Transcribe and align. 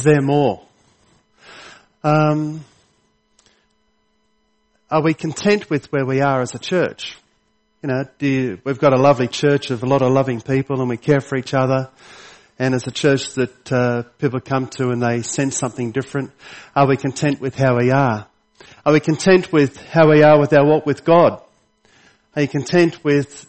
is 0.00 0.04
there 0.04 0.22
more? 0.22 0.62
Um, 2.02 2.64
are 4.90 5.02
we 5.02 5.12
content 5.12 5.68
with 5.68 5.92
where 5.92 6.06
we 6.06 6.22
are 6.22 6.40
as 6.40 6.54
a 6.54 6.58
church? 6.58 7.18
You 7.82 7.90
know, 7.90 8.04
you, 8.18 8.58
we've 8.64 8.78
got 8.78 8.94
a 8.94 8.96
lovely 8.96 9.28
church 9.28 9.70
of 9.70 9.82
a 9.82 9.86
lot 9.86 10.00
of 10.00 10.10
loving 10.10 10.40
people 10.40 10.80
and 10.80 10.88
we 10.88 10.96
care 10.96 11.20
for 11.20 11.36
each 11.36 11.52
other. 11.52 11.90
And 12.58 12.74
as 12.74 12.86
a 12.86 12.90
church 12.90 13.34
that 13.34 13.70
uh, 13.70 14.04
people 14.16 14.40
come 14.40 14.68
to 14.68 14.88
and 14.88 15.02
they 15.02 15.20
sense 15.20 15.58
something 15.58 15.92
different, 15.92 16.30
are 16.74 16.88
we 16.88 16.96
content 16.96 17.38
with 17.38 17.54
how 17.54 17.76
we 17.76 17.90
are? 17.90 18.26
Are 18.86 18.92
we 18.94 19.00
content 19.00 19.52
with 19.52 19.76
how 19.76 20.08
we 20.08 20.22
are 20.22 20.40
with 20.40 20.54
our 20.54 20.64
walk 20.64 20.86
with 20.86 21.04
God? 21.04 21.42
Are 22.34 22.40
you 22.40 22.48
content 22.48 23.04
with, 23.04 23.46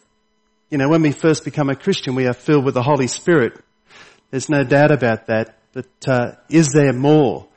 you 0.70 0.78
know, 0.78 0.90
when 0.90 1.02
we 1.02 1.14
first 1.14 1.46
become 1.46 1.70
a 1.70 1.78
Christian, 1.78 2.14
we 2.14 2.28
are 2.28 2.34
filled 2.34 2.66
with 2.66 2.74
the 2.74 2.84
Holy 2.84 3.08
Spirit. 3.08 3.58
There's 4.32 4.50
no 4.50 4.66
doubt 4.66 4.92
about 4.92 5.28
that. 5.28 5.56
But 5.74 5.88
uh, 6.08 6.32
is 6.50 6.70
there 6.74 6.94
more? 6.94 7.48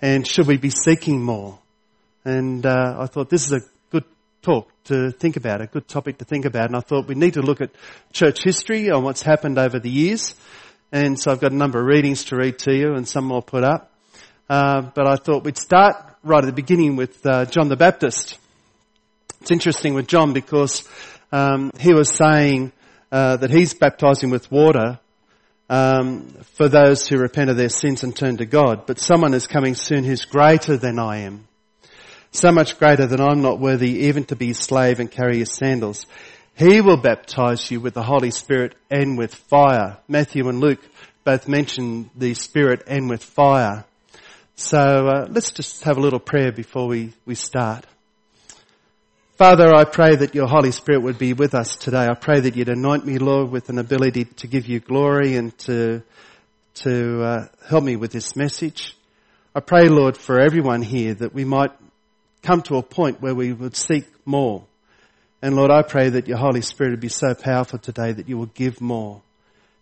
And 0.00 0.26
should 0.26 0.46
we 0.46 0.58
be 0.58 0.70
seeking 0.70 1.22
more? 1.22 1.58
And 2.24 2.64
uh, 2.64 2.96
I 2.98 3.06
thought 3.06 3.30
this 3.30 3.46
is 3.46 3.52
a 3.52 3.60
good 3.90 4.04
talk 4.42 4.68
to 4.84 5.10
think 5.10 5.36
about, 5.36 5.60
a 5.60 5.66
good 5.66 5.88
topic 5.88 6.18
to 6.18 6.24
think 6.24 6.44
about. 6.44 6.66
And 6.66 6.76
I 6.76 6.80
thought 6.80 7.08
we 7.08 7.14
need 7.14 7.34
to 7.34 7.42
look 7.42 7.60
at 7.60 7.70
church 8.12 8.42
history 8.42 8.90
on 8.90 9.02
what's 9.02 9.22
happened 9.22 9.58
over 9.58 9.78
the 9.78 9.90
years. 9.90 10.34
And 10.92 11.18
so 11.18 11.32
I've 11.32 11.40
got 11.40 11.52
a 11.52 11.56
number 11.56 11.80
of 11.80 11.86
readings 11.86 12.24
to 12.26 12.36
read 12.36 12.58
to 12.60 12.72
you 12.72 12.94
and 12.94 13.08
some 13.08 13.32
I'll 13.32 13.42
put 13.42 13.64
up. 13.64 13.90
Uh, 14.48 14.82
but 14.94 15.08
I 15.08 15.16
thought 15.16 15.44
we'd 15.44 15.58
start 15.58 15.96
right 16.22 16.42
at 16.42 16.46
the 16.46 16.52
beginning 16.52 16.96
with 16.96 17.24
uh, 17.26 17.46
John 17.46 17.68
the 17.68 17.76
Baptist. 17.76 18.38
It's 19.40 19.50
interesting 19.50 19.94
with 19.94 20.06
John 20.06 20.32
because 20.32 20.86
um, 21.32 21.70
he 21.78 21.92
was 21.92 22.08
saying 22.08 22.72
uh, 23.10 23.36
that 23.38 23.50
he's 23.50 23.74
baptizing 23.74 24.30
with 24.30 24.50
water 24.50 24.98
um, 25.68 26.28
for 26.54 26.68
those 26.68 27.06
who 27.06 27.18
repent 27.18 27.50
of 27.50 27.56
their 27.56 27.68
sins 27.68 28.02
and 28.02 28.14
turn 28.14 28.36
to 28.38 28.46
God. 28.46 28.86
But 28.86 28.98
someone 28.98 29.34
is 29.34 29.46
coming 29.46 29.74
soon 29.74 30.04
who's 30.04 30.24
greater 30.24 30.76
than 30.76 30.98
I 30.98 31.18
am 31.18 31.48
so 32.34 32.50
much 32.50 32.78
greater 32.78 33.06
than 33.06 33.20
I'm 33.20 33.42
not 33.42 33.60
worthy 33.60 34.06
even 34.06 34.24
to 34.24 34.36
be 34.36 34.48
his 34.48 34.58
slave 34.58 34.98
and 34.98 35.10
carry 35.10 35.38
his 35.38 35.54
sandals. 35.54 36.06
He 36.56 36.80
will 36.80 36.96
baptize 36.96 37.70
you 37.70 37.80
with 37.80 37.94
the 37.94 38.02
Holy 38.02 38.32
Spirit 38.32 38.74
and 38.90 39.16
with 39.16 39.34
fire. 39.34 39.98
Matthew 40.08 40.48
and 40.48 40.60
Luke 40.60 40.80
both 41.22 41.46
mention 41.48 42.10
the 42.16 42.34
Spirit 42.34 42.82
and 42.88 43.08
with 43.08 43.22
fire. 43.22 43.84
So 44.56 44.78
uh, 44.78 45.26
let's 45.30 45.52
just 45.52 45.84
have 45.84 45.96
a 45.96 46.00
little 46.00 46.20
prayer 46.20 46.52
before 46.52 46.88
we, 46.88 47.12
we 47.24 47.36
start. 47.36 47.86
Father, 49.36 49.74
I 49.74 49.82
pray 49.82 50.14
that 50.14 50.36
your 50.36 50.46
Holy 50.46 50.70
Spirit 50.70 51.02
would 51.02 51.18
be 51.18 51.32
with 51.32 51.56
us 51.56 51.74
today. 51.74 52.06
I 52.06 52.14
pray 52.14 52.38
that 52.38 52.54
you'd 52.54 52.68
anoint 52.68 53.04
me, 53.04 53.18
Lord, 53.18 53.50
with 53.50 53.68
an 53.68 53.78
ability 53.78 54.26
to 54.26 54.46
give 54.46 54.66
you 54.66 54.78
glory 54.78 55.34
and 55.34 55.58
to, 55.58 56.04
to 56.74 57.22
uh, 57.24 57.48
help 57.66 57.82
me 57.82 57.96
with 57.96 58.12
this 58.12 58.36
message. 58.36 58.96
I 59.52 59.58
pray, 59.58 59.88
Lord, 59.88 60.16
for 60.16 60.38
everyone 60.38 60.82
here 60.82 61.14
that 61.14 61.34
we 61.34 61.44
might 61.44 61.72
come 62.42 62.62
to 62.62 62.76
a 62.76 62.82
point 62.84 63.20
where 63.20 63.34
we 63.34 63.52
would 63.52 63.74
seek 63.74 64.04
more. 64.24 64.62
And 65.42 65.56
Lord, 65.56 65.72
I 65.72 65.82
pray 65.82 66.10
that 66.10 66.28
your 66.28 66.38
Holy 66.38 66.60
Spirit 66.60 66.90
would 66.90 67.00
be 67.00 67.08
so 67.08 67.34
powerful 67.34 67.80
today 67.80 68.12
that 68.12 68.28
you 68.28 68.38
will 68.38 68.46
give 68.46 68.80
more 68.80 69.20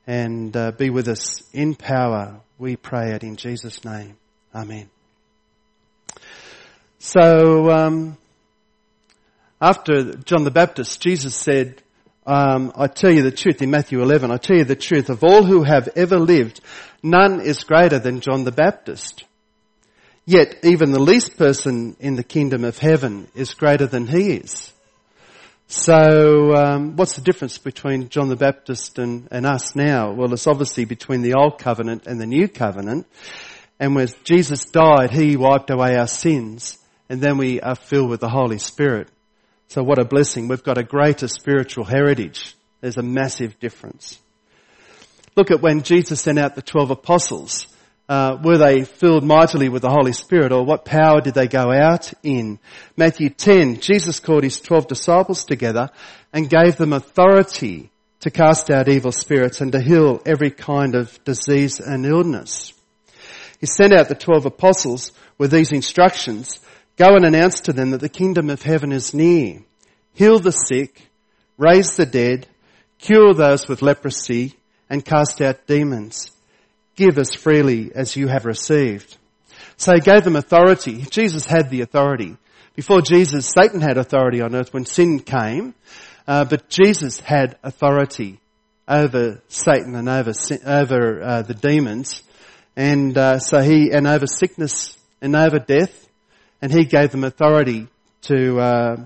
and 0.06 0.56
uh, 0.56 0.70
be 0.70 0.88
with 0.88 1.08
us 1.08 1.42
in 1.52 1.74
power. 1.74 2.40
We 2.58 2.76
pray 2.76 3.10
it 3.12 3.22
in 3.22 3.36
Jesus' 3.36 3.84
name. 3.84 4.16
Amen. 4.54 4.88
So, 7.00 7.70
um, 7.70 8.16
after 9.62 10.16
John 10.16 10.42
the 10.42 10.50
Baptist, 10.50 11.00
Jesus 11.00 11.36
said, 11.36 11.80
um, 12.26 12.72
I 12.74 12.88
tell 12.88 13.12
you 13.12 13.22
the 13.22 13.30
truth 13.30 13.62
in 13.62 13.70
Matthew 13.70 14.02
11, 14.02 14.32
I 14.32 14.36
tell 14.36 14.56
you 14.56 14.64
the 14.64 14.74
truth 14.74 15.08
of 15.08 15.22
all 15.22 15.44
who 15.44 15.62
have 15.62 15.88
ever 15.94 16.18
lived, 16.18 16.60
none 17.00 17.40
is 17.40 17.62
greater 17.62 18.00
than 18.00 18.20
John 18.20 18.42
the 18.42 18.50
Baptist. 18.50 19.22
Yet 20.26 20.56
even 20.64 20.90
the 20.90 20.98
least 20.98 21.38
person 21.38 21.96
in 22.00 22.16
the 22.16 22.24
kingdom 22.24 22.64
of 22.64 22.78
heaven 22.78 23.28
is 23.36 23.54
greater 23.54 23.86
than 23.86 24.08
he 24.08 24.32
is. 24.32 24.72
So, 25.68 26.54
um, 26.54 26.96
what's 26.96 27.14
the 27.14 27.22
difference 27.22 27.58
between 27.58 28.08
John 28.08 28.28
the 28.28 28.36
Baptist 28.36 28.98
and, 28.98 29.28
and 29.30 29.46
us 29.46 29.76
now? 29.76 30.12
Well, 30.12 30.32
it's 30.32 30.48
obviously 30.48 30.86
between 30.86 31.22
the 31.22 31.34
old 31.34 31.58
covenant 31.58 32.08
and 32.08 32.20
the 32.20 32.26
new 32.26 32.48
covenant. 32.48 33.06
And 33.78 33.94
when 33.94 34.08
Jesus 34.24 34.64
died, 34.64 35.12
he 35.12 35.36
wiped 35.36 35.70
away 35.70 35.96
our 35.96 36.08
sins, 36.08 36.78
and 37.08 37.20
then 37.20 37.38
we 37.38 37.60
are 37.60 37.76
filled 37.76 38.10
with 38.10 38.20
the 38.20 38.28
Holy 38.28 38.58
Spirit. 38.58 39.08
So, 39.72 39.82
what 39.82 39.98
a 39.98 40.04
blessing! 40.04 40.48
We've 40.48 40.62
got 40.62 40.76
a 40.76 40.82
greater 40.82 41.26
spiritual 41.28 41.84
heritage. 41.84 42.54
There's 42.82 42.98
a 42.98 43.02
massive 43.02 43.58
difference. 43.58 44.18
Look 45.34 45.50
at 45.50 45.62
when 45.62 45.82
Jesus 45.82 46.20
sent 46.20 46.38
out 46.38 46.54
the 46.54 46.60
twelve 46.60 46.90
apostles 46.90 47.66
uh, 48.06 48.36
were 48.44 48.58
they 48.58 48.84
filled 48.84 49.24
mightily 49.24 49.70
with 49.70 49.80
the 49.80 49.88
Holy 49.88 50.12
Spirit 50.12 50.52
or 50.52 50.62
what 50.62 50.84
power 50.84 51.22
did 51.22 51.32
they 51.32 51.48
go 51.48 51.72
out 51.72 52.12
in? 52.22 52.58
Matthew 52.98 53.30
10, 53.30 53.80
Jesus 53.80 54.20
called 54.20 54.44
his 54.44 54.60
12 54.60 54.88
disciples 54.88 55.46
together 55.46 55.88
and 56.34 56.50
gave 56.50 56.76
them 56.76 56.92
authority 56.92 57.90
to 58.20 58.30
cast 58.30 58.70
out 58.70 58.90
evil 58.90 59.12
spirits 59.12 59.62
and 59.62 59.72
to 59.72 59.80
heal 59.80 60.20
every 60.26 60.50
kind 60.50 60.94
of 60.94 61.18
disease 61.24 61.80
and 61.80 62.04
illness. 62.04 62.74
He 63.58 63.64
sent 63.64 63.94
out 63.94 64.10
the 64.10 64.14
12 64.14 64.44
apostles 64.44 65.12
with 65.38 65.50
these 65.50 65.72
instructions. 65.72 66.60
Go 67.02 67.16
and 67.16 67.24
announce 67.24 67.62
to 67.62 67.72
them 67.72 67.90
that 67.90 68.00
the 68.00 68.08
kingdom 68.08 68.48
of 68.48 68.62
heaven 68.62 68.92
is 68.92 69.12
near. 69.12 69.58
Heal 70.14 70.38
the 70.38 70.52
sick, 70.52 71.10
raise 71.58 71.96
the 71.96 72.06
dead, 72.06 72.46
cure 73.00 73.34
those 73.34 73.66
with 73.66 73.82
leprosy, 73.82 74.54
and 74.88 75.04
cast 75.04 75.42
out 75.42 75.66
demons. 75.66 76.30
Give 76.94 77.18
as 77.18 77.34
freely 77.34 77.90
as 77.92 78.14
you 78.14 78.28
have 78.28 78.44
received. 78.44 79.16
So 79.76 79.94
he 79.94 80.00
gave 80.00 80.22
them 80.22 80.36
authority. 80.36 81.02
Jesus 81.10 81.44
had 81.44 81.70
the 81.70 81.80
authority. 81.80 82.36
Before 82.76 83.00
Jesus, 83.00 83.50
Satan 83.52 83.80
had 83.80 83.98
authority 83.98 84.40
on 84.40 84.54
earth 84.54 84.72
when 84.72 84.84
sin 84.84 85.18
came, 85.18 85.74
uh, 86.28 86.44
but 86.44 86.68
Jesus 86.68 87.18
had 87.18 87.58
authority 87.64 88.38
over 88.86 89.42
Satan 89.48 89.96
and 89.96 90.08
over 90.08 90.32
over 90.64 91.20
uh, 91.20 91.42
the 91.42 91.54
demons, 91.54 92.22
and 92.76 93.18
uh, 93.18 93.40
so 93.40 93.60
he 93.60 93.90
and 93.90 94.06
over 94.06 94.28
sickness 94.28 94.96
and 95.20 95.34
over 95.34 95.58
death, 95.58 96.01
and 96.62 96.72
he 96.72 96.84
gave 96.84 97.10
them 97.10 97.24
authority 97.24 97.88
to 98.22 98.58
uh, 98.58 98.96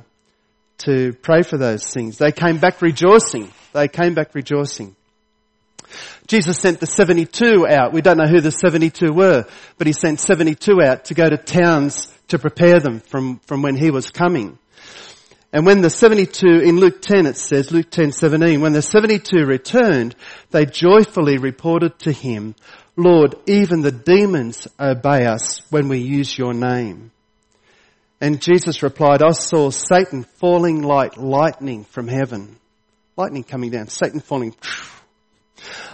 to 0.78 1.14
pray 1.14 1.42
for 1.42 1.56
those 1.56 1.86
things. 1.88 2.18
They 2.18 2.32
came 2.32 2.58
back 2.58 2.82
rejoicing. 2.82 3.50
They 3.72 3.88
came 3.88 4.14
back 4.14 4.34
rejoicing. 4.34 4.94
Jesus 6.26 6.58
sent 6.58 6.80
the 6.80 6.86
72 6.86 7.66
out. 7.68 7.92
We 7.92 8.02
don't 8.02 8.18
know 8.18 8.26
who 8.26 8.40
the 8.40 8.50
72 8.50 9.12
were, 9.12 9.46
but 9.78 9.86
he 9.86 9.92
sent 9.92 10.20
72 10.20 10.82
out 10.82 11.06
to 11.06 11.14
go 11.14 11.28
to 11.28 11.36
towns 11.36 12.12
to 12.28 12.38
prepare 12.38 12.80
them 12.80 13.00
from, 13.00 13.38
from 13.46 13.62
when 13.62 13.76
he 13.76 13.90
was 13.90 14.10
coming. 14.10 14.58
And 15.52 15.64
when 15.64 15.80
the 15.80 15.90
72, 15.90 16.46
in 16.46 16.78
Luke 16.78 17.00
10 17.00 17.26
it 17.26 17.36
says, 17.36 17.70
Luke 17.70 17.90
10, 17.90 18.12
17, 18.12 18.60
when 18.60 18.72
the 18.72 18.82
72 18.82 19.46
returned, 19.46 20.16
they 20.50 20.66
joyfully 20.66 21.38
reported 21.38 21.98
to 22.00 22.12
him, 22.12 22.56
Lord, 22.96 23.36
even 23.46 23.82
the 23.82 23.92
demons 23.92 24.66
obey 24.78 25.26
us 25.26 25.60
when 25.70 25.88
we 25.88 25.98
use 25.98 26.36
your 26.36 26.52
name. 26.52 27.12
And 28.20 28.40
Jesus 28.40 28.82
replied, 28.82 29.22
I 29.22 29.32
saw 29.32 29.70
Satan 29.70 30.24
falling 30.24 30.82
like 30.82 31.16
lightning 31.16 31.84
from 31.84 32.08
heaven. 32.08 32.56
Lightning 33.16 33.44
coming 33.44 33.70
down, 33.70 33.88
Satan 33.88 34.20
falling 34.20 34.54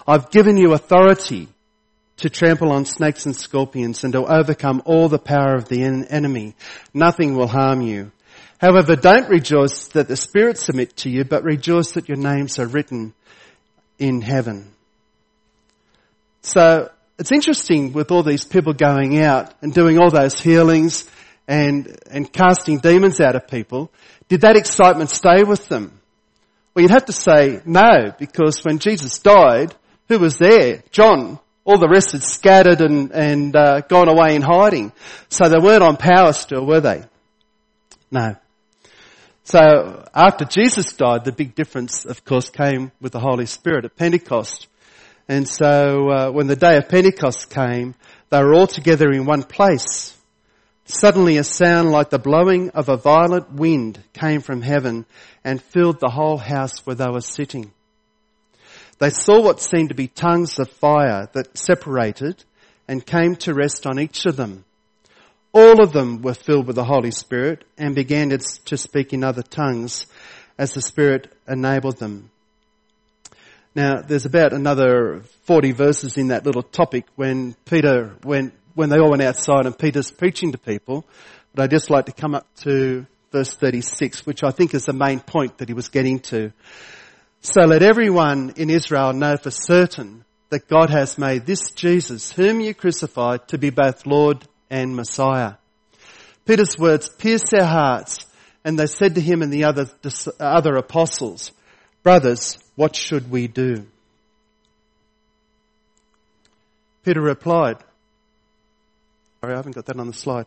I've 0.07 0.31
given 0.31 0.57
you 0.57 0.73
authority 0.73 1.49
to 2.19 2.31
trample 2.31 2.73
on 2.73 2.85
snakes 2.85 3.27
and 3.27 3.35
scorpions 3.35 4.05
and 4.05 4.13
to 4.13 4.25
overcome 4.25 4.83
all 4.85 5.09
the 5.09 5.19
power 5.19 5.55
of 5.55 5.69
the 5.69 5.83
enemy. 5.83 6.55
Nothing 6.93 7.37
will 7.37 7.47
harm 7.47 7.81
you. 7.81 8.13
However, 8.61 8.95
don't 8.95 9.29
rejoice 9.29 9.89
that 9.89 10.07
the 10.09 10.17
spirits 10.17 10.65
submit 10.65 10.97
to 10.99 11.11
you, 11.11 11.25
but 11.25 11.43
rejoice 11.43 11.93
that 11.93 12.09
your 12.09 12.19
names 12.19 12.59
are 12.61 12.67
written 12.67 13.13
in 13.99 14.21
heaven. 14.21 14.71
So, 16.43 16.91
it's 17.19 17.33
interesting 17.33 17.93
with 17.93 18.11
all 18.11 18.23
these 18.23 18.45
people 18.45 18.73
going 18.73 19.21
out 19.21 19.53
and 19.63 19.73
doing 19.73 19.99
all 19.99 20.11
those 20.11 20.41
healings 20.41 21.09
and, 21.47 21.99
and 22.11 22.33
casting 22.33 22.79
demons 22.79 23.21
out 23.21 23.37
of 23.37 23.49
people. 23.49 23.91
Did 24.29 24.43
that 24.43 24.57
excitement 24.57 25.11
stay 25.11 25.43
with 25.43 25.69
them? 25.69 26.01
Well, 26.75 26.83
you'd 26.83 26.91
have 26.91 27.07
to 27.07 27.13
say 27.13 27.61
no, 27.65 28.15
because 28.19 28.65
when 28.65 28.79
Jesus 28.79 29.19
died, 29.19 29.75
who 30.09 30.19
was 30.19 30.39
there? 30.39 30.83
John. 30.91 31.39
All 31.65 31.79
the 31.79 31.89
rest 31.89 32.13
had 32.13 32.25
scattered 32.25 32.81
and, 32.81 33.13
and 33.13 33.55
uh, 33.55 33.83
gone 33.83 34.09
away 34.09 34.35
in 34.35 34.43
hiding. 34.43 34.93
So 35.29 35.49
they 35.49 35.59
weren't 35.59 35.83
on 35.83 35.97
power 35.97 36.33
still, 36.33 36.67
were 36.67 36.81
they? 36.81 37.05
No. 38.11 38.35
So 39.45 40.05
after 40.15 40.45
Jesus 40.45 40.93
died, 40.93 41.25
the 41.25 41.33
big 41.33 41.55
difference, 41.55 42.05
of 42.05 42.25
course, 42.25 42.51
came 42.51 42.91
with 43.01 43.13
the 43.13 43.21
Holy 43.21 43.47
Spirit 43.47 43.85
at 43.85 43.97
Pentecost. 43.97 44.67
And 45.29 45.49
so 45.49 46.11
uh, 46.11 46.31
when 46.31 46.49
the 46.49 46.57
day 46.57 46.77
of 46.79 46.89
Pentecost 46.89 47.51
came, 47.51 47.95
they 48.31 48.43
were 48.43 48.55
all 48.55 48.67
together 48.67 49.11
in 49.11 49.25
one 49.25 49.45
place. 49.45 50.17
Suddenly 50.85 51.37
a 51.37 51.45
sound 51.45 51.91
like 51.91 52.11
the 52.11 52.19
blowing 52.19 52.71
of 52.71 52.89
a 52.89 52.97
violent 52.97 53.53
wind 53.53 54.03
came 54.13 54.41
from 54.41 54.63
heaven 54.63 55.07
and 55.45 55.63
filled 55.63 56.01
the 56.01 56.11
whole 56.11 56.39
house 56.39 56.85
where 56.85 56.97
they 56.97 57.09
were 57.09 57.21
sitting. 57.21 57.73
They 58.99 59.11
saw 59.11 59.41
what 59.41 59.61
seemed 59.61 59.89
to 59.89 59.95
be 59.95 60.09
tongues 60.09 60.59
of 60.59 60.71
fire 60.71 61.29
that 61.33 61.57
separated 61.57 62.45
and 62.89 63.05
came 63.05 63.37
to 63.37 63.55
rest 63.55 63.87
on 63.87 63.99
each 63.99 64.27
of 64.27 64.37
them. 64.37 64.65
All 65.53 65.83
of 65.83 65.93
them 65.93 66.23
were 66.23 66.35
filled 66.35 66.67
with 66.67 66.77
the 66.77 66.85
Holy 66.85 67.11
Spirit 67.11 67.65
and 67.77 67.95
began 67.95 68.31
to 68.31 68.77
speak 68.77 69.13
in 69.13 69.23
other 69.23 69.43
tongues 69.43 70.07
as 70.59 70.73
the 70.73 70.83
Spirit 70.83 71.33
enabled 71.49 71.99
them. 71.99 72.31
Now, 73.75 74.03
there's 74.03 74.27
about 74.27 74.53
another 74.53 75.23
40 75.45 75.73
verses 75.73 76.17
in 76.19 76.29
that 76.29 76.45
little 76.45 76.63
topic 76.63 77.07
when 77.17 77.55
Peter 77.65 78.17
went, 78.23 78.53
when 78.75 78.89
they 78.89 78.99
all 78.99 79.11
went 79.11 79.23
outside 79.23 79.67
and 79.67 79.79
Peter's 79.79 80.11
preaching 80.11 80.53
to 80.53 80.59
people. 80.59 81.05
But 81.55 81.65
I'd 81.65 81.71
just 81.71 81.91
like 81.91 82.07
to 82.07 82.13
come 82.13 82.35
up 82.35 82.47
to 82.63 83.07
verse 83.31 83.55
36, 83.55 84.27
which 84.27 84.43
I 84.43 84.51
think 84.51 84.75
is 84.75 84.85
the 84.85 84.93
main 84.93 85.21
point 85.21 85.59
that 85.59 85.69
he 85.69 85.75
was 85.75 85.89
getting 85.89 86.21
to. 86.21 86.53
So 87.41 87.63
let 87.63 87.83
everyone 87.83 88.55
in 88.57 88.71
Israel 88.71 89.13
know 89.13 89.37
for 89.37 89.51
certain 89.51 90.25
that 90.51 90.69
God 90.69 90.91
has 90.91 91.19
made 91.19 91.47
this 91.47 91.71
Jesus, 91.71 92.31
whom 92.33 92.61
you 92.61 92.75
crucified, 92.75 93.49
to 93.49 93.59
be 93.59 93.71
both 93.71 94.07
Lord 94.07 94.47
and 94.71 94.95
Messiah. 94.95 95.55
Peter's 96.45 96.79
words 96.79 97.09
pierced 97.09 97.51
their 97.51 97.67
hearts 97.67 98.27
and 98.65 98.79
they 98.79 98.87
said 98.87 99.15
to 99.15 99.21
him 99.21 99.43
and 99.43 99.53
the 99.53 99.65
other, 99.65 99.87
other 100.39 100.77
apostles, 100.77 101.53
brothers, 102.03 102.59
what 102.77 102.95
should 102.95 103.31
we 103.31 103.49
do? 103.49 103.87
Peter 107.05 107.21
replied, 107.21 107.77
sorry, 109.45 109.55
I 109.55 109.57
haven't 109.57 109.75
got 109.75 109.87
that 109.87 109.99
on 109.99 110.07
the 110.07 110.13
slide. 110.13 110.47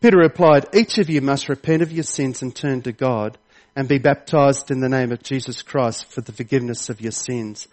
Peter 0.00 0.18
replied, 0.18 0.66
each 0.72 0.98
of 0.98 1.10
you 1.10 1.20
must 1.20 1.48
repent 1.48 1.82
of 1.82 1.90
your 1.90 2.04
sins 2.04 2.42
and 2.42 2.54
turn 2.54 2.80
to 2.82 2.92
God 2.92 3.36
and 3.74 3.88
be 3.88 3.98
baptized 3.98 4.70
in 4.70 4.78
the 4.78 4.88
name 4.88 5.10
of 5.10 5.20
Jesus 5.20 5.62
Christ 5.62 6.06
for 6.12 6.20
the 6.20 6.30
forgiveness 6.30 6.88
of 6.88 7.00
your 7.00 7.10
sins. 7.10 7.66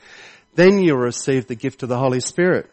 Then 0.55 0.79
you'll 0.79 0.97
receive 0.97 1.45
the 1.45 1.53
gift 1.53 1.83
of 1.83 1.89
the 1.89 1.99
Holy 1.99 2.21
Spirit. 2.21 2.71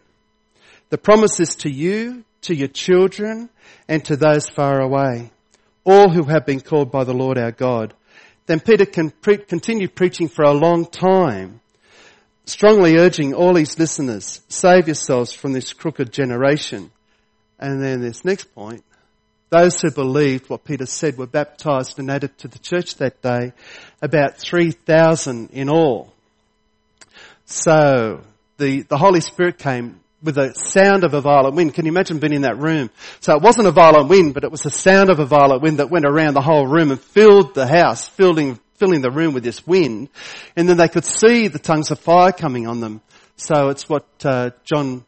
The 0.89 0.97
promise 0.97 1.41
is 1.41 1.57
to 1.57 1.71
you 1.71 2.25
to 2.43 2.55
your 2.55 2.69
children, 2.69 3.51
and 3.87 4.03
to 4.07 4.17
those 4.17 4.49
far 4.49 4.81
away, 4.81 5.31
all 5.85 6.11
who 6.11 6.25
have 6.25 6.47
been 6.47 6.61
called 6.61 6.91
by 6.91 7.05
the 7.05 7.13
Lord 7.13 7.37
our 7.37 7.53
God. 7.53 7.93
Then 8.47 8.61
Peter 8.61 8.87
can 8.87 9.11
pre- 9.11 9.37
continued 9.37 9.95
preaching 9.95 10.29
for 10.29 10.43
a 10.43 10.53
long 10.53 10.87
time, 10.87 11.61
strongly 12.47 12.97
urging 12.97 13.35
all 13.35 13.57
his 13.57 13.79
listeners, 13.79 14.41
save 14.49 14.89
yourselves 14.89 15.35
from 15.35 15.53
this 15.53 15.75
crooked 15.75 16.13
generation. 16.13 16.91
And 17.61 17.83
then 17.83 18.01
this 18.01 18.25
next 18.25 18.55
point, 18.55 18.83
those 19.51 19.81
who 19.81 19.91
believed 19.91 20.49
what 20.49 20.65
Peter 20.65 20.87
said 20.87 21.19
were 21.19 21.27
baptized 21.27 21.99
and 21.99 22.11
added 22.11 22.37
to 22.39 22.49
the 22.49 22.59
church 22.59 22.97
that 22.97 23.21
day, 23.21 23.53
about 24.01 24.39
3,000 24.39 25.51
in 25.51 25.69
all. 25.69 26.13
So, 27.45 28.23
the, 28.57 28.83
the 28.83 28.97
Holy 28.97 29.21
Spirit 29.21 29.59
came 29.59 30.01
with 30.23 30.37
the 30.37 30.55
sound 30.55 31.05
of 31.05 31.15
a 31.15 31.21
violent 31.21 31.55
wind. 31.55 31.75
Can 31.75 31.85
you 31.85 31.93
imagine 31.93 32.19
being 32.19 32.33
in 32.33 32.43
that 32.43 32.59
room? 32.59 32.91
So 33.21 33.35
it 33.35 33.43
wasn't 33.43 33.67
a 33.67 33.73
violent 33.73 34.09
wind, 34.09 34.35
but 34.35 34.45
it 34.45 34.51
was 34.51 34.63
the 34.63 34.71
sound 34.71 35.11
of 35.11 35.19
a 35.19 35.27
violent 35.27 35.63
wind 35.63 35.79
that 35.79 35.91
went 35.91 36.05
around 36.05 36.35
the 36.35 36.43
whole 36.43 36.67
room 36.67 36.91
and 36.91 37.01
filled 37.01 37.55
the 37.55 37.67
house, 37.67 38.07
filling, 38.07 38.59
filling 38.77 39.01
the 39.01 39.11
room 39.11 39.35
with 39.35 39.43
this 39.43 39.67
wind. 39.67 40.09
And 40.57 40.69
then 40.69 40.77
they 40.77 40.89
could 40.89 41.05
see 41.05 41.49
the 41.49 41.59
tongues 41.59 41.91
of 41.91 41.99
fire 41.99 42.33
coming 42.33 42.67
on 42.67 42.81
them. 42.81 43.01
So 43.37 43.71
it's 43.71 43.89
what 43.89 44.07
uh, 44.25 44.51
John 44.65 45.05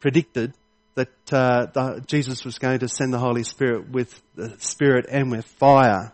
predicted 0.00 0.54
that 0.94 1.32
uh, 1.32 1.66
the, 1.66 2.04
Jesus 2.06 2.44
was 2.44 2.58
going 2.58 2.80
to 2.80 2.88
send 2.88 3.12
the 3.12 3.18
Holy 3.18 3.44
Spirit 3.44 3.90
with 3.90 4.20
the 4.34 4.54
Spirit 4.58 5.06
and 5.08 5.30
with 5.30 5.44
fire. 5.44 6.12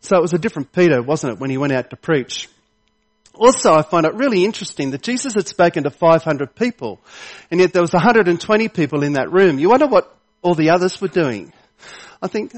So 0.00 0.16
it 0.16 0.22
was 0.22 0.32
a 0.32 0.38
different 0.38 0.72
Peter, 0.72 1.00
wasn't 1.00 1.34
it, 1.34 1.38
when 1.38 1.50
he 1.50 1.58
went 1.58 1.72
out 1.72 1.90
to 1.90 1.96
preach? 1.96 2.48
Also, 3.34 3.72
I 3.72 3.82
find 3.82 4.04
it 4.04 4.14
really 4.14 4.44
interesting 4.44 4.90
that 4.90 5.02
Jesus 5.02 5.34
had 5.34 5.48
spoken 5.48 5.84
to 5.84 5.90
500 5.90 6.54
people, 6.54 7.00
and 7.50 7.60
yet 7.60 7.72
there 7.72 7.82
was 7.82 7.92
120 7.92 8.68
people 8.68 9.02
in 9.02 9.14
that 9.14 9.32
room. 9.32 9.58
You 9.58 9.70
wonder 9.70 9.86
what 9.86 10.14
all 10.42 10.54
the 10.54 10.70
others 10.70 11.00
were 11.00 11.08
doing. 11.08 11.52
I 12.20 12.28
think, 12.28 12.52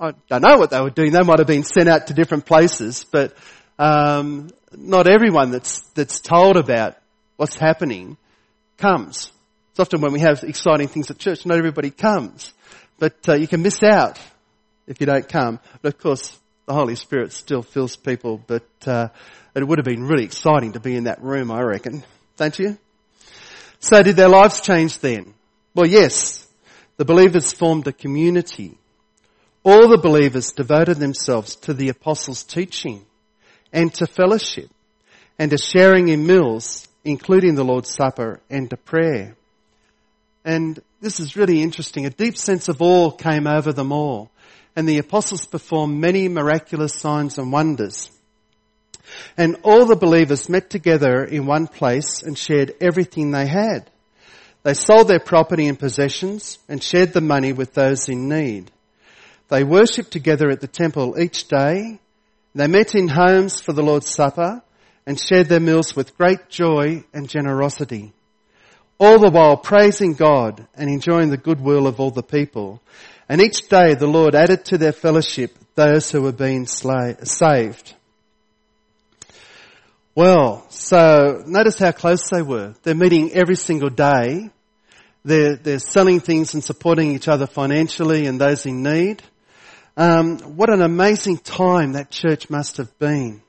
I 0.00 0.12
don't 0.28 0.42
know 0.42 0.56
what 0.56 0.70
they 0.70 0.80
were 0.80 0.90
doing. 0.90 1.12
They 1.12 1.22
might 1.22 1.40
have 1.40 1.48
been 1.48 1.64
sent 1.64 1.88
out 1.88 2.06
to 2.06 2.14
different 2.14 2.46
places, 2.46 3.04
but 3.10 3.36
um, 3.78 4.50
not 4.72 5.06
everyone 5.06 5.50
that's 5.50 5.82
that's 5.94 6.20
told 6.20 6.56
about 6.56 6.96
what's 7.36 7.56
happening 7.56 8.16
comes. 8.78 9.30
It's 9.74 9.80
often 9.80 10.00
when 10.00 10.12
we 10.12 10.20
have 10.20 10.42
exciting 10.42 10.88
things 10.88 11.10
at 11.10 11.18
church, 11.18 11.44
not 11.44 11.58
everybody 11.58 11.90
comes, 11.90 12.52
but 12.98 13.28
uh, 13.28 13.34
you 13.34 13.46
can 13.46 13.62
miss 13.62 13.82
out 13.82 14.18
if 14.86 15.00
you 15.00 15.06
don't 15.06 15.28
come. 15.28 15.60
But 15.82 15.94
of 15.94 16.00
course, 16.00 16.38
the 16.66 16.74
Holy 16.74 16.96
Spirit 16.96 17.32
still 17.32 17.62
fills 17.62 17.94
people, 17.94 18.42
but. 18.46 18.64
Uh, 18.86 19.08
it 19.54 19.66
would 19.66 19.78
have 19.78 19.84
been 19.84 20.04
really 20.04 20.24
exciting 20.24 20.72
to 20.72 20.80
be 20.80 20.96
in 20.96 21.04
that 21.04 21.22
room, 21.22 21.50
I 21.50 21.62
reckon. 21.62 22.02
Don't 22.36 22.58
you? 22.58 22.76
So 23.78 24.02
did 24.02 24.16
their 24.16 24.28
lives 24.28 24.60
change 24.60 24.98
then? 24.98 25.34
Well, 25.74 25.86
yes. 25.86 26.46
The 26.96 27.04
believers 27.04 27.52
formed 27.52 27.86
a 27.86 27.92
community. 27.92 28.76
All 29.62 29.88
the 29.88 29.98
believers 29.98 30.52
devoted 30.52 30.98
themselves 30.98 31.56
to 31.56 31.74
the 31.74 31.88
apostles' 31.88 32.42
teaching 32.42 33.04
and 33.72 33.94
to 33.94 34.06
fellowship 34.06 34.70
and 35.38 35.50
to 35.50 35.58
sharing 35.58 36.08
in 36.08 36.26
meals, 36.26 36.88
including 37.04 37.54
the 37.54 37.64
Lord's 37.64 37.94
Supper 37.94 38.40
and 38.50 38.68
to 38.70 38.76
prayer. 38.76 39.36
And 40.44 40.80
this 41.00 41.20
is 41.20 41.36
really 41.36 41.62
interesting. 41.62 42.06
A 42.06 42.10
deep 42.10 42.36
sense 42.36 42.68
of 42.68 42.82
awe 42.82 43.10
came 43.10 43.46
over 43.46 43.72
them 43.72 43.92
all. 43.92 44.30
And 44.76 44.88
the 44.88 44.98
apostles 44.98 45.46
performed 45.46 46.00
many 46.00 46.28
miraculous 46.28 46.94
signs 46.94 47.38
and 47.38 47.52
wonders. 47.52 48.10
And 49.36 49.56
all 49.62 49.86
the 49.86 49.96
believers 49.96 50.48
met 50.48 50.70
together 50.70 51.24
in 51.24 51.46
one 51.46 51.66
place 51.66 52.22
and 52.22 52.36
shared 52.36 52.74
everything 52.80 53.30
they 53.30 53.46
had. 53.46 53.90
They 54.64 54.74
sold 54.74 55.08
their 55.08 55.20
property 55.20 55.68
and 55.68 55.78
possessions 55.78 56.58
and 56.68 56.82
shared 56.82 57.12
the 57.12 57.20
money 57.20 57.52
with 57.52 57.74
those 57.74 58.08
in 58.08 58.28
need. 58.28 58.70
They 59.48 59.62
worshipped 59.62 60.10
together 60.10 60.50
at 60.50 60.60
the 60.60 60.66
temple 60.66 61.20
each 61.20 61.48
day. 61.48 62.00
They 62.54 62.66
met 62.66 62.94
in 62.94 63.08
homes 63.08 63.60
for 63.60 63.72
the 63.72 63.82
Lord's 63.82 64.08
Supper 64.08 64.62
and 65.06 65.20
shared 65.20 65.48
their 65.48 65.60
meals 65.60 65.94
with 65.94 66.16
great 66.16 66.48
joy 66.48 67.04
and 67.12 67.28
generosity. 67.28 68.12
All 68.98 69.18
the 69.18 69.30
while 69.30 69.56
praising 69.56 70.14
God 70.14 70.66
and 70.74 70.88
enjoying 70.88 71.30
the 71.30 71.36
goodwill 71.36 71.86
of 71.86 72.00
all 72.00 72.10
the 72.10 72.22
people. 72.22 72.80
And 73.28 73.40
each 73.40 73.68
day 73.68 73.94
the 73.94 74.06
Lord 74.06 74.34
added 74.34 74.64
to 74.66 74.78
their 74.78 74.92
fellowship 74.92 75.56
those 75.74 76.10
who 76.10 76.22
were 76.22 76.32
being 76.32 76.66
saved. 76.66 77.94
Well, 80.14 80.64
so 80.70 81.42
notice 81.44 81.78
how 81.78 81.90
close 81.90 82.28
they 82.30 82.42
were. 82.42 82.74
They're 82.84 82.94
meeting 82.94 83.32
every 83.32 83.56
single 83.56 83.90
day. 83.90 84.50
They're, 85.24 85.56
they're 85.56 85.80
selling 85.80 86.20
things 86.20 86.54
and 86.54 86.62
supporting 86.62 87.10
each 87.12 87.26
other 87.26 87.46
financially 87.46 88.26
and 88.26 88.40
those 88.40 88.66
in 88.66 88.82
need. 88.82 89.22
Um, 89.96 90.38
what 90.56 90.70
an 90.70 90.82
amazing 90.82 91.38
time 91.38 91.92
that 91.92 92.10
church 92.10 92.50
must 92.50 92.76
have 92.76 92.96
been. 92.98 93.42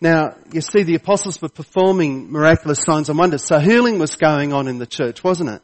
Now, 0.00 0.36
you 0.52 0.60
see 0.60 0.84
the 0.84 0.94
apostles 0.94 1.42
were 1.42 1.48
performing 1.48 2.30
miraculous 2.30 2.80
signs 2.86 3.08
and 3.08 3.18
wonders. 3.18 3.44
So 3.44 3.58
healing 3.58 3.98
was 3.98 4.14
going 4.14 4.52
on 4.52 4.68
in 4.68 4.78
the 4.78 4.86
church, 4.86 5.24
wasn't 5.24 5.50
it? 5.50 5.62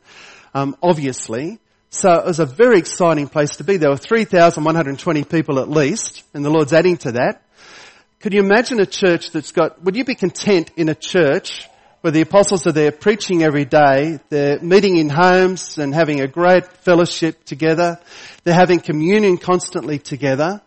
Um, 0.55 0.77
obviously. 0.83 1.61
So 1.91 2.13
it 2.15 2.25
was 2.25 2.41
a 2.41 2.47
very 2.47 2.79
exciting 2.79 3.29
place 3.29 3.57
to 3.57 3.65
be. 3.65 3.77
There 3.77 3.91
were 3.91 3.97
3,120 3.97 5.25
people 5.25 5.61
at 5.61 5.71
least, 5.71 6.25
and 6.35 6.45
the 6.45 6.51
Lord's 6.51 6.73
adding 6.73 6.97
to 6.99 7.13
that. 7.13 7.43
Could 8.19 8.33
you 8.33 8.41
imagine 8.41 8.81
a 8.81 8.87
church 8.87 9.31
that's 9.31 9.53
got, 9.53 9.81
would 9.85 9.95
you 9.95 10.05
be 10.05 10.17
content 10.17 10.73
in 10.77 10.89
a 10.89 10.95
church 10.95 11.69
where 12.01 12.11
the 12.11 12.23
apostles 12.23 12.67
are 12.67 12.73
there 12.73 12.91
preaching 12.91 13.45
every 13.45 13.65
day, 13.65 14.19
they're 14.29 14.59
meeting 14.61 14.97
in 14.97 15.09
homes 15.09 15.79
and 15.79 15.95
having 15.95 16.21
a 16.21 16.27
great 16.27 16.67
fellowship 16.67 17.45
together, 17.45 18.01
they're 18.43 18.53
having 18.53 18.81
communion 18.81 19.39
constantly 19.39 19.99
together, 19.99 20.61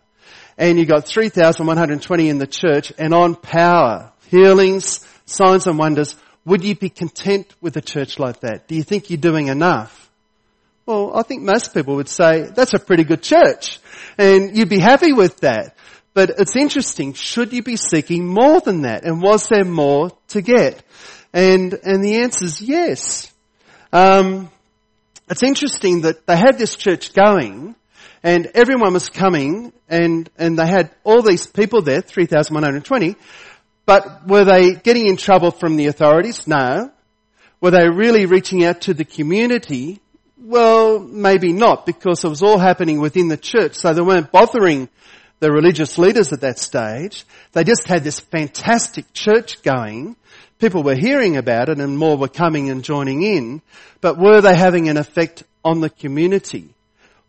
and 0.58 0.78
you've 0.78 0.88
got 0.88 1.06
3,120 1.06 2.28
in 2.28 2.38
the 2.38 2.46
church 2.46 2.92
and 2.98 3.14
on 3.14 3.36
power, 3.36 4.12
healings, 4.26 5.06
signs 5.24 5.66
and 5.66 5.78
wonders, 5.78 6.16
would 6.44 6.64
you 6.64 6.74
be 6.74 6.90
content 6.90 7.54
with 7.60 7.76
a 7.76 7.80
church 7.80 8.18
like 8.18 8.40
that? 8.40 8.66
Do 8.66 8.74
you 8.74 8.82
think 8.82 9.08
you're 9.08 9.18
doing 9.18 9.46
enough? 9.46 10.10
Well, 10.84 11.16
I 11.16 11.22
think 11.22 11.42
most 11.42 11.74
people 11.74 11.96
would 11.96 12.08
say, 12.08 12.48
that's 12.54 12.74
a 12.74 12.78
pretty 12.78 13.04
good 13.04 13.22
church. 13.22 13.78
And 14.16 14.56
you'd 14.56 14.68
be 14.68 14.80
happy 14.80 15.12
with 15.12 15.38
that. 15.40 15.76
But 16.14 16.30
it's 16.38 16.56
interesting, 16.56 17.12
should 17.12 17.52
you 17.52 17.62
be 17.62 17.76
seeking 17.76 18.26
more 18.26 18.60
than 18.60 18.82
that? 18.82 19.04
And 19.04 19.22
was 19.22 19.48
there 19.48 19.64
more 19.64 20.10
to 20.28 20.42
get? 20.42 20.82
And, 21.32 21.74
and 21.74 22.02
the 22.02 22.22
answer 22.22 22.46
is 22.46 22.60
yes. 22.60 23.32
Um, 23.92 24.50
it's 25.30 25.42
interesting 25.42 26.00
that 26.00 26.26
they 26.26 26.36
had 26.36 26.58
this 26.58 26.74
church 26.74 27.12
going 27.12 27.76
and 28.28 28.50
everyone 28.54 28.92
was 28.92 29.08
coming 29.08 29.72
and, 29.88 30.28
and 30.36 30.58
they 30.58 30.66
had 30.66 30.90
all 31.02 31.22
these 31.22 31.46
people 31.46 31.80
there, 31.80 32.02
3,120, 32.02 33.16
but 33.86 34.28
were 34.28 34.44
they 34.44 34.74
getting 34.74 35.06
in 35.06 35.16
trouble 35.16 35.50
from 35.50 35.76
the 35.76 35.86
authorities? 35.86 36.46
No. 36.46 36.92
Were 37.62 37.70
they 37.70 37.88
really 37.88 38.26
reaching 38.26 38.64
out 38.64 38.82
to 38.82 38.92
the 38.92 39.06
community? 39.06 40.00
Well, 40.36 40.98
maybe 40.98 41.54
not 41.54 41.86
because 41.86 42.22
it 42.22 42.28
was 42.28 42.42
all 42.42 42.58
happening 42.58 43.00
within 43.00 43.28
the 43.28 43.38
church, 43.38 43.76
so 43.76 43.94
they 43.94 44.02
weren't 44.02 44.30
bothering 44.30 44.90
the 45.40 45.50
religious 45.50 45.96
leaders 45.96 46.30
at 46.34 46.42
that 46.42 46.58
stage. 46.58 47.24
They 47.52 47.64
just 47.64 47.88
had 47.88 48.04
this 48.04 48.20
fantastic 48.20 49.06
church 49.14 49.62
going 49.62 50.16
people 50.58 50.82
were 50.82 50.96
hearing 50.96 51.36
about 51.36 51.68
it 51.68 51.78
and 51.78 51.96
more 51.96 52.16
were 52.16 52.28
coming 52.28 52.68
and 52.68 52.82
joining 52.82 53.22
in, 53.22 53.62
but 54.00 54.18
were 54.18 54.40
they 54.40 54.54
having 54.54 54.88
an 54.88 54.96
effect 54.96 55.44
on 55.64 55.80
the 55.80 55.88
community? 55.88 56.74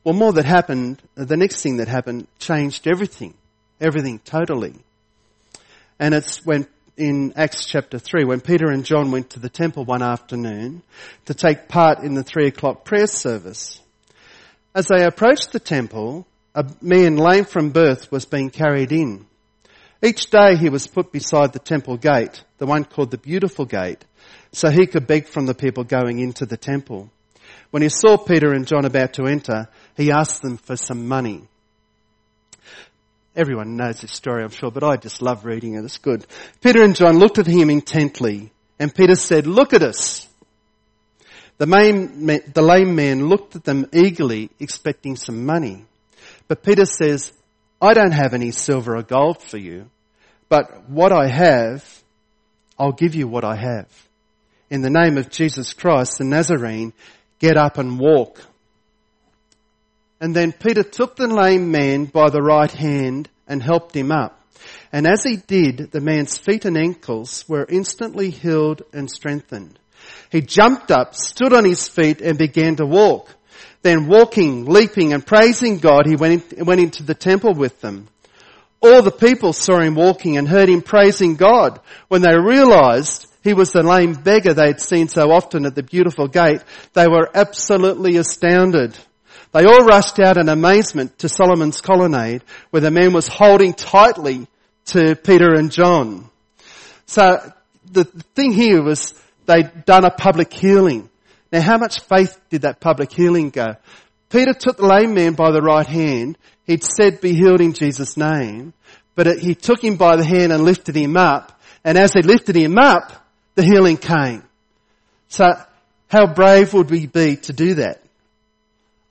Well, 0.03 0.15
more 0.15 0.33
that 0.33 0.45
happened, 0.45 1.01
the 1.15 1.37
next 1.37 1.61
thing 1.61 1.77
that 1.77 1.87
happened 1.87 2.27
changed 2.39 2.87
everything. 2.87 3.33
Everything 3.81 4.19
totally. 4.19 4.75
And 5.99 6.13
it's 6.13 6.45
when, 6.45 6.67
in 6.95 7.33
Acts 7.35 7.65
chapter 7.65 7.99
3, 7.99 8.23
when 8.23 8.39
Peter 8.39 8.69
and 8.69 8.85
John 8.85 9.11
went 9.11 9.31
to 9.31 9.39
the 9.39 9.49
temple 9.49 9.83
one 9.83 10.01
afternoon 10.01 10.83
to 11.25 11.33
take 11.33 11.67
part 11.67 11.99
in 11.99 12.13
the 12.13 12.23
three 12.23 12.47
o'clock 12.47 12.85
prayer 12.85 13.07
service. 13.07 13.81
As 14.73 14.87
they 14.87 15.03
approached 15.03 15.51
the 15.51 15.59
temple, 15.59 16.25
a 16.55 16.65
man 16.81 17.17
lame 17.17 17.45
from 17.45 17.71
birth 17.71 18.11
was 18.11 18.25
being 18.25 18.49
carried 18.49 18.91
in. 18.91 19.25
Each 20.01 20.29
day 20.29 20.55
he 20.55 20.69
was 20.69 20.87
put 20.87 21.11
beside 21.11 21.51
the 21.51 21.59
temple 21.59 21.97
gate, 21.97 22.43
the 22.57 22.65
one 22.65 22.85
called 22.85 23.11
the 23.11 23.17
beautiful 23.17 23.65
gate, 23.65 24.05
so 24.53 24.69
he 24.69 24.87
could 24.87 25.07
beg 25.07 25.27
from 25.27 25.45
the 25.45 25.53
people 25.53 25.83
going 25.83 26.19
into 26.19 26.45
the 26.45 26.57
temple. 26.57 27.09
When 27.71 27.83
he 27.83 27.89
saw 27.89 28.17
Peter 28.17 28.51
and 28.51 28.65
John 28.65 28.85
about 28.85 29.13
to 29.13 29.25
enter, 29.25 29.67
he 29.95 30.11
asked 30.11 30.41
them 30.41 30.57
for 30.57 30.75
some 30.75 31.07
money. 31.07 31.43
Everyone 33.35 33.77
knows 33.77 34.01
this 34.01 34.11
story, 34.11 34.43
I'm 34.43 34.49
sure, 34.49 34.71
but 34.71 34.83
I 34.83 34.97
just 34.97 35.21
love 35.21 35.45
reading 35.45 35.75
it. 35.75 35.85
It's 35.85 35.99
good. 35.99 36.25
Peter 36.61 36.83
and 36.83 36.95
John 36.95 37.19
looked 37.19 37.37
at 37.37 37.47
him 37.47 37.69
intently, 37.69 38.51
and 38.79 38.93
Peter 38.93 39.15
said, 39.15 39.45
look 39.45 39.73
at 39.73 39.83
us. 39.83 40.27
The, 41.57 41.67
main, 41.67 42.25
the 42.25 42.61
lame 42.61 42.95
man 42.95 43.27
looked 43.27 43.55
at 43.55 43.63
them 43.63 43.85
eagerly, 43.93 44.49
expecting 44.59 45.15
some 45.15 45.45
money. 45.45 45.85
But 46.47 46.63
Peter 46.63 46.85
says, 46.85 47.31
I 47.81 47.93
don't 47.93 48.13
have 48.13 48.33
any 48.33 48.51
silver 48.51 48.95
or 48.95 49.03
gold 49.03 49.43
for 49.43 49.57
you, 49.57 49.89
but 50.47 50.89
what 50.89 51.11
I 51.11 51.27
have, 51.27 52.03
I'll 52.79 52.93
give 52.93 53.13
you 53.13 53.27
what 53.27 53.43
I 53.43 53.55
have. 53.55 53.87
In 54.69 54.81
the 54.81 54.89
name 54.89 55.17
of 55.17 55.29
Jesus 55.29 55.73
Christ, 55.73 56.17
the 56.17 56.23
Nazarene, 56.23 56.93
get 57.39 57.57
up 57.57 57.77
and 57.77 57.99
walk. 57.99 58.41
And 60.21 60.35
then 60.35 60.51
Peter 60.51 60.83
took 60.83 61.15
the 61.15 61.27
lame 61.27 61.71
man 61.71 62.05
by 62.05 62.29
the 62.29 62.41
right 62.41 62.71
hand 62.71 63.29
and 63.47 63.63
helped 63.63 63.95
him 63.95 64.11
up. 64.11 64.35
And 64.91 65.07
as 65.07 65.23
he 65.23 65.37
did, 65.37 65.91
the 65.91 66.01
man's 66.01 66.37
feet 66.37 66.65
and 66.65 66.77
ankles 66.77 67.45
were 67.47 67.65
instantly 67.67 68.29
healed 68.29 68.81
and 68.91 69.09
strengthened. 69.09 69.79
He 70.31 70.41
jumped 70.41 70.91
up, 70.91 71.15
stood 71.15 71.53
on 71.53 71.65
his 71.65 71.87
feet 71.87 72.21
and 72.21 72.37
began 72.37 72.75
to 72.77 72.85
walk. 72.85 73.33
Then 73.81 74.07
walking, 74.07 74.65
leaping 74.65 75.13
and 75.13 75.25
praising 75.25 75.77
God, 75.77 76.05
he 76.05 76.15
went, 76.15 76.53
in, 76.53 76.65
went 76.65 76.81
into 76.81 77.03
the 77.03 77.13
temple 77.13 77.53
with 77.53 77.79
them. 77.81 78.07
All 78.81 79.01
the 79.01 79.11
people 79.11 79.53
saw 79.53 79.79
him 79.79 79.95
walking 79.95 80.37
and 80.37 80.47
heard 80.47 80.69
him 80.69 80.81
praising 80.81 81.35
God. 81.35 81.79
When 82.07 82.21
they 82.21 82.37
realized 82.37 83.27
he 83.43 83.53
was 83.53 83.71
the 83.71 83.83
lame 83.83 84.13
beggar 84.13 84.53
they 84.53 84.67
had 84.67 84.81
seen 84.81 85.07
so 85.07 85.31
often 85.31 85.65
at 85.65 85.75
the 85.75 85.83
beautiful 85.83 86.27
gate, 86.27 86.61
they 86.93 87.07
were 87.07 87.29
absolutely 87.33 88.17
astounded. 88.17 88.97
They 89.51 89.65
all 89.65 89.85
rushed 89.85 90.19
out 90.19 90.37
in 90.37 90.49
amazement 90.49 91.19
to 91.19 91.29
Solomon's 91.29 91.81
colonnade 91.81 92.43
where 92.69 92.81
the 92.81 92.91
man 92.91 93.13
was 93.13 93.27
holding 93.27 93.73
tightly 93.73 94.47
to 94.87 95.15
Peter 95.15 95.53
and 95.53 95.71
John. 95.71 96.29
So 97.05 97.51
the 97.91 98.03
thing 98.03 98.51
here 98.51 98.83
was 98.83 99.13
they'd 99.45 99.85
done 99.85 100.05
a 100.05 100.11
public 100.11 100.53
healing. 100.53 101.09
Now 101.51 101.61
how 101.61 101.77
much 101.77 102.01
faith 102.01 102.39
did 102.49 102.61
that 102.61 102.79
public 102.79 103.11
healing 103.11 103.49
go? 103.49 103.75
Peter 104.29 104.53
took 104.53 104.77
the 104.77 104.85
lame 104.85 105.15
man 105.15 105.33
by 105.33 105.51
the 105.51 105.61
right 105.61 105.87
hand. 105.87 106.37
He'd 106.65 106.83
said 106.83 107.21
be 107.21 107.33
healed 107.33 107.61
in 107.61 107.73
Jesus 107.73 108.15
name, 108.15 108.73
but 109.15 109.25
it, 109.25 109.39
he 109.39 109.55
took 109.55 109.83
him 109.83 109.95
by 109.95 110.17
the 110.17 110.23
hand 110.23 110.51
and 110.51 110.63
lifted 110.63 110.95
him 110.95 111.17
up. 111.17 111.59
And 111.83 111.97
as 111.97 112.13
he 112.13 112.21
lifted 112.21 112.55
him 112.55 112.77
up, 112.77 113.11
the 113.59 113.65
healing 113.65 113.97
came. 113.97 114.41
So 115.27 115.51
how 116.07 116.33
brave 116.33 116.73
would 116.73 116.89
we 116.89 117.07
be 117.07 117.35
to 117.35 117.53
do 117.53 117.75
that? 117.75 118.01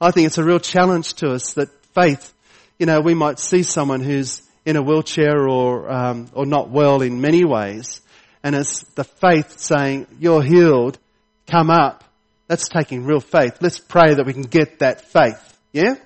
I 0.01 0.11
think 0.11 0.27
it's 0.27 0.39
a 0.39 0.45
real 0.45 0.59
challenge 0.59 1.15
to 1.15 1.33
us 1.33 1.53
that 1.55 1.69
faith, 1.95 2.33
you 2.79 2.87
know, 2.87 3.01
we 3.01 3.13
might 3.13 3.39
see 3.39 3.63
someone 3.63 4.01
who's 4.01 4.43
in 4.65 4.77
a 4.77 4.83
wheelchair 4.83 5.47
or, 5.47 5.91
um, 5.93 6.31
or 6.33 6.47
not 6.47 6.71
well 6.71 7.03
in 7.03 7.21
many 7.21 7.45
ways, 7.45 8.01
and 8.43 8.55
it's 8.55 8.85
the 8.95 9.05
faith 9.05 9.59
saying, 9.59 10.07
you're 10.19 10.43
healed, 10.43 10.99
come 11.47 11.69
up. 11.71 12.05
That's 12.47 12.69
taking 12.69 13.05
real 13.05 13.21
faith. 13.21 13.59
Let's 13.61 13.79
pray 13.79 14.15
that 14.15 14.25
we 14.25 14.33
can 14.33 14.43
get 14.43 14.79
that 14.79 15.03
faith. 15.03 15.59
Yeah? 15.75 15.97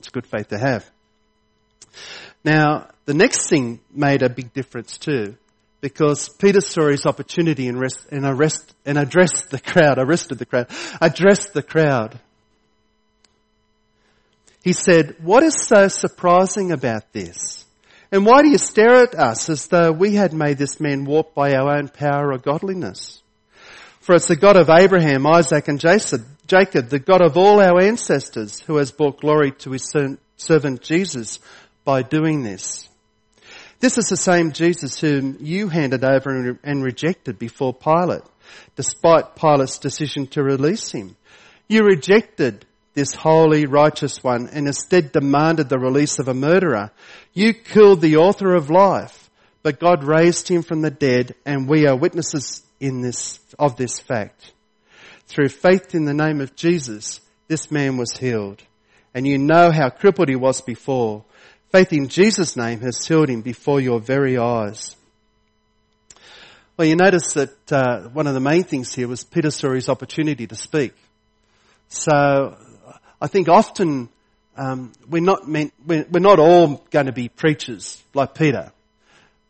It's 0.00 0.10
good 0.10 0.26
faith 0.26 0.48
to 0.48 0.58
have. 0.58 0.84
Now, 2.44 2.88
the 3.06 3.14
next 3.14 3.48
thing 3.48 3.80
made 3.90 4.22
a 4.22 4.28
big 4.28 4.52
difference 4.52 4.98
too, 4.98 5.36
because 5.82 6.30
Peter 6.30 6.62
saw 6.62 6.88
his 6.88 7.04
opportunity 7.04 7.68
and, 7.68 7.78
rest, 7.78 8.06
and, 8.10 8.24
arrest, 8.24 8.72
and 8.86 8.96
addressed 8.96 9.50
the 9.50 9.60
crowd, 9.60 9.98
arrested 9.98 10.38
the 10.38 10.46
crowd, 10.46 10.68
addressed 11.00 11.52
the 11.52 11.62
crowd. 11.62 12.18
He 14.62 14.72
said, 14.72 15.16
what 15.20 15.42
is 15.42 15.60
so 15.60 15.88
surprising 15.88 16.70
about 16.70 17.12
this? 17.12 17.66
And 18.12 18.24
why 18.24 18.42
do 18.42 18.48
you 18.48 18.58
stare 18.58 19.02
at 19.02 19.16
us 19.16 19.50
as 19.50 19.66
though 19.66 19.90
we 19.90 20.14
had 20.14 20.32
made 20.32 20.56
this 20.56 20.78
man 20.78 21.04
walk 21.04 21.34
by 21.34 21.54
our 21.54 21.76
own 21.76 21.88
power 21.88 22.32
or 22.32 22.38
godliness? 22.38 23.20
For 24.00 24.14
it's 24.14 24.28
the 24.28 24.36
God 24.36 24.56
of 24.56 24.70
Abraham, 24.70 25.26
Isaac 25.26 25.66
and 25.66 25.80
Jacob, 25.80 26.90
the 26.90 27.02
God 27.04 27.22
of 27.22 27.36
all 27.36 27.60
our 27.60 27.80
ancestors 27.80 28.60
who 28.60 28.76
has 28.76 28.92
brought 28.92 29.20
glory 29.20 29.50
to 29.60 29.72
his 29.72 29.92
servant 30.36 30.82
Jesus 30.82 31.40
by 31.84 32.02
doing 32.02 32.44
this. 32.44 32.88
This 33.82 33.98
is 33.98 34.04
the 34.04 34.16
same 34.16 34.52
Jesus 34.52 35.00
whom 35.00 35.38
you 35.40 35.66
handed 35.66 36.04
over 36.04 36.56
and 36.62 36.84
rejected 36.84 37.36
before 37.36 37.74
Pilate, 37.74 38.22
despite 38.76 39.34
Pilate's 39.34 39.80
decision 39.80 40.28
to 40.28 40.42
release 40.44 40.92
him. 40.92 41.16
You 41.66 41.82
rejected 41.82 42.64
this 42.94 43.12
holy, 43.12 43.66
righteous 43.66 44.22
one, 44.22 44.48
and 44.52 44.68
instead 44.68 45.10
demanded 45.10 45.68
the 45.68 45.80
release 45.80 46.20
of 46.20 46.28
a 46.28 46.32
murderer. 46.32 46.92
You 47.32 47.54
killed 47.54 48.00
the 48.00 48.18
author 48.18 48.54
of 48.54 48.70
life, 48.70 49.28
but 49.64 49.80
God 49.80 50.04
raised 50.04 50.46
him 50.46 50.62
from 50.62 50.82
the 50.82 50.92
dead, 50.92 51.34
and 51.44 51.68
we 51.68 51.88
are 51.88 51.96
witnesses 51.96 52.62
in 52.78 53.00
this, 53.00 53.40
of 53.58 53.74
this 53.74 53.98
fact. 53.98 54.52
Through 55.26 55.48
faith 55.48 55.92
in 55.96 56.04
the 56.04 56.14
name 56.14 56.40
of 56.40 56.54
Jesus, 56.54 57.20
this 57.48 57.68
man 57.72 57.96
was 57.96 58.16
healed. 58.16 58.62
And 59.12 59.26
you 59.26 59.38
know 59.38 59.72
how 59.72 59.90
crippled 59.90 60.28
he 60.28 60.36
was 60.36 60.60
before. 60.60 61.24
Faith 61.72 61.94
in 61.94 62.08
Jesus' 62.08 62.54
name 62.54 62.80
has 62.80 63.02
healed 63.06 63.30
him 63.30 63.40
before 63.40 63.80
your 63.80 63.98
very 63.98 64.36
eyes. 64.36 64.94
Well, 66.76 66.86
you 66.86 66.96
notice 66.96 67.32
that 67.32 67.72
uh, 67.72 68.08
one 68.10 68.26
of 68.26 68.34
the 68.34 68.40
main 68.40 68.64
things 68.64 68.94
here 68.94 69.08
was 69.08 69.24
Peter 69.24 69.50
saw 69.50 69.72
his 69.72 69.88
opportunity 69.88 70.46
to 70.46 70.54
speak. 70.54 70.92
So 71.88 72.58
I 73.22 73.26
think 73.26 73.48
often 73.48 74.10
um, 74.54 74.92
we're 75.08 75.22
not 75.22 75.48
meant, 75.48 75.72
we're, 75.86 76.04
we're 76.10 76.20
not 76.20 76.38
all 76.38 76.84
going 76.90 77.06
to 77.06 77.12
be 77.12 77.30
preachers 77.30 78.02
like 78.12 78.34
Peter, 78.34 78.70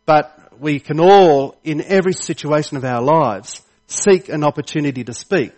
but 0.06 0.60
we 0.60 0.78
can 0.78 1.00
all, 1.00 1.56
in 1.64 1.82
every 1.82 2.12
situation 2.12 2.76
of 2.76 2.84
our 2.84 3.02
lives, 3.02 3.62
seek 3.88 4.28
an 4.28 4.44
opportunity 4.44 5.02
to 5.02 5.12
speak. 5.12 5.54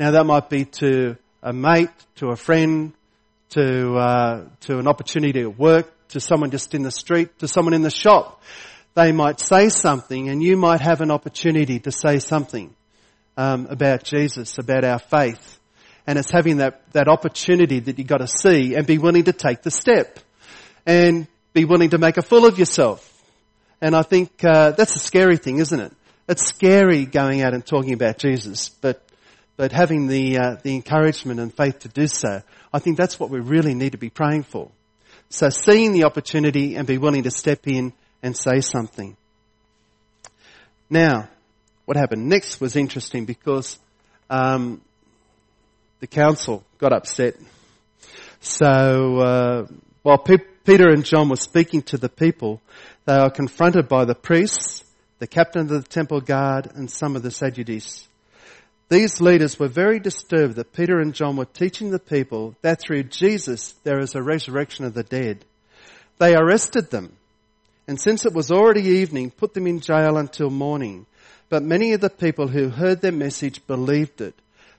Now 0.00 0.10
that 0.10 0.26
might 0.26 0.50
be 0.50 0.64
to 0.64 1.16
a 1.44 1.52
mate, 1.52 1.90
to 2.16 2.30
a 2.30 2.36
friend, 2.36 2.92
to 3.50 3.94
uh, 3.94 4.44
to 4.60 4.78
an 4.78 4.88
opportunity 4.88 5.40
at 5.40 5.58
work, 5.58 5.92
to 6.08 6.20
someone 6.20 6.50
just 6.50 6.74
in 6.74 6.82
the 6.82 6.90
street, 6.90 7.38
to 7.40 7.48
someone 7.48 7.74
in 7.74 7.82
the 7.82 7.90
shop. 7.90 8.42
They 8.94 9.12
might 9.12 9.40
say 9.40 9.68
something, 9.68 10.28
and 10.28 10.42
you 10.42 10.56
might 10.56 10.80
have 10.80 11.00
an 11.00 11.10
opportunity 11.10 11.80
to 11.80 11.92
say 11.92 12.18
something 12.18 12.74
um, 13.36 13.66
about 13.66 14.04
Jesus, 14.04 14.58
about 14.58 14.84
our 14.84 14.98
faith 14.98 15.56
and 16.06 16.18
it's 16.18 16.30
having 16.30 16.58
that, 16.58 16.80
that 16.92 17.08
opportunity 17.08 17.80
that 17.80 17.98
you've 17.98 18.06
got 18.06 18.18
to 18.18 18.28
see 18.28 18.74
and 18.74 18.86
be 18.86 18.98
willing 18.98 19.24
to 19.24 19.32
take 19.32 19.62
the 19.62 19.70
step 19.70 20.20
and 20.86 21.26
be 21.52 21.64
willing 21.64 21.90
to 21.90 21.98
make 21.98 22.16
a 22.16 22.22
fool 22.22 22.46
of 22.46 22.58
yourself. 22.58 23.12
And 23.80 23.94
I 23.94 24.02
think 24.02 24.30
uh, 24.44 24.70
that's 24.70 24.94
a 24.94 25.00
scary 25.00 25.36
thing, 25.36 25.58
isn't 25.58 25.78
it? 25.78 25.92
It's 26.28 26.46
scary 26.46 27.06
going 27.06 27.42
out 27.42 27.54
and 27.54 27.64
talking 27.66 27.92
about 27.92 28.18
Jesus, 28.18 28.68
but 28.68 29.02
but 29.56 29.72
having 29.72 30.06
the 30.06 30.38
uh, 30.38 30.56
the 30.62 30.74
encouragement 30.74 31.40
and 31.40 31.54
faith 31.54 31.80
to 31.80 31.88
do 31.88 32.06
so, 32.06 32.42
I 32.76 32.78
think 32.78 32.98
that's 32.98 33.18
what 33.18 33.30
we 33.30 33.40
really 33.40 33.74
need 33.74 33.92
to 33.92 33.98
be 33.98 34.10
praying 34.10 34.42
for. 34.42 34.70
So 35.30 35.48
seeing 35.48 35.92
the 35.92 36.04
opportunity 36.04 36.74
and 36.74 36.86
be 36.86 36.98
willing 36.98 37.22
to 37.22 37.30
step 37.30 37.66
in 37.66 37.94
and 38.22 38.36
say 38.36 38.60
something. 38.60 39.16
Now, 40.90 41.30
what 41.86 41.96
happened 41.96 42.28
next 42.28 42.60
was 42.60 42.76
interesting 42.76 43.24
because 43.24 43.78
um, 44.28 44.82
the 46.00 46.06
council 46.06 46.64
got 46.76 46.92
upset. 46.92 47.36
So 48.40 48.66
uh, 49.20 49.66
while 50.02 50.18
P- 50.18 50.36
Peter 50.66 50.90
and 50.90 51.02
John 51.02 51.30
were 51.30 51.36
speaking 51.36 51.80
to 51.84 51.96
the 51.96 52.10
people, 52.10 52.60
they 53.06 53.16
were 53.16 53.30
confronted 53.30 53.88
by 53.88 54.04
the 54.04 54.14
priests, 54.14 54.84
the 55.18 55.26
captain 55.26 55.62
of 55.62 55.68
the 55.70 55.82
temple 55.82 56.20
guard, 56.20 56.70
and 56.74 56.90
some 56.90 57.16
of 57.16 57.22
the 57.22 57.30
Sadducees. 57.30 58.06
These 58.88 59.20
leaders 59.20 59.58
were 59.58 59.68
very 59.68 59.98
disturbed 59.98 60.56
that 60.56 60.72
Peter 60.72 61.00
and 61.00 61.14
John 61.14 61.36
were 61.36 61.44
teaching 61.44 61.90
the 61.90 61.98
people 61.98 62.54
that 62.62 62.80
through 62.80 63.04
Jesus 63.04 63.74
there 63.82 63.98
is 63.98 64.14
a 64.14 64.22
resurrection 64.22 64.84
of 64.84 64.94
the 64.94 65.02
dead. 65.02 65.44
They 66.18 66.34
arrested 66.36 66.90
them 66.90 67.16
and 67.88 68.00
since 68.00 68.26
it 68.26 68.32
was 68.32 68.50
already 68.50 68.82
evening, 68.82 69.30
put 69.30 69.54
them 69.54 69.66
in 69.66 69.80
jail 69.80 70.16
until 70.16 70.50
morning. 70.50 71.06
But 71.48 71.62
many 71.62 71.92
of 71.92 72.00
the 72.00 72.10
people 72.10 72.48
who 72.48 72.68
heard 72.68 73.00
their 73.00 73.12
message 73.12 73.64
believed 73.66 74.20
it. 74.20 74.34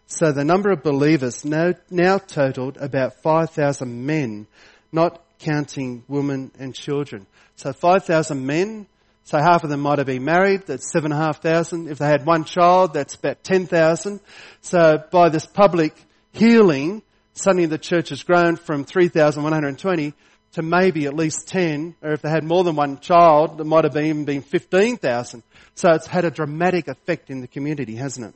So 0.08 0.32
the 0.32 0.44
number 0.44 0.72
of 0.72 0.84
believers 0.84 1.46
now, 1.46 1.74
now 1.90 2.18
totaled 2.18 2.78
about 2.78 3.22
5,000 3.22 4.06
men, 4.06 4.48
not 4.92 5.22
counting 5.40 6.04
women 6.08 6.52
and 6.60 6.76
children. 6.76 7.28
So 7.56 7.72
5,000 7.72 8.46
men, 8.46 8.88
so 9.28 9.38
half 9.40 9.66
of 9.66 9.70
them 9.70 9.82
might 9.82 9.98
have 9.98 10.08
been 10.08 10.24
married, 10.24 10.68
that's 10.68 10.90
7,500. 10.90 11.92
If 11.92 11.98
they 11.98 12.08
had 12.08 12.26
one 12.26 12.46
child, 12.46 12.94
that's 12.94 13.16
about 13.16 13.44
10,000. 13.44 14.22
So 14.62 15.04
by 15.12 15.28
this 15.28 15.46
public 15.46 15.94
healing, 16.32 17.02
suddenly 17.34 17.66
the 17.66 17.78
church 17.78 18.08
has 18.08 18.24
grown 18.24 18.56
from 18.56 18.86
3,120 18.86 20.14
to 20.54 20.62
maybe 20.62 21.08
at 21.08 21.14
least 21.14 21.50
10, 21.50 21.96
or 22.02 22.14
if 22.14 22.22
they 22.22 22.30
had 22.30 22.46
more 22.46 22.64
than 22.64 22.78
one 22.78 23.02
child, 23.02 23.60
it 23.60 23.66
might 23.66 23.84
have 23.84 23.98
even 23.98 24.24
been 24.24 24.44
15,000. 24.44 25.44
So 25.76 25.92
it's 25.92 26.08
had 26.08 26.24
a 26.24 26.32
dramatic 26.32 26.88
effect 26.88 27.30
in 27.30 27.42
the 27.42 27.50
community, 27.50 27.98
hasn't 27.98 28.28
it? 28.28 28.36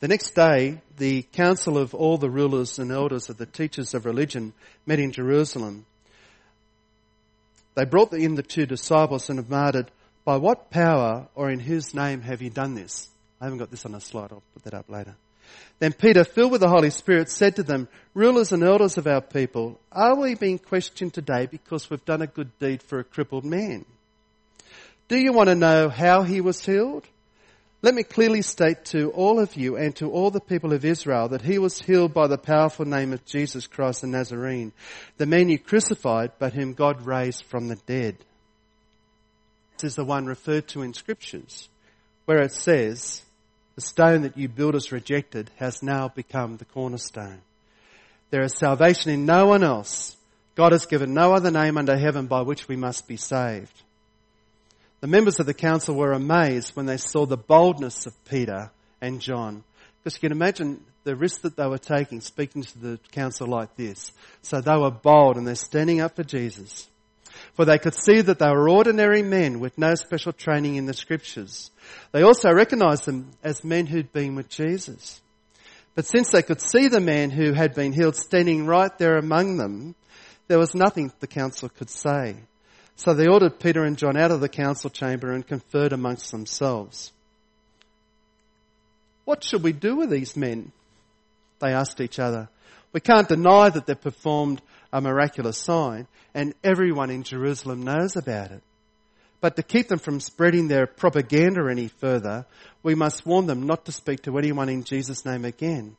The 0.00 0.08
next 0.08 0.34
day, 0.34 0.82
the 0.98 1.22
council 1.32 1.78
of 1.78 1.94
all 1.94 2.18
the 2.18 2.28
rulers 2.28 2.78
and 2.78 2.92
elders 2.92 3.30
of 3.30 3.38
the 3.38 3.46
teachers 3.46 3.94
of 3.94 4.04
religion 4.04 4.52
met 4.84 5.00
in 5.00 5.12
Jerusalem. 5.12 5.86
They 7.74 7.84
brought 7.84 8.12
in 8.12 8.34
the 8.34 8.42
two 8.42 8.66
disciples 8.66 9.30
and 9.30 9.42
demanded, 9.42 9.90
by 10.24 10.36
what 10.36 10.70
power 10.70 11.28
or 11.34 11.50
in 11.50 11.60
whose 11.60 11.94
name 11.94 12.20
have 12.22 12.42
you 12.42 12.50
done 12.50 12.74
this? 12.74 13.08
I 13.40 13.44
haven't 13.44 13.58
got 13.58 13.70
this 13.70 13.86
on 13.86 13.94
a 13.94 14.00
slide. 14.00 14.32
I'll 14.32 14.42
put 14.54 14.64
that 14.64 14.74
up 14.74 14.88
later. 14.88 15.16
Then 15.78 15.92
Peter, 15.94 16.24
filled 16.24 16.52
with 16.52 16.60
the 16.60 16.68
Holy 16.68 16.90
Spirit, 16.90 17.30
said 17.30 17.56
to 17.56 17.62
them, 17.62 17.88
Rulers 18.12 18.52
and 18.52 18.62
elders 18.62 18.98
of 18.98 19.06
our 19.06 19.22
people, 19.22 19.80
are 19.90 20.14
we 20.14 20.34
being 20.34 20.58
questioned 20.58 21.14
today 21.14 21.46
because 21.46 21.88
we've 21.88 22.04
done 22.04 22.22
a 22.22 22.26
good 22.26 22.56
deed 22.58 22.82
for 22.82 22.98
a 22.98 23.04
crippled 23.04 23.44
man? 23.44 23.86
Do 25.08 25.16
you 25.16 25.32
want 25.32 25.48
to 25.48 25.54
know 25.54 25.88
how 25.88 26.22
he 26.22 26.40
was 26.40 26.64
healed? 26.64 27.04
Let 27.82 27.94
me 27.94 28.02
clearly 28.02 28.42
state 28.42 28.84
to 28.86 29.10
all 29.12 29.40
of 29.40 29.56
you 29.56 29.76
and 29.76 29.96
to 29.96 30.10
all 30.10 30.30
the 30.30 30.40
people 30.40 30.74
of 30.74 30.84
Israel 30.84 31.28
that 31.28 31.40
he 31.40 31.58
was 31.58 31.80
healed 31.80 32.12
by 32.12 32.26
the 32.26 32.36
powerful 32.36 32.84
name 32.84 33.14
of 33.14 33.24
Jesus 33.24 33.66
Christ 33.66 34.02
the 34.02 34.06
Nazarene, 34.06 34.72
the 35.16 35.24
man 35.24 35.48
you 35.48 35.58
crucified, 35.58 36.32
but 36.38 36.52
whom 36.52 36.74
God 36.74 37.06
raised 37.06 37.44
from 37.46 37.68
the 37.68 37.76
dead. 37.86 38.16
This 39.78 39.92
is 39.92 39.96
the 39.96 40.04
one 40.04 40.26
referred 40.26 40.68
to 40.68 40.82
in 40.82 40.92
scriptures, 40.92 41.70
where 42.26 42.42
it 42.42 42.52
says, 42.52 43.22
the 43.76 43.80
stone 43.80 44.22
that 44.22 44.36
you 44.36 44.46
builders 44.46 44.92
rejected 44.92 45.50
has 45.56 45.82
now 45.82 46.08
become 46.08 46.58
the 46.58 46.66
cornerstone. 46.66 47.40
There 48.28 48.42
is 48.42 48.54
salvation 48.54 49.10
in 49.10 49.24
no 49.24 49.46
one 49.46 49.64
else. 49.64 50.18
God 50.54 50.72
has 50.72 50.84
given 50.84 51.14
no 51.14 51.32
other 51.32 51.50
name 51.50 51.78
under 51.78 51.96
heaven 51.96 52.26
by 52.26 52.42
which 52.42 52.68
we 52.68 52.76
must 52.76 53.08
be 53.08 53.16
saved. 53.16 53.72
The 55.00 55.06
members 55.06 55.40
of 55.40 55.46
the 55.46 55.54
council 55.54 55.94
were 55.94 56.12
amazed 56.12 56.76
when 56.76 56.86
they 56.86 56.98
saw 56.98 57.24
the 57.24 57.36
boldness 57.36 58.06
of 58.06 58.24
Peter 58.26 58.70
and 59.00 59.20
John. 59.20 59.64
Because 59.98 60.16
you 60.16 60.28
can 60.28 60.36
imagine 60.36 60.84
the 61.04 61.16
risk 61.16 61.42
that 61.42 61.56
they 61.56 61.66
were 61.66 61.78
taking 61.78 62.20
speaking 62.20 62.62
to 62.62 62.78
the 62.78 63.00
council 63.10 63.46
like 63.46 63.76
this. 63.76 64.12
So 64.42 64.60
they 64.60 64.76
were 64.76 64.90
bold 64.90 65.36
and 65.36 65.46
they're 65.46 65.54
standing 65.54 66.00
up 66.00 66.16
for 66.16 66.24
Jesus. 66.24 66.86
For 67.54 67.64
they 67.64 67.78
could 67.78 67.94
see 67.94 68.20
that 68.20 68.38
they 68.38 68.48
were 68.48 68.68
ordinary 68.68 69.22
men 69.22 69.60
with 69.60 69.78
no 69.78 69.94
special 69.94 70.32
training 70.32 70.76
in 70.76 70.84
the 70.84 70.92
scriptures. 70.92 71.70
They 72.12 72.22
also 72.22 72.52
recognized 72.52 73.06
them 73.06 73.30
as 73.42 73.64
men 73.64 73.86
who'd 73.86 74.12
been 74.12 74.34
with 74.34 74.48
Jesus. 74.48 75.20
But 75.94 76.06
since 76.06 76.30
they 76.30 76.42
could 76.42 76.60
see 76.60 76.88
the 76.88 77.00
man 77.00 77.30
who 77.30 77.52
had 77.52 77.74
been 77.74 77.92
healed 77.92 78.16
standing 78.16 78.66
right 78.66 78.96
there 78.98 79.16
among 79.16 79.56
them, 79.56 79.94
there 80.48 80.58
was 80.58 80.74
nothing 80.74 81.12
the 81.20 81.26
council 81.26 81.68
could 81.68 81.90
say. 81.90 82.36
So 83.00 83.14
they 83.14 83.28
ordered 83.28 83.58
Peter 83.58 83.82
and 83.82 83.96
John 83.96 84.18
out 84.18 84.30
of 84.30 84.42
the 84.42 84.48
council 84.50 84.90
chamber 84.90 85.32
and 85.32 85.46
conferred 85.46 85.94
amongst 85.94 86.32
themselves. 86.32 87.12
What 89.24 89.42
should 89.42 89.62
we 89.62 89.72
do 89.72 89.96
with 89.96 90.10
these 90.10 90.36
men? 90.36 90.70
They 91.60 91.72
asked 91.72 92.02
each 92.02 92.18
other. 92.18 92.50
We 92.92 93.00
can't 93.00 93.26
deny 93.26 93.70
that 93.70 93.86
they've 93.86 93.98
performed 93.98 94.60
a 94.92 95.00
miraculous 95.00 95.56
sign 95.56 96.08
and 96.34 96.52
everyone 96.62 97.08
in 97.08 97.22
Jerusalem 97.22 97.84
knows 97.84 98.16
about 98.16 98.50
it. 98.50 98.62
But 99.40 99.56
to 99.56 99.62
keep 99.62 99.88
them 99.88 99.98
from 99.98 100.20
spreading 100.20 100.68
their 100.68 100.86
propaganda 100.86 101.70
any 101.70 101.88
further, 101.88 102.44
we 102.82 102.94
must 102.94 103.24
warn 103.24 103.46
them 103.46 103.62
not 103.62 103.86
to 103.86 103.92
speak 103.92 104.24
to 104.24 104.36
anyone 104.36 104.68
in 104.68 104.84
Jesus' 104.84 105.24
name 105.24 105.46
again. 105.46 105.96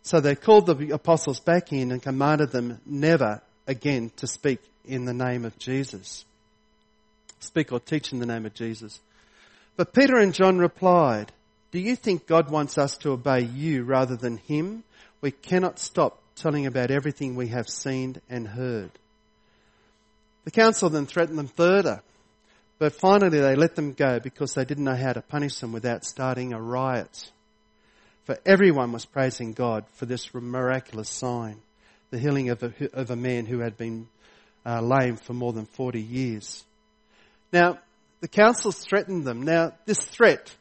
So 0.00 0.18
they 0.18 0.34
called 0.34 0.64
the 0.64 0.94
apostles 0.94 1.40
back 1.40 1.74
in 1.74 1.92
and 1.92 2.02
commanded 2.02 2.52
them 2.52 2.80
never 2.86 3.42
again 3.66 4.12
to 4.16 4.26
speak 4.26 4.60
in 4.86 5.04
the 5.04 5.12
name 5.12 5.44
of 5.44 5.58
Jesus. 5.58 6.24
Speak 7.40 7.72
or 7.72 7.80
teach 7.80 8.12
in 8.12 8.18
the 8.18 8.26
name 8.26 8.46
of 8.46 8.54
Jesus. 8.54 9.00
But 9.76 9.92
Peter 9.92 10.16
and 10.16 10.34
John 10.34 10.58
replied, 10.58 11.32
Do 11.70 11.78
you 11.78 11.96
think 11.96 12.26
God 12.26 12.50
wants 12.50 12.78
us 12.78 12.98
to 12.98 13.12
obey 13.12 13.42
you 13.42 13.84
rather 13.84 14.16
than 14.16 14.38
him? 14.38 14.84
We 15.20 15.30
cannot 15.30 15.78
stop 15.78 16.20
telling 16.36 16.66
about 16.66 16.90
everything 16.90 17.34
we 17.34 17.48
have 17.48 17.68
seen 17.68 18.20
and 18.28 18.46
heard. 18.46 18.90
The 20.44 20.50
council 20.50 20.88
then 20.88 21.06
threatened 21.06 21.38
them 21.38 21.48
further. 21.48 22.02
But 22.78 22.94
finally 22.94 23.40
they 23.40 23.56
let 23.56 23.74
them 23.74 23.92
go 23.92 24.20
because 24.20 24.54
they 24.54 24.64
didn't 24.64 24.84
know 24.84 24.94
how 24.94 25.12
to 25.12 25.20
punish 25.20 25.58
them 25.58 25.72
without 25.72 26.04
starting 26.04 26.52
a 26.52 26.60
riot. 26.60 27.30
For 28.24 28.38
everyone 28.46 28.92
was 28.92 29.04
praising 29.04 29.52
God 29.52 29.84
for 29.94 30.06
this 30.06 30.32
miraculous 30.32 31.08
sign, 31.08 31.60
the 32.10 32.18
healing 32.18 32.50
of 32.50 32.62
a, 32.62 32.72
of 32.92 33.10
a 33.10 33.16
man 33.16 33.46
who 33.46 33.60
had 33.60 33.76
been 33.76 34.08
uh, 34.64 34.80
lame 34.80 35.16
for 35.16 35.32
more 35.32 35.52
than 35.52 35.66
40 35.66 36.00
years. 36.00 36.64
Now, 37.52 37.78
the 38.20 38.28
council 38.28 38.72
threatened 38.72 39.24
them. 39.24 39.42
Now, 39.42 39.72
this 39.86 40.00
threat 40.00 40.54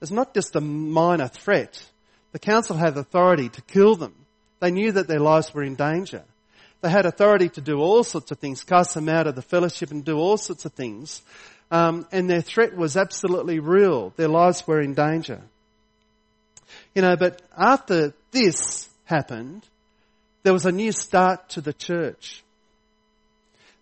is 0.00 0.10
not 0.10 0.34
just 0.34 0.56
a 0.56 0.60
minor 0.60 1.28
threat. 1.28 1.84
The 2.32 2.38
council 2.38 2.76
had 2.76 2.96
authority 2.96 3.48
to 3.50 3.62
kill 3.62 3.96
them. 3.96 4.14
They 4.60 4.70
knew 4.70 4.92
that 4.92 5.08
their 5.08 5.20
lives 5.20 5.52
were 5.52 5.62
in 5.62 5.74
danger. 5.74 6.24
They 6.80 6.90
had 6.90 7.06
authority 7.06 7.48
to 7.50 7.60
do 7.60 7.78
all 7.78 8.02
sorts 8.02 8.30
of 8.32 8.38
things, 8.38 8.64
cast 8.64 8.94
them 8.94 9.08
out 9.08 9.26
of 9.26 9.36
the 9.36 9.42
fellowship 9.42 9.90
and 9.90 10.04
do 10.04 10.16
all 10.16 10.36
sorts 10.36 10.64
of 10.64 10.72
things. 10.72 11.22
Um, 11.70 12.06
and 12.10 12.28
their 12.28 12.42
threat 12.42 12.76
was 12.76 12.96
absolutely 12.96 13.60
real. 13.60 14.12
Their 14.16 14.28
lives 14.28 14.66
were 14.66 14.80
in 14.80 14.94
danger. 14.94 15.42
You 16.94 17.02
know, 17.02 17.16
but 17.16 17.40
after 17.56 18.14
this 18.32 18.88
happened, 19.04 19.64
there 20.42 20.52
was 20.52 20.66
a 20.66 20.72
new 20.72 20.92
start 20.92 21.50
to 21.50 21.60
the 21.60 21.72
church. 21.72 22.42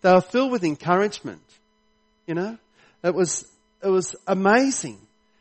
They 0.03 0.13
were 0.13 0.21
filled 0.21 0.53
with 0.53 0.65
encouragement. 0.65 1.43
You 2.31 2.37
know, 2.37 2.59
it 3.03 3.13
was, 3.13 3.45
it 3.83 3.89
was 3.89 4.15
amazing. 4.25 5.01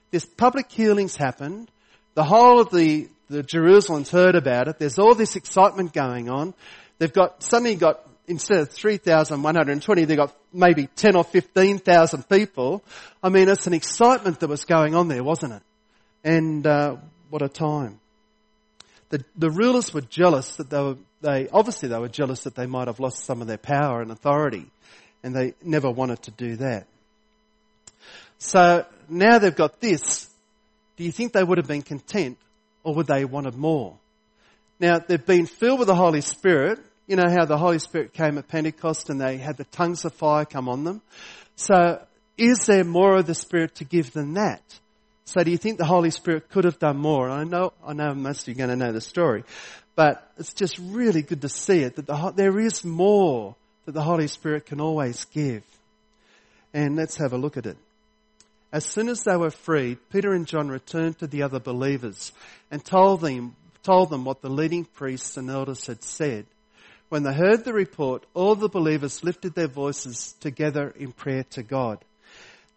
This 0.10 0.26
public 0.26 0.72
healings 0.72 1.16
happened. 1.16 1.70
The 2.16 2.24
whole 2.24 2.62
of 2.62 2.72
the, 2.72 3.10
the 3.30 3.44
Jerusalem's 3.44 4.10
heard 4.10 4.34
about 4.34 4.68
it. 4.68 4.80
There's 4.80 4.98
all 4.98 5.14
this 5.14 5.36
excitement 5.36 5.94
going 5.94 6.32
on. 6.32 6.56
They've 6.98 7.14
got, 7.14 7.44
suddenly 7.44 7.76
got 7.76 8.04
instead 8.28 8.58
of 8.62 8.72
3,120, 8.72 10.06
they've 10.06 10.18
got 10.18 10.36
maybe 10.52 10.88
10 10.88 11.16
or 11.16 11.24
15,000 11.24 12.28
people. 12.28 12.84
I 13.22 13.30
mean, 13.30 13.50
it's 13.50 13.68
an 13.68 13.74
excitement 13.76 14.40
that 14.40 14.48
was 14.48 14.66
going 14.66 14.96
on 14.96 15.10
there, 15.10 15.24
wasn't 15.24 15.54
it? 15.54 15.62
And 16.24 16.66
uh, 16.66 16.96
what 17.30 17.44
a 17.44 17.50
time. 17.50 18.00
The, 19.10 19.24
the 19.38 19.52
rulers 19.52 19.94
were 19.94 20.02
jealous 20.02 20.56
that 20.56 20.72
they 20.72 20.82
were, 20.82 20.98
they, 21.22 21.50
obviously 21.50 21.90
they 21.90 22.00
were 22.00 22.10
jealous 22.10 22.46
that 22.46 22.56
they 22.56 22.66
might 22.66 22.88
have 22.88 23.00
lost 23.00 23.26
some 23.26 23.42
of 23.42 23.48
their 23.48 23.60
power 23.60 24.02
and 24.02 24.10
authority. 24.10 24.66
And 25.24 25.36
they 25.36 25.54
never 25.64 25.90
wanted 25.90 26.22
to 26.24 26.32
do 26.32 26.56
that. 26.58 26.88
So 28.38 28.86
now 29.10 29.40
they've 29.40 29.56
got 29.56 29.82
this. 29.82 30.30
Do 30.96 31.04
you 31.04 31.12
think 31.12 31.34
they 31.34 31.44
would 31.44 31.58
have 31.58 31.68
been 31.68 31.82
content 31.82 32.38
or 32.84 32.96
would 32.96 33.08
they 33.08 33.22
have 33.22 33.32
wanted 33.32 33.56
more? 33.56 33.98
Now 34.80 35.00
they've 35.00 35.26
been 35.26 35.46
filled 35.46 35.80
with 35.80 35.88
the 35.90 35.96
Holy 35.96 36.22
Spirit 36.22 36.80
you 37.10 37.16
know 37.16 37.28
how 37.28 37.46
the 37.46 37.58
Holy 37.58 37.80
Spirit 37.80 38.14
came 38.14 38.38
at 38.38 38.48
Pentecost 38.48 39.10
and 39.10 39.20
they 39.20 39.38
had 39.38 39.58
the 39.58 39.64
tongues 39.64 40.06
of 40.06 40.14
fire 40.14 40.46
come 40.46 40.70
on 40.70 40.84
them. 40.84 41.02
So 41.56 42.06
is 42.38 42.68
there 42.68 42.84
more 42.84 43.18
of 43.18 43.26
the 43.26 43.34
Spirit 43.34 43.76
to 43.76 43.84
give 43.84 44.14
than 44.14 44.36
that? 44.36 44.62
So 45.26 45.44
do 45.44 45.50
you 45.50 45.58
think 45.58 45.80
the 45.80 45.86
Holy 45.86 46.12
Spirit 46.12 46.50
could 46.50 46.66
have 46.66 46.78
done 46.78 46.98
more? 46.98 47.28
I 47.28 47.46
know, 47.46 47.74
I 47.84 47.94
know 47.94 48.14
most 48.14 48.44
of 48.44 48.50
you 48.50 48.54
are 48.54 48.68
going 48.68 48.80
to 48.80 48.86
know 48.86 48.92
the 48.92 49.02
story, 49.02 49.44
but 49.96 50.32
it's 50.38 50.54
just 50.54 50.78
really 50.78 51.24
good 51.24 51.42
to 51.42 51.50
see 51.50 51.80
it 51.80 51.96
that 51.96 52.06
the, 52.06 52.34
there 52.36 52.60
is 52.60 52.86
more 52.86 53.56
that 53.86 53.94
the 53.94 54.02
Holy 54.02 54.28
Spirit 54.28 54.66
can 54.66 54.82
always 54.82 55.26
give. 55.26 55.64
And 56.74 56.96
let's 56.96 57.18
have 57.18 57.34
a 57.34 57.38
look 57.38 57.58
at 57.58 57.66
it. 57.66 57.78
As 58.72 58.86
soon 58.86 59.10
as 59.10 59.24
they 59.24 59.36
were 59.36 59.50
freed, 59.50 59.98
Peter 60.12 60.32
and 60.32 60.46
John 60.46 60.70
returned 60.70 61.18
to 61.20 61.28
the 61.28 61.42
other 61.42 61.60
believers 61.60 62.32
and 62.70 62.84
told 62.84 63.22
them, 63.22 63.56
told 63.82 64.10
them 64.10 64.26
what 64.26 64.42
the 64.42 64.50
leading 64.50 64.86
priests 64.86 65.38
and 65.38 65.50
elders 65.50 65.88
had 65.88 66.04
said. 66.04 66.46
When 67.10 67.24
they 67.24 67.34
heard 67.34 67.66
the 67.66 67.74
report, 67.74 68.28
all 68.36 68.54
the 68.54 68.70
believers 68.70 69.24
lifted 69.24 69.56
their 69.56 69.68
voices 69.68 70.36
together 70.40 70.94
in 70.96 71.12
prayer 71.12 71.44
to 71.52 71.64
God. 71.64 72.06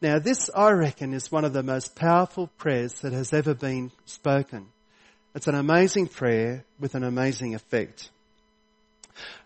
Now 0.01 0.19
this, 0.19 0.49
I 0.57 0.71
reckon, 0.71 1.13
is 1.13 1.31
one 1.31 1.45
of 1.45 1.53
the 1.53 1.63
most 1.63 1.95
powerful 1.95 2.47
prayers 2.57 2.95
that 3.03 3.13
has 3.13 3.35
ever 3.35 3.55
been 3.55 3.93
spoken. 4.07 4.69
It's 5.35 5.47
an 5.47 5.55
amazing 5.55 6.09
prayer 6.09 6.65
with 6.81 6.95
an 6.95 7.05
amazing 7.05 7.55
effect. 7.55 8.11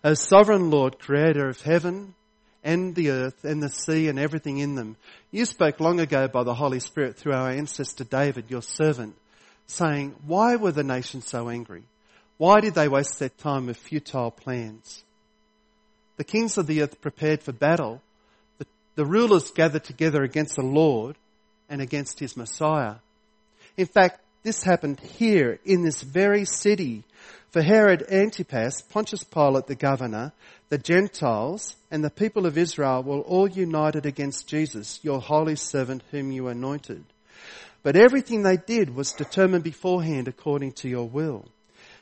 O 0.03 0.13
sovereign 0.13 0.69
Lord, 0.69 0.99
creator 0.99 1.47
of 1.49 1.61
heaven 1.61 2.15
and 2.63 2.95
the 2.95 3.11
earth 3.11 3.43
and 3.43 3.61
the 3.61 3.69
sea 3.69 4.07
and 4.07 4.19
everything 4.19 4.57
in 4.57 4.75
them. 4.75 4.97
You 5.31 5.45
spoke 5.45 5.79
long 5.79 5.99
ago 5.99 6.27
by 6.27 6.43
the 6.43 6.53
Holy 6.53 6.79
Spirit 6.79 7.15
through 7.15 7.33
our 7.33 7.49
ancestor 7.49 8.03
David, 8.03 8.49
your 8.49 8.61
servant, 8.61 9.15
saying, 9.67 10.15
why 10.25 10.55
were 10.55 10.71
the 10.71 10.83
nations 10.83 11.27
so 11.27 11.49
angry? 11.49 11.83
Why 12.37 12.59
did 12.59 12.75
they 12.75 12.87
waste 12.87 13.19
their 13.19 13.29
time 13.29 13.67
with 13.67 13.77
futile 13.77 14.31
plans? 14.31 15.03
The 16.17 16.23
kings 16.23 16.57
of 16.57 16.67
the 16.67 16.81
earth 16.81 16.99
prepared 17.01 17.41
for 17.41 17.51
battle. 17.51 18.01
The, 18.57 18.67
the 18.95 19.05
rulers 19.05 19.51
gathered 19.51 19.83
together 19.83 20.23
against 20.23 20.55
the 20.55 20.65
Lord 20.65 21.15
and 21.69 21.81
against 21.81 22.19
his 22.19 22.35
Messiah. 22.35 22.95
In 23.75 23.85
fact, 23.85 24.21
this 24.43 24.63
happened 24.63 24.99
here 24.99 25.59
in 25.65 25.83
this 25.83 26.01
very 26.01 26.45
city. 26.45 27.03
For 27.57 27.63
Herod 27.63 28.03
Antipas, 28.11 28.83
Pontius 28.83 29.23
Pilate 29.23 29.65
the 29.65 29.73
governor, 29.73 30.31
the 30.69 30.77
Gentiles, 30.77 31.75
and 31.89 32.03
the 32.03 32.11
people 32.11 32.45
of 32.45 32.55
Israel 32.55 33.01
were 33.01 33.17
all 33.21 33.49
united 33.49 34.05
against 34.05 34.47
Jesus, 34.47 34.99
your 35.01 35.19
holy 35.19 35.55
servant 35.55 36.03
whom 36.11 36.31
you 36.31 36.49
anointed. 36.49 37.03
But 37.81 37.95
everything 37.95 38.43
they 38.43 38.57
did 38.57 38.93
was 38.93 39.11
determined 39.11 39.63
beforehand 39.63 40.27
according 40.27 40.73
to 40.73 40.87
your 40.87 41.09
will. 41.09 41.45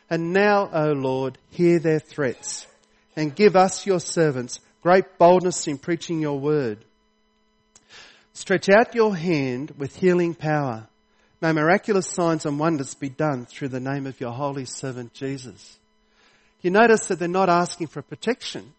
And 0.10 0.34
now, 0.34 0.70
O 0.74 0.91
Lord, 0.91 1.38
hear 1.52 1.80
their 1.80 2.00
threats 2.00 2.68
and 3.15 3.34
give 3.34 3.56
us, 3.56 3.86
your 3.86 4.02
servants, 4.02 4.60
great 4.84 5.18
boldness 5.18 5.70
in 5.70 5.78
preaching 5.78 6.20
your 6.20 6.38
word. 6.38 6.80
Stretch 8.34 8.68
out 8.68 8.94
your 8.94 9.15
hand 9.15 9.72
with 9.78 9.96
healing 9.96 10.36
power. 10.36 10.89
May 11.41 11.52
miraculous 11.52 12.08
signs 12.08 12.45
and 12.45 12.60
wonders 12.60 12.93
be 12.93 13.10
done 13.10 13.45
through 13.45 13.69
the 13.69 13.80
name 13.80 14.08
of 14.08 14.19
your 14.19 14.32
holy 14.32 14.65
servant 14.65 15.13
Jesus. 15.13 15.78
You 16.62 16.71
notice 16.71 17.08
that 17.08 17.19
they're 17.19 17.28
not 17.28 17.50
asking 17.50 17.88
for 17.88 18.02
protection. 18.02 18.74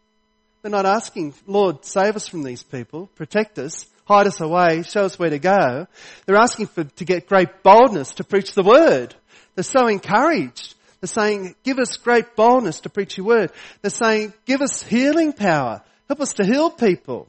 They're 0.62 0.70
not 0.70 0.86
asking, 0.86 1.34
Lord, 1.46 1.84
save 1.84 2.16
us 2.16 2.26
from 2.26 2.42
these 2.42 2.62
people, 2.62 3.08
protect 3.14 3.58
us, 3.58 3.86
hide 4.04 4.26
us 4.26 4.40
away, 4.40 4.82
show 4.82 5.04
us 5.04 5.18
where 5.18 5.30
to 5.30 5.38
go. 5.38 5.86
They're 6.24 6.36
asking 6.36 6.66
for, 6.68 6.84
to 6.84 7.04
get 7.04 7.28
great 7.28 7.62
boldness 7.62 8.14
to 8.14 8.24
preach 8.24 8.54
the 8.54 8.64
word. 8.64 9.14
They're 9.54 9.62
so 9.62 9.86
encouraged. 9.86 10.74
They're 11.00 11.08
saying, 11.08 11.54
give 11.62 11.78
us 11.78 11.96
great 11.98 12.34
boldness 12.34 12.80
to 12.80 12.88
preach 12.88 13.16
your 13.16 13.26
word. 13.26 13.52
They're 13.82 13.90
saying, 13.90 14.32
give 14.46 14.62
us 14.62 14.82
healing 14.82 15.32
power. 15.32 15.82
Help 16.08 16.20
us 16.20 16.34
to 16.34 16.44
heal 16.44 16.70
people. 16.70 17.28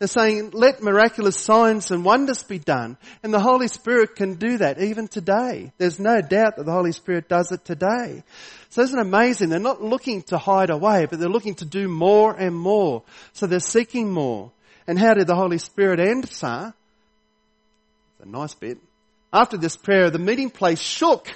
They're 0.00 0.08
saying, 0.08 0.52
let 0.54 0.82
miraculous 0.82 1.36
signs 1.36 1.90
and 1.90 2.06
wonders 2.06 2.42
be 2.42 2.58
done. 2.58 2.96
And 3.22 3.34
the 3.34 3.38
Holy 3.38 3.68
Spirit 3.68 4.16
can 4.16 4.36
do 4.36 4.56
that 4.56 4.80
even 4.80 5.08
today. 5.08 5.72
There's 5.76 5.98
no 5.98 6.22
doubt 6.22 6.56
that 6.56 6.64
the 6.64 6.72
Holy 6.72 6.92
Spirit 6.92 7.28
does 7.28 7.52
it 7.52 7.66
today. 7.66 8.24
So 8.70 8.80
isn't 8.80 8.98
it 8.98 9.02
amazing? 9.02 9.50
They're 9.50 9.58
not 9.58 9.82
looking 9.82 10.22
to 10.22 10.38
hide 10.38 10.70
away, 10.70 11.04
but 11.04 11.20
they're 11.20 11.28
looking 11.28 11.56
to 11.56 11.66
do 11.66 11.86
more 11.86 12.34
and 12.34 12.56
more. 12.56 13.02
So 13.34 13.46
they're 13.46 13.60
seeking 13.60 14.10
more. 14.10 14.50
And 14.86 14.98
how 14.98 15.12
did 15.12 15.26
the 15.26 15.36
Holy 15.36 15.58
Spirit 15.58 16.00
answer? 16.00 16.72
It's 18.14 18.26
a 18.26 18.30
nice 18.30 18.54
bit. 18.54 18.78
After 19.34 19.58
this 19.58 19.76
prayer, 19.76 20.08
the 20.08 20.18
meeting 20.18 20.48
place 20.48 20.80
shook 20.80 21.28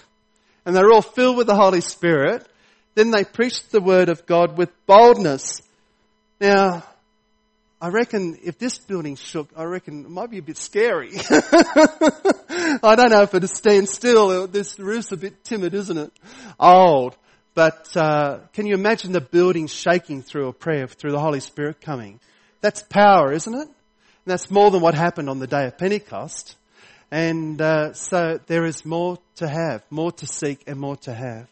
and 0.64 0.74
they're 0.74 0.90
all 0.90 1.02
filled 1.02 1.36
with 1.36 1.48
the 1.48 1.54
Holy 1.54 1.82
Spirit. 1.82 2.48
Then 2.94 3.10
they 3.10 3.24
preached 3.24 3.72
the 3.72 3.82
word 3.82 4.08
of 4.08 4.24
God 4.24 4.56
with 4.56 4.70
boldness. 4.86 5.60
Now, 6.40 6.82
I 7.84 7.88
reckon 7.88 8.38
if 8.42 8.56
this 8.56 8.78
building 8.78 9.14
shook, 9.14 9.50
I 9.54 9.64
reckon 9.64 10.06
it 10.06 10.10
might 10.10 10.30
be 10.30 10.38
a 10.38 10.42
bit 10.42 10.56
scary. 10.56 11.10
I 11.20 12.94
don't 12.96 13.10
know 13.10 13.20
if 13.20 13.34
it'll 13.34 13.46
stand 13.46 13.90
still. 13.90 14.46
This 14.46 14.78
roof's 14.78 15.12
a 15.12 15.18
bit 15.18 15.44
timid, 15.44 15.74
isn't 15.74 15.98
it? 15.98 16.10
Old. 16.58 17.14
But 17.52 17.94
uh, 17.94 18.38
can 18.54 18.64
you 18.64 18.72
imagine 18.72 19.12
the 19.12 19.20
building 19.20 19.66
shaking 19.66 20.22
through 20.22 20.48
a 20.48 20.54
prayer, 20.54 20.86
through 20.86 21.10
the 21.10 21.20
Holy 21.20 21.40
Spirit 21.40 21.82
coming? 21.82 22.20
That's 22.62 22.82
power, 22.82 23.34
isn't 23.34 23.52
it? 23.54 23.68
And 23.68 23.68
that's 24.24 24.50
more 24.50 24.70
than 24.70 24.80
what 24.80 24.94
happened 24.94 25.28
on 25.28 25.38
the 25.38 25.46
day 25.46 25.66
of 25.66 25.76
Pentecost. 25.76 26.56
And 27.10 27.60
uh, 27.60 27.92
so 27.92 28.40
there 28.46 28.64
is 28.64 28.86
more 28.86 29.18
to 29.36 29.46
have, 29.46 29.84
more 29.90 30.10
to 30.12 30.26
seek, 30.26 30.62
and 30.66 30.80
more 30.80 30.96
to 31.02 31.12
have. 31.12 31.48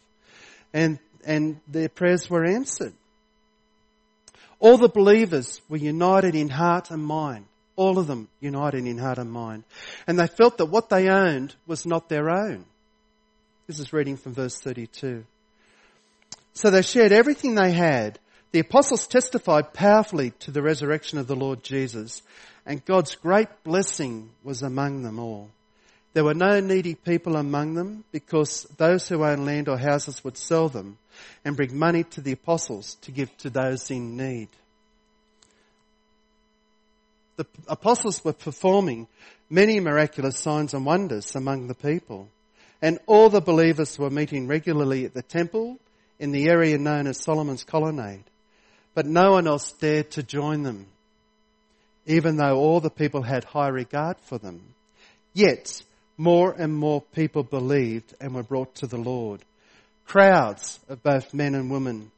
And 0.73 0.99
and 1.27 1.61
their 1.69 1.91
prayers 1.91 2.31
were 2.31 2.47
answered. 2.47 2.95
All 4.63 4.79
the 4.79 4.89
believers 4.89 5.61
were 5.69 5.77
united 5.77 6.37
in 6.37 6.49
heart 6.49 6.93
and 6.93 7.05
mind. 7.05 7.47
All 7.75 7.99
of 7.99 8.07
them 8.07 8.29
united 8.39 8.87
in 8.87 8.97
heart 8.97 9.19
and 9.19 9.31
mind. 9.31 9.65
And 10.07 10.17
they 10.17 10.29
felt 10.29 10.59
that 10.59 10.67
what 10.67 10.89
they 10.89 11.09
owned 11.09 11.57
was 11.67 11.85
not 11.85 12.09
their 12.09 12.31
own. 12.31 12.65
This 13.67 13.81
is 13.81 13.93
reading 13.93 14.17
from 14.17 14.35
verse 14.35 14.57
32. 14.61 15.25
So 16.53 16.71
they 16.71 16.83
shared 16.83 17.11
everything 17.11 17.57
they 17.57 17.73
had. 17.73 18.21
The 18.53 18.61
apostles 18.61 19.09
testified 19.09 19.73
powerfully 19.73 20.31
to 20.41 20.53
the 20.53 20.63
resurrection 20.63 21.19
of 21.19 21.27
the 21.27 21.35
Lord 21.35 21.65
Jesus, 21.65 22.23
and 22.65 22.85
God's 22.85 23.17
great 23.17 23.49
blessing 23.65 24.31
was 24.45 24.63
among 24.63 25.03
them 25.03 25.19
all. 25.19 25.51
There 26.13 26.25
were 26.25 26.35
no 26.35 26.61
needy 26.61 26.95
people 26.95 27.35
among 27.35 27.75
them 27.75 28.05
because 28.13 28.65
those 28.77 29.09
who 29.09 29.25
owned 29.25 29.45
land 29.45 29.69
or 29.69 29.79
houses 29.79 30.23
would 30.23 30.37
sell 30.37 30.69
them 30.69 30.99
and 31.45 31.57
bring 31.57 31.77
money 31.77 32.05
to 32.05 32.21
the 32.21 32.33
apostles 32.33 32.97
to 33.03 33.11
give 33.11 33.37
to 33.39 33.51
those 33.51 33.91
in 33.91 34.17
need. 34.17 34.49
The 37.37 37.47
apostles 37.69 38.25
were 38.25 38.33
performing 38.33 39.09
many 39.49 39.81
miraculous 39.81 40.39
signs 40.39 40.75
and 40.75 40.85
wonders 40.87 41.35
among 41.35 41.67
the 41.67 41.75
people. 41.75 42.29
And 42.81 42.99
all 43.07 43.29
the 43.29 43.41
believers 43.41 43.99
were 43.99 44.11
meeting 44.11 44.49
regularly 44.49 45.05
at 45.05 45.15
the 45.15 45.23
temple 45.23 45.79
in 46.19 46.33
the 46.33 46.49
area 46.49 46.79
known 46.79 47.07
as 47.07 47.19
Solomon's 47.19 47.65
Colonnade. 47.65 48.25
But 48.95 49.07
no 49.07 49.33
one 49.33 49.47
else 49.47 49.73
dared 49.73 50.11
to 50.13 50.23
join 50.23 50.63
them, 50.63 50.87
even 52.07 52.37
though 52.37 52.59
all 52.59 52.81
the 52.81 52.91
people 52.91 53.23
had 53.23 53.45
high 53.45 53.69
regard 53.69 54.19
for 54.21 54.39
them. 54.39 54.75
Yet, 55.33 55.83
more 56.19 56.53
and 56.53 56.75
more 56.75 57.01
people 57.01 57.43
believed 57.43 58.15
and 58.21 58.35
were 58.35 58.43
brought 58.43 58.75
to 58.77 58.87
the 58.87 58.99
Lord. 58.99 59.43
Crowds 60.07 60.81
of 60.89 61.03
both 61.03 61.33
men 61.33 61.55
and 61.55 61.71
women. 61.71 62.11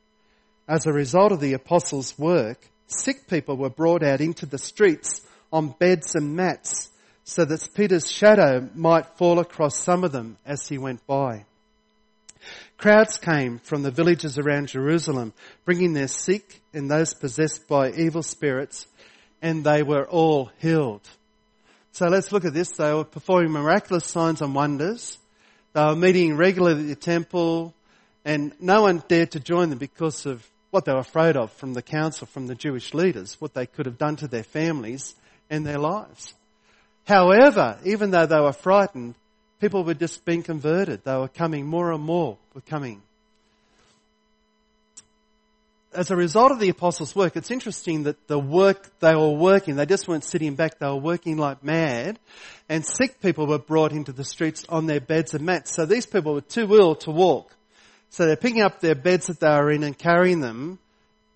As 0.66 0.86
a 0.86 0.92
result 0.92 1.32
of 1.32 1.40
the 1.40 1.52
apostles' 1.52 2.18
work, 2.18 2.58
sick 2.86 3.28
people 3.28 3.56
were 3.56 3.70
brought 3.70 4.02
out 4.02 4.20
into 4.20 4.46
the 4.46 4.58
streets 4.58 5.20
on 5.52 5.74
beds 5.78 6.14
and 6.14 6.34
mats 6.34 6.90
so 7.24 7.44
that 7.44 7.68
Peter's 7.74 8.10
shadow 8.10 8.68
might 8.74 9.16
fall 9.16 9.38
across 9.38 9.78
some 9.78 10.04
of 10.04 10.12
them 10.12 10.36
as 10.44 10.68
he 10.68 10.78
went 10.78 11.06
by. 11.06 11.44
Crowds 12.76 13.16
came 13.16 13.58
from 13.60 13.82
the 13.82 13.90
villages 13.90 14.36
around 14.36 14.68
Jerusalem, 14.68 15.32
bringing 15.64 15.94
their 15.94 16.08
sick 16.08 16.60
and 16.74 16.90
those 16.90 17.14
possessed 17.14 17.66
by 17.66 17.90
evil 17.92 18.22
spirits, 18.22 18.86
and 19.40 19.64
they 19.64 19.82
were 19.82 20.06
all 20.06 20.50
healed. 20.58 21.08
So 21.92 22.08
let's 22.08 22.32
look 22.32 22.44
at 22.44 22.52
this. 22.52 22.72
They 22.72 22.92
were 22.92 23.04
performing 23.04 23.52
miraculous 23.52 24.04
signs 24.04 24.42
and 24.42 24.54
wonders. 24.54 25.18
They 25.74 25.84
were 25.84 25.96
meeting 25.96 26.36
regularly 26.36 26.82
at 26.82 26.88
the 26.88 26.94
temple 26.94 27.74
and 28.24 28.52
no 28.60 28.82
one 28.82 29.02
dared 29.08 29.32
to 29.32 29.40
join 29.40 29.70
them 29.70 29.78
because 29.78 30.24
of 30.24 30.46
what 30.70 30.84
they 30.84 30.92
were 30.92 31.00
afraid 31.00 31.36
of 31.36 31.52
from 31.52 31.74
the 31.74 31.82
council, 31.82 32.26
from 32.26 32.46
the 32.46 32.54
Jewish 32.54 32.94
leaders, 32.94 33.40
what 33.40 33.54
they 33.54 33.66
could 33.66 33.86
have 33.86 33.98
done 33.98 34.16
to 34.16 34.28
their 34.28 34.44
families 34.44 35.14
and 35.50 35.66
their 35.66 35.78
lives. 35.78 36.32
However, 37.06 37.78
even 37.84 38.12
though 38.12 38.26
they 38.26 38.40
were 38.40 38.52
frightened, 38.52 39.16
people 39.60 39.84
were 39.84 39.94
just 39.94 40.24
being 40.24 40.42
converted. 40.42 41.04
They 41.04 41.16
were 41.16 41.28
coming 41.28 41.66
more 41.66 41.92
and 41.92 42.02
more 42.02 42.38
were 42.54 42.60
coming 42.60 43.02
as 45.94 46.10
a 46.10 46.16
result 46.16 46.52
of 46.52 46.58
the 46.58 46.68
apostles' 46.68 47.14
work, 47.14 47.36
it's 47.36 47.50
interesting 47.50 48.04
that 48.04 48.26
the 48.26 48.38
work 48.38 48.90
they 49.00 49.14
were 49.14 49.30
working, 49.30 49.76
they 49.76 49.86
just 49.86 50.08
weren't 50.08 50.24
sitting 50.24 50.54
back, 50.54 50.78
they 50.78 50.86
were 50.86 50.96
working 50.96 51.36
like 51.36 51.62
mad. 51.62 52.18
And 52.68 52.84
sick 52.84 53.20
people 53.20 53.46
were 53.46 53.58
brought 53.58 53.92
into 53.92 54.12
the 54.12 54.24
streets 54.24 54.64
on 54.68 54.86
their 54.86 55.00
beds 55.00 55.34
and 55.34 55.44
mats. 55.44 55.74
So 55.74 55.86
these 55.86 56.06
people 56.06 56.34
were 56.34 56.40
too 56.40 56.74
ill 56.74 56.96
to 56.96 57.10
walk. 57.10 57.54
So 58.10 58.26
they're 58.26 58.36
picking 58.36 58.62
up 58.62 58.80
their 58.80 58.94
beds 58.94 59.26
that 59.26 59.40
they 59.40 59.48
were 59.48 59.70
in 59.70 59.82
and 59.82 59.96
carrying 59.96 60.40
them 60.40 60.78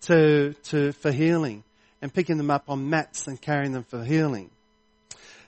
to, 0.02 0.54
to, 0.54 0.92
for 0.92 1.12
healing. 1.12 1.64
And 2.00 2.14
picking 2.14 2.36
them 2.36 2.50
up 2.50 2.64
on 2.68 2.88
mats 2.88 3.26
and 3.26 3.40
carrying 3.40 3.72
them 3.72 3.82
for 3.82 4.04
healing. 4.04 4.50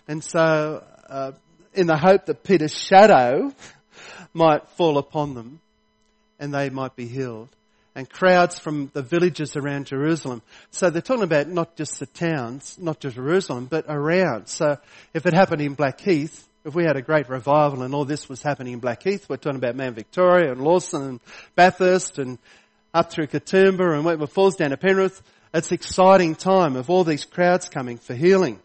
And 0.09 0.25
so, 0.25 0.85
uh, 1.09 1.33
in 1.75 1.87
the 1.87 1.97
hope 1.97 2.27
that 2.27 2.43
Peter's 2.43 2.77
shadow 2.77 3.55
might 4.35 4.69
fall 4.71 4.99
upon 4.99 5.35
them 5.35 5.61
and 6.41 6.53
they 6.53 6.69
might 6.71 6.97
be 6.97 7.07
healed 7.07 7.49
and 7.95 8.09
crowds 8.09 8.59
from 8.59 8.91
the 8.93 9.03
villages 9.03 9.57
around 9.57 9.87
Jerusalem. 9.87 10.43
So 10.71 10.91
they're 10.91 11.03
talking 11.03 11.25
about 11.25 11.49
not 11.49 11.77
just 11.77 11.99
the 11.99 12.07
towns, 12.07 12.77
not 12.79 13.01
just 13.01 13.17
Jerusalem, 13.17 13.67
but 13.67 13.87
around. 13.89 14.49
So 14.49 14.79
if 15.13 15.27
it 15.27 15.35
happened 15.35 15.63
in 15.63 15.75
Blackheath, 15.75 16.47
if 16.65 16.75
we 16.75 16.85
had 16.85 16.97
a 16.97 17.03
great 17.03 17.29
revival 17.29 17.83
and 17.83 17.95
all 17.95 18.05
this 18.05 18.29
was 18.29 18.43
happening 18.43 18.75
in 18.75 18.79
Blackheath, 18.81 19.29
we're 19.29 19.37
talking 19.37 19.59
about 19.59 19.77
Mount 19.77 19.97
Victoria 19.97 20.53
and 20.53 20.63
Lawson 20.63 21.03
and 21.03 21.21
Bathurst 21.55 22.19
and 22.19 22.39
up 22.93 23.11
through 23.11 23.29
Katoomba 23.29 23.95
and 23.95 24.05
Wentworth 24.05 24.33
Falls 24.33 24.57
down 24.57 24.71
to 24.71 24.77
Penrith. 24.77 25.23
It's 25.53 25.71
an 25.71 25.75
exciting 25.75 26.35
time 26.37 26.77
of 26.77 26.91
all 26.91 27.03
these 27.03 27.25
crowds 27.25 27.69
coming 27.69 27.99
for 27.99 28.15
healing. 28.15 28.61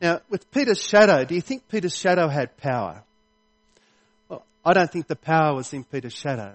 Now, 0.00 0.20
with 0.30 0.50
Peter's 0.50 0.82
shadow, 0.82 1.24
do 1.24 1.34
you 1.34 1.40
think 1.40 1.68
Peter's 1.68 1.96
shadow 1.96 2.28
had 2.28 2.56
power? 2.56 3.02
Well, 4.28 4.44
I 4.64 4.72
don't 4.72 4.90
think 4.90 5.08
the 5.08 5.16
power 5.16 5.54
was 5.54 5.72
in 5.72 5.84
Peter's 5.84 6.14
shadow. 6.14 6.54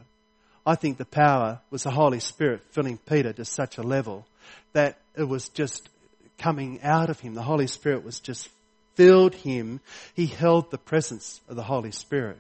I 0.66 0.76
think 0.76 0.98
the 0.98 1.06
power 1.06 1.60
was 1.70 1.84
the 1.84 1.92
Holy 1.92 2.20
Spirit 2.20 2.62
filling 2.72 2.98
Peter 2.98 3.34
to 3.34 3.46
such 3.46 3.78
a 3.78 3.84
level 3.84 4.26
that 4.72 4.98
it 5.16 5.28
was 5.28 5.50
just 5.50 5.90
coming 6.38 6.82
out 6.84 7.10
of 7.10 7.20
him. 7.20 7.34
The 7.34 7.42
Holy 7.42 7.68
Spirit 7.68 8.04
was 8.04 8.20
just 8.20 8.50
filled 8.96 9.36
him. 9.36 9.82
He 10.14 10.26
held 10.26 10.72
the 10.72 10.78
presence 10.78 11.42
of 11.50 11.56
the 11.56 11.64
Holy 11.64 11.92
Spirit. 11.92 12.40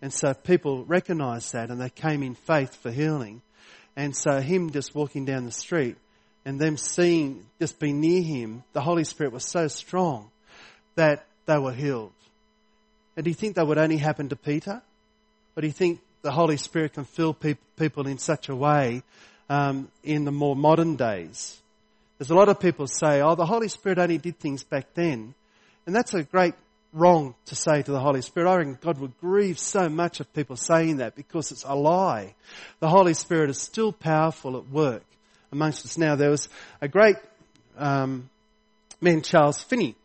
And 0.00 0.12
so 0.12 0.34
people 0.34 0.84
recognized 0.84 1.52
that 1.52 1.70
and 1.70 1.80
they 1.80 1.90
came 1.90 2.22
in 2.22 2.34
faith 2.34 2.74
for 2.76 2.90
healing. 2.90 3.42
And 3.96 4.16
so 4.16 4.40
him 4.40 4.70
just 4.70 4.94
walking 4.94 5.24
down 5.24 5.44
the 5.44 5.52
street 5.52 5.96
and 6.44 6.60
them 6.60 6.76
seeing, 6.76 7.46
just 7.60 7.78
being 7.78 8.00
near 8.00 8.22
him, 8.22 8.64
the 8.72 8.80
Holy 8.80 9.04
Spirit 9.04 9.32
was 9.32 9.44
so 9.44 9.68
strong 9.68 10.30
that 10.94 11.26
they 11.46 11.58
were 11.58 11.72
healed. 11.72 12.12
And 13.16 13.24
do 13.24 13.30
you 13.30 13.34
think 13.34 13.56
that 13.56 13.66
would 13.66 13.78
only 13.78 13.98
happen 13.98 14.28
to 14.30 14.36
Peter? 14.36 14.82
Or 15.56 15.60
do 15.60 15.66
you 15.66 15.72
think 15.72 16.00
the 16.22 16.30
Holy 16.30 16.56
Spirit 16.56 16.94
can 16.94 17.04
fill 17.04 17.34
people 17.34 18.06
in 18.06 18.18
such 18.18 18.48
a 18.48 18.56
way 18.56 19.02
um, 19.48 19.88
in 20.02 20.24
the 20.24 20.32
more 20.32 20.56
modern 20.56 20.96
days? 20.96 21.60
There's 22.18 22.30
a 22.30 22.34
lot 22.34 22.48
of 22.48 22.60
people 22.60 22.86
say, 22.86 23.20
oh, 23.20 23.34
the 23.34 23.46
Holy 23.46 23.68
Spirit 23.68 23.98
only 23.98 24.18
did 24.18 24.38
things 24.38 24.62
back 24.62 24.94
then. 24.94 25.34
And 25.86 25.94
that's 25.94 26.14
a 26.14 26.22
great 26.22 26.54
wrong 26.92 27.34
to 27.46 27.56
say 27.56 27.82
to 27.82 27.90
the 27.90 27.98
Holy 27.98 28.22
Spirit. 28.22 28.48
I 28.48 28.56
reckon 28.56 28.78
God 28.80 28.98
would 28.98 29.18
grieve 29.18 29.58
so 29.58 29.88
much 29.88 30.20
of 30.20 30.32
people 30.32 30.56
saying 30.56 30.98
that 30.98 31.16
because 31.16 31.50
it's 31.50 31.64
a 31.64 31.74
lie. 31.74 32.34
The 32.80 32.88
Holy 32.88 33.14
Spirit 33.14 33.50
is 33.50 33.58
still 33.58 33.92
powerful 33.92 34.56
at 34.56 34.68
work 34.68 35.02
amongst 35.50 35.84
us 35.84 35.98
now. 35.98 36.14
There 36.14 36.30
was 36.30 36.48
a 36.80 36.88
great 36.88 37.16
um, 37.76 38.28
man, 39.00 39.22
Charles 39.22 39.62
Finney. 39.62 39.96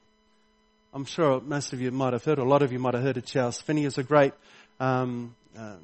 I'm 0.93 1.05
sure 1.05 1.41
most 1.41 1.73
of 1.73 1.81
you 1.81 1.91
might 1.91 2.13
have 2.13 2.23
heard, 2.23 2.39
a 2.39 2.43
lot 2.43 2.63
of 2.63 2.71
you 2.71 2.79
might 2.79 2.95
have 2.95 3.03
heard 3.03 3.17
of 3.17 3.25
Charles 3.25 3.61
Finney. 3.61 3.81
He 3.81 3.85
was 3.85 3.97
a 3.97 4.03
great 4.03 4.33
um, 4.79 5.35
uh, 5.57 5.75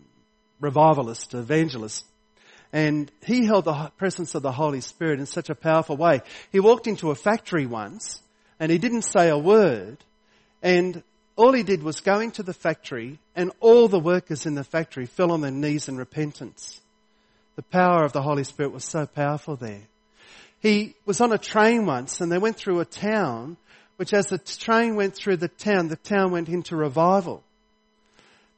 revivalist, 0.60 1.34
evangelist. 1.34 2.06
And 2.72 3.12
he 3.24 3.46
held 3.46 3.66
the 3.66 3.92
presence 3.98 4.34
of 4.34 4.42
the 4.42 4.52
Holy 4.52 4.82
Spirit 4.82 5.20
in 5.20 5.28
such 5.28 5.50
a 5.50 5.56
powerful 5.56 5.96
way. 5.96 6.22
He 6.52 6.60
walked 6.60 6.88
into 6.88 7.12
a 7.12 7.16
factory 7.16 7.68
once 7.68 8.22
and 8.60 8.72
he 8.72 8.80
didn't 8.80 9.04
say 9.04 9.30
a 9.30 9.38
word. 9.38 9.98
And 10.64 11.04
all 11.36 11.54
he 11.54 11.64
did 11.64 11.84
was 11.84 12.00
go 12.00 12.20
into 12.20 12.42
the 12.42 12.54
factory 12.54 13.20
and 13.36 13.52
all 13.60 13.88
the 13.88 14.00
workers 14.00 14.46
in 14.46 14.56
the 14.56 14.64
factory 14.64 15.06
fell 15.06 15.32
on 15.32 15.42
their 15.42 15.52
knees 15.52 15.88
in 15.88 15.98
repentance. 15.98 16.82
The 17.56 17.64
power 17.64 18.04
of 18.04 18.14
the 18.14 18.22
Holy 18.22 18.44
Spirit 18.44 18.72
was 18.72 18.86
so 18.86 19.06
powerful 19.06 19.56
there. 19.56 19.82
He 20.60 20.96
was 21.06 21.22
on 21.22 21.34
a 21.34 21.38
train 21.38 21.86
once 21.86 22.22
and 22.22 22.32
they 22.32 22.38
went 22.38 22.56
through 22.56 22.80
a 22.80 22.86
town, 22.86 23.58
which 23.98 24.14
as 24.14 24.28
the 24.28 24.40
train 24.40 24.96
went 24.96 25.16
through 25.16 25.38
the 25.38 25.48
town, 25.48 25.90
the 25.90 25.96
town 25.96 26.32
went 26.32 26.50
into 26.50 26.76
revival. 26.76 27.44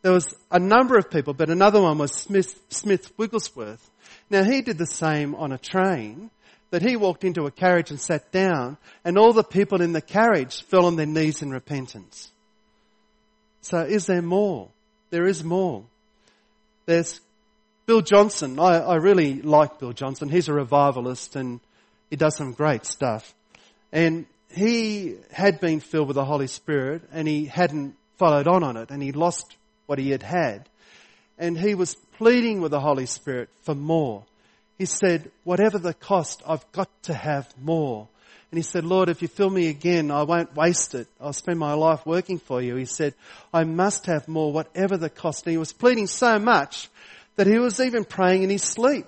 There 0.05 0.13
was 0.13 0.35
a 0.51 0.59
number 0.59 0.99
of 0.99 1.09
people, 1.09 1.33
but 1.33 1.49
another 1.49 1.81
one 1.81 1.97
was 1.97 2.11
Smith, 2.11 2.61
Smith 2.69 3.11
Wigglesworth. 3.17 3.89
Now 4.29 4.43
he 4.43 4.61
did 4.61 4.77
the 4.77 4.85
same 4.85 5.33
on 5.33 5.51
a 5.51 5.57
train, 5.57 6.29
that 6.69 6.83
he 6.83 6.95
walked 6.95 7.23
into 7.23 7.47
a 7.47 7.51
carriage 7.51 7.89
and 7.89 7.99
sat 7.99 8.31
down, 8.31 8.77
and 9.03 9.17
all 9.17 9.33
the 9.33 9.43
people 9.43 9.81
in 9.81 9.93
the 9.93 10.01
carriage 10.01 10.61
fell 10.65 10.85
on 10.85 10.95
their 10.95 11.07
knees 11.07 11.41
in 11.41 11.49
repentance. 11.49 12.29
So 13.61 13.79
is 13.79 14.05
there 14.05 14.21
more? 14.21 14.69
There 15.09 15.25
is 15.25 15.43
more. 15.43 15.85
There's 16.85 17.19
Bill 17.87 18.01
Johnson. 18.01 18.59
I, 18.59 18.81
I 18.81 18.95
really 18.97 19.41
like 19.41 19.79
Bill 19.79 19.93
Johnson. 19.93 20.29
He's 20.29 20.49
a 20.49 20.53
revivalist 20.53 21.35
and 21.35 21.59
he 22.11 22.15
does 22.15 22.37
some 22.37 22.51
great 22.51 22.85
stuff. 22.85 23.33
And 23.91 24.27
he 24.51 25.15
had 25.31 25.59
been 25.59 25.79
filled 25.79 26.09
with 26.09 26.15
the 26.15 26.25
Holy 26.25 26.45
Spirit 26.45 27.01
and 27.11 27.27
he 27.27 27.45
hadn't 27.45 27.95
followed 28.19 28.47
on 28.47 28.63
on 28.63 28.77
it 28.77 28.91
and 28.91 29.01
he 29.01 29.11
lost 29.11 29.55
what 29.85 29.99
he 29.99 30.11
had 30.11 30.23
had. 30.23 30.67
And 31.37 31.57
he 31.57 31.75
was 31.75 31.95
pleading 32.17 32.61
with 32.61 32.71
the 32.71 32.79
Holy 32.79 33.05
Spirit 33.05 33.49
for 33.63 33.75
more. 33.75 34.23
He 34.77 34.85
said, 34.85 35.31
whatever 35.43 35.77
the 35.77 35.93
cost, 35.93 36.41
I've 36.47 36.69
got 36.71 36.89
to 37.03 37.13
have 37.13 37.47
more. 37.61 38.07
And 38.51 38.57
he 38.57 38.63
said, 38.63 38.85
Lord, 38.85 39.09
if 39.09 39.21
you 39.21 39.27
fill 39.27 39.49
me 39.49 39.67
again, 39.67 40.11
I 40.11 40.23
won't 40.23 40.55
waste 40.55 40.95
it. 40.95 41.07
I'll 41.19 41.33
spend 41.33 41.59
my 41.59 41.73
life 41.73 42.05
working 42.05 42.39
for 42.39 42.61
you. 42.61 42.75
He 42.75 42.85
said, 42.85 43.13
I 43.53 43.63
must 43.63 44.05
have 44.05 44.27
more, 44.27 44.51
whatever 44.51 44.97
the 44.97 45.09
cost. 45.09 45.45
And 45.45 45.51
he 45.51 45.57
was 45.57 45.73
pleading 45.73 46.07
so 46.07 46.39
much 46.39 46.89
that 47.35 47.47
he 47.47 47.59
was 47.59 47.79
even 47.79 48.05
praying 48.05 48.43
in 48.43 48.49
his 48.49 48.63
sleep. 48.63 49.07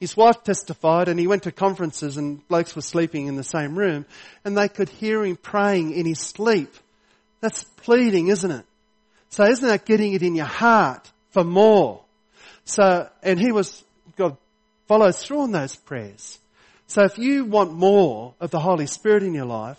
His 0.00 0.16
wife 0.16 0.42
testified 0.42 1.08
and 1.08 1.18
he 1.18 1.26
went 1.26 1.44
to 1.44 1.52
conferences 1.52 2.16
and 2.16 2.46
blokes 2.48 2.76
were 2.76 2.82
sleeping 2.82 3.26
in 3.26 3.36
the 3.36 3.44
same 3.44 3.78
room 3.78 4.04
and 4.44 4.56
they 4.56 4.68
could 4.68 4.88
hear 4.88 5.24
him 5.24 5.36
praying 5.36 5.92
in 5.92 6.04
his 6.04 6.20
sleep. 6.20 6.74
That's 7.40 7.64
pleading, 7.64 8.28
isn't 8.28 8.50
it? 8.50 8.66
So 9.34 9.42
isn't 9.42 9.66
that 9.66 9.84
getting 9.84 10.12
it 10.12 10.22
in 10.22 10.36
your 10.36 10.46
heart 10.46 11.10
for 11.30 11.42
more? 11.42 12.02
So, 12.64 13.08
and 13.20 13.40
he 13.40 13.50
was, 13.50 13.82
God 14.16 14.36
follows 14.86 15.24
through 15.24 15.40
on 15.40 15.50
those 15.50 15.74
prayers. 15.74 16.38
So 16.86 17.02
if 17.02 17.18
you 17.18 17.44
want 17.44 17.72
more 17.72 18.34
of 18.38 18.52
the 18.52 18.60
Holy 18.60 18.86
Spirit 18.86 19.24
in 19.24 19.34
your 19.34 19.46
life, 19.46 19.76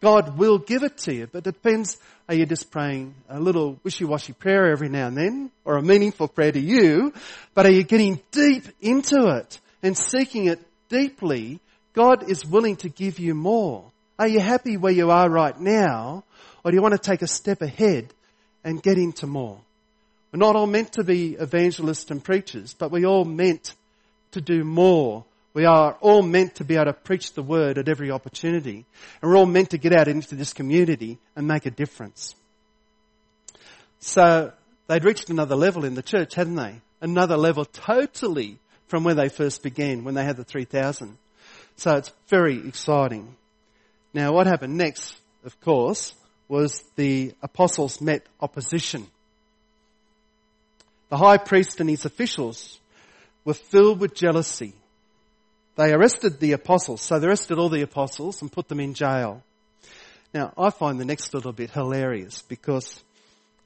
God 0.00 0.38
will 0.38 0.56
give 0.56 0.84
it 0.84 0.96
to 1.00 1.12
you, 1.12 1.26
but 1.26 1.46
it 1.46 1.52
depends 1.52 1.98
are 2.30 2.34
you 2.34 2.46
just 2.46 2.70
praying 2.70 3.14
a 3.28 3.38
little 3.38 3.78
wishy-washy 3.84 4.32
prayer 4.32 4.72
every 4.72 4.88
now 4.88 5.08
and 5.08 5.18
then, 5.18 5.50
or 5.66 5.76
a 5.76 5.82
meaningful 5.82 6.26
prayer 6.26 6.52
to 6.52 6.58
you, 6.58 7.12
but 7.52 7.66
are 7.66 7.72
you 7.72 7.82
getting 7.82 8.22
deep 8.30 8.64
into 8.80 9.26
it 9.36 9.60
and 9.82 9.98
seeking 9.98 10.46
it 10.46 10.60
deeply? 10.88 11.60
God 11.92 12.30
is 12.30 12.46
willing 12.46 12.76
to 12.76 12.88
give 12.88 13.18
you 13.18 13.34
more. 13.34 13.84
Are 14.18 14.28
you 14.28 14.40
happy 14.40 14.78
where 14.78 14.94
you 14.94 15.10
are 15.10 15.28
right 15.28 15.60
now, 15.60 16.24
or 16.64 16.70
do 16.70 16.74
you 16.74 16.80
want 16.80 16.92
to 16.92 17.10
take 17.10 17.20
a 17.20 17.26
step 17.26 17.60
ahead 17.60 18.14
and 18.64 18.82
get 18.82 18.98
into 18.98 19.26
more? 19.26 19.60
We're 20.32 20.38
not 20.38 20.56
all 20.56 20.66
meant 20.66 20.94
to 20.94 21.04
be 21.04 21.34
evangelists 21.34 22.10
and 22.10 22.24
preachers, 22.24 22.74
but 22.74 22.90
we're 22.90 23.06
all 23.06 23.24
meant 23.24 23.74
to 24.32 24.40
do 24.40 24.64
more 24.64 25.24
we 25.54 25.66
are 25.66 25.96
all 26.00 26.22
meant 26.22 26.56
to 26.56 26.64
be 26.64 26.74
able 26.74 26.86
to 26.86 26.92
preach 26.92 27.32
the 27.32 27.42
word 27.42 27.78
at 27.78 27.88
every 27.88 28.10
opportunity. 28.10 28.84
And 29.22 29.30
we're 29.30 29.36
all 29.36 29.46
meant 29.46 29.70
to 29.70 29.78
get 29.78 29.92
out 29.92 30.08
into 30.08 30.34
this 30.34 30.52
community 30.52 31.18
and 31.36 31.46
make 31.46 31.64
a 31.64 31.70
difference. 31.70 32.34
So 34.00 34.52
they'd 34.88 35.04
reached 35.04 35.30
another 35.30 35.54
level 35.54 35.84
in 35.84 35.94
the 35.94 36.02
church, 36.02 36.34
hadn't 36.34 36.56
they? 36.56 36.80
Another 37.00 37.36
level 37.36 37.64
totally 37.64 38.58
from 38.88 39.04
where 39.04 39.14
they 39.14 39.28
first 39.28 39.62
began 39.62 40.02
when 40.02 40.14
they 40.14 40.24
had 40.24 40.36
the 40.36 40.44
3000. 40.44 41.16
So 41.76 41.96
it's 41.96 42.12
very 42.28 42.66
exciting. 42.66 43.36
Now 44.12 44.32
what 44.32 44.48
happened 44.48 44.76
next, 44.76 45.16
of 45.44 45.58
course, 45.60 46.14
was 46.48 46.82
the 46.96 47.32
apostles 47.42 48.00
met 48.00 48.26
opposition. 48.40 49.06
The 51.08 51.16
high 51.16 51.38
priest 51.38 51.80
and 51.80 51.88
his 51.88 52.04
officials 52.04 52.80
were 53.44 53.54
filled 53.54 54.00
with 54.00 54.14
jealousy 54.14 54.74
they 55.76 55.92
arrested 55.92 56.38
the 56.38 56.52
apostles. 56.52 57.02
So 57.02 57.18
they 57.18 57.26
arrested 57.26 57.58
all 57.58 57.68
the 57.68 57.82
apostles 57.82 58.42
and 58.42 58.50
put 58.52 58.68
them 58.68 58.80
in 58.80 58.94
jail. 58.94 59.42
Now, 60.32 60.52
I 60.56 60.70
find 60.70 60.98
the 60.98 61.04
next 61.04 61.34
little 61.34 61.52
bit 61.52 61.70
hilarious 61.70 62.42
because, 62.42 63.02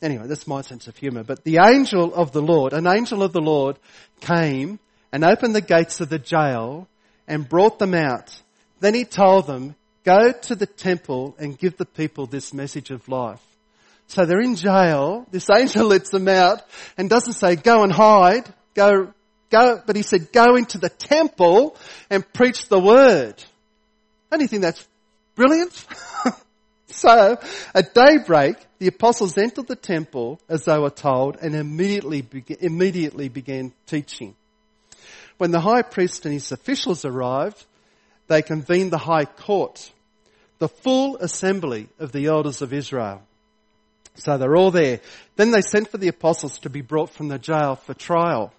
anyway, 0.02 0.26
that's 0.26 0.46
my 0.46 0.62
sense 0.62 0.86
of 0.86 0.96
humour. 0.96 1.24
But 1.24 1.44
the 1.44 1.58
angel 1.64 2.14
of 2.14 2.32
the 2.32 2.42
Lord, 2.42 2.72
an 2.72 2.86
angel 2.86 3.22
of 3.22 3.32
the 3.32 3.40
Lord 3.40 3.78
came 4.20 4.78
and 5.12 5.24
opened 5.24 5.54
the 5.54 5.60
gates 5.60 6.00
of 6.00 6.08
the 6.08 6.18
jail 6.18 6.88
and 7.26 7.48
brought 7.48 7.78
them 7.78 7.94
out. 7.94 8.40
Then 8.80 8.94
he 8.94 9.04
told 9.04 9.46
them, 9.46 9.74
go 10.08 10.32
to 10.32 10.54
the 10.54 10.66
temple 10.66 11.36
and 11.38 11.58
give 11.58 11.76
the 11.76 11.84
people 11.84 12.26
this 12.26 12.54
message 12.54 12.90
of 12.90 13.08
life. 13.08 13.42
So 14.06 14.24
they're 14.24 14.40
in 14.40 14.56
jail. 14.56 15.26
This 15.30 15.48
angel 15.50 15.86
lets 15.86 16.10
them 16.10 16.28
out 16.28 16.62
and 16.96 17.10
doesn't 17.10 17.34
say, 17.34 17.56
go 17.56 17.82
and 17.82 17.92
hide. 17.92 18.52
Go 18.74 19.12
Go, 19.50 19.82
but 19.86 19.96
he 19.96 20.02
said, 20.02 20.30
go 20.32 20.56
into 20.56 20.78
the 20.78 20.90
temple 20.90 21.76
and 22.10 22.30
preach 22.32 22.68
the 22.68 22.78
word. 22.78 23.42
Don't 24.30 24.40
you 24.40 24.48
think 24.48 24.62
that's 24.62 24.86
brilliant? 25.34 25.86
so, 26.88 27.38
at 27.74 27.94
daybreak, 27.94 28.56
the 28.78 28.88
apostles 28.88 29.38
entered 29.38 29.66
the 29.66 29.76
temple 29.76 30.38
as 30.48 30.64
they 30.64 30.78
were 30.78 30.90
told 30.90 31.36
and 31.36 31.54
immediately, 31.54 32.26
immediately 32.60 33.28
began 33.28 33.72
teaching. 33.86 34.34
When 35.38 35.50
the 35.50 35.60
high 35.60 35.82
priest 35.82 36.26
and 36.26 36.34
his 36.34 36.52
officials 36.52 37.06
arrived, 37.06 37.64
they 38.26 38.42
convened 38.42 38.90
the 38.90 38.98
high 38.98 39.24
court, 39.24 39.90
the 40.58 40.68
full 40.68 41.16
assembly 41.18 41.88
of 41.98 42.12
the 42.12 42.26
elders 42.26 42.62
of 42.62 42.72
Israel. 42.72 43.22
So 44.16 44.36
they're 44.36 44.56
all 44.56 44.70
there. 44.70 45.00
Then 45.36 45.52
they 45.52 45.60
sent 45.60 45.88
for 45.90 45.98
the 45.98 46.08
apostles 46.08 46.58
to 46.60 46.70
be 46.70 46.80
brought 46.80 47.10
from 47.10 47.28
the 47.28 47.38
jail 47.38 47.76
for 47.76 47.94
trial. 47.94 48.52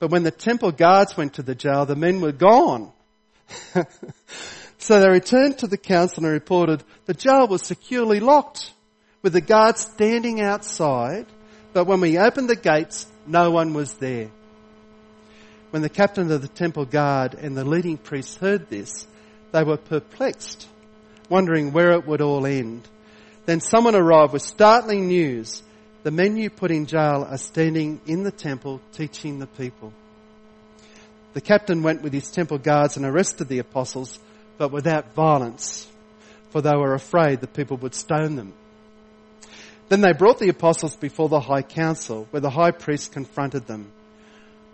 But 0.00 0.10
when 0.10 0.24
the 0.24 0.32
temple 0.32 0.72
guards 0.72 1.16
went 1.16 1.34
to 1.34 1.42
the 1.42 1.54
jail, 1.54 1.86
the 1.86 1.94
men 1.94 2.20
were 2.20 2.32
gone. 2.32 2.90
so 4.78 5.00
they 5.00 5.08
returned 5.08 5.58
to 5.58 5.66
the 5.68 5.78
council 5.78 6.24
and 6.24 6.32
reported 6.32 6.82
the 7.06 7.14
jail 7.14 7.46
was 7.46 7.62
securely 7.62 8.18
locked 8.18 8.72
with 9.22 9.32
the 9.32 9.40
guards 9.40 9.80
standing 9.80 10.42
outside, 10.42 11.26
but 11.72 11.86
when 11.86 12.00
we 12.00 12.18
opened 12.18 12.48
the 12.50 12.56
gates, 12.56 13.06
no 13.26 13.50
one 13.50 13.72
was 13.72 13.94
there. 13.94 14.30
When 15.70 15.82
the 15.82 15.88
captain 15.88 16.30
of 16.30 16.42
the 16.42 16.48
temple 16.48 16.84
guard 16.84 17.34
and 17.34 17.56
the 17.56 17.64
leading 17.64 17.96
priests 17.96 18.36
heard 18.36 18.68
this, 18.68 19.06
they 19.54 19.62
were 19.62 19.76
perplexed, 19.76 20.66
wondering 21.28 21.72
where 21.72 21.92
it 21.92 22.04
would 22.04 22.20
all 22.20 22.44
end. 22.44 22.88
Then 23.46 23.60
someone 23.60 23.94
arrived 23.94 24.32
with 24.32 24.42
startling 24.42 25.06
news 25.06 25.62
the 26.02 26.10
men 26.10 26.36
you 26.36 26.50
put 26.50 26.72
in 26.72 26.86
jail 26.86 27.24
are 27.30 27.38
standing 27.38 28.00
in 28.04 28.24
the 28.24 28.32
temple 28.32 28.80
teaching 28.92 29.38
the 29.38 29.46
people. 29.46 29.92
The 31.34 31.40
captain 31.40 31.84
went 31.84 32.02
with 32.02 32.12
his 32.12 32.30
temple 32.30 32.58
guards 32.58 32.96
and 32.96 33.06
arrested 33.06 33.46
the 33.46 33.60
apostles, 33.60 34.18
but 34.58 34.72
without 34.72 35.14
violence, 35.14 35.88
for 36.50 36.60
they 36.60 36.76
were 36.76 36.92
afraid 36.92 37.40
the 37.40 37.46
people 37.46 37.76
would 37.76 37.94
stone 37.94 38.34
them. 38.34 38.54
Then 39.88 40.00
they 40.00 40.12
brought 40.12 40.40
the 40.40 40.48
apostles 40.48 40.96
before 40.96 41.28
the 41.28 41.40
high 41.40 41.62
council, 41.62 42.26
where 42.30 42.40
the 42.40 42.50
high 42.50 42.72
priest 42.72 43.12
confronted 43.12 43.68
them. 43.68 43.92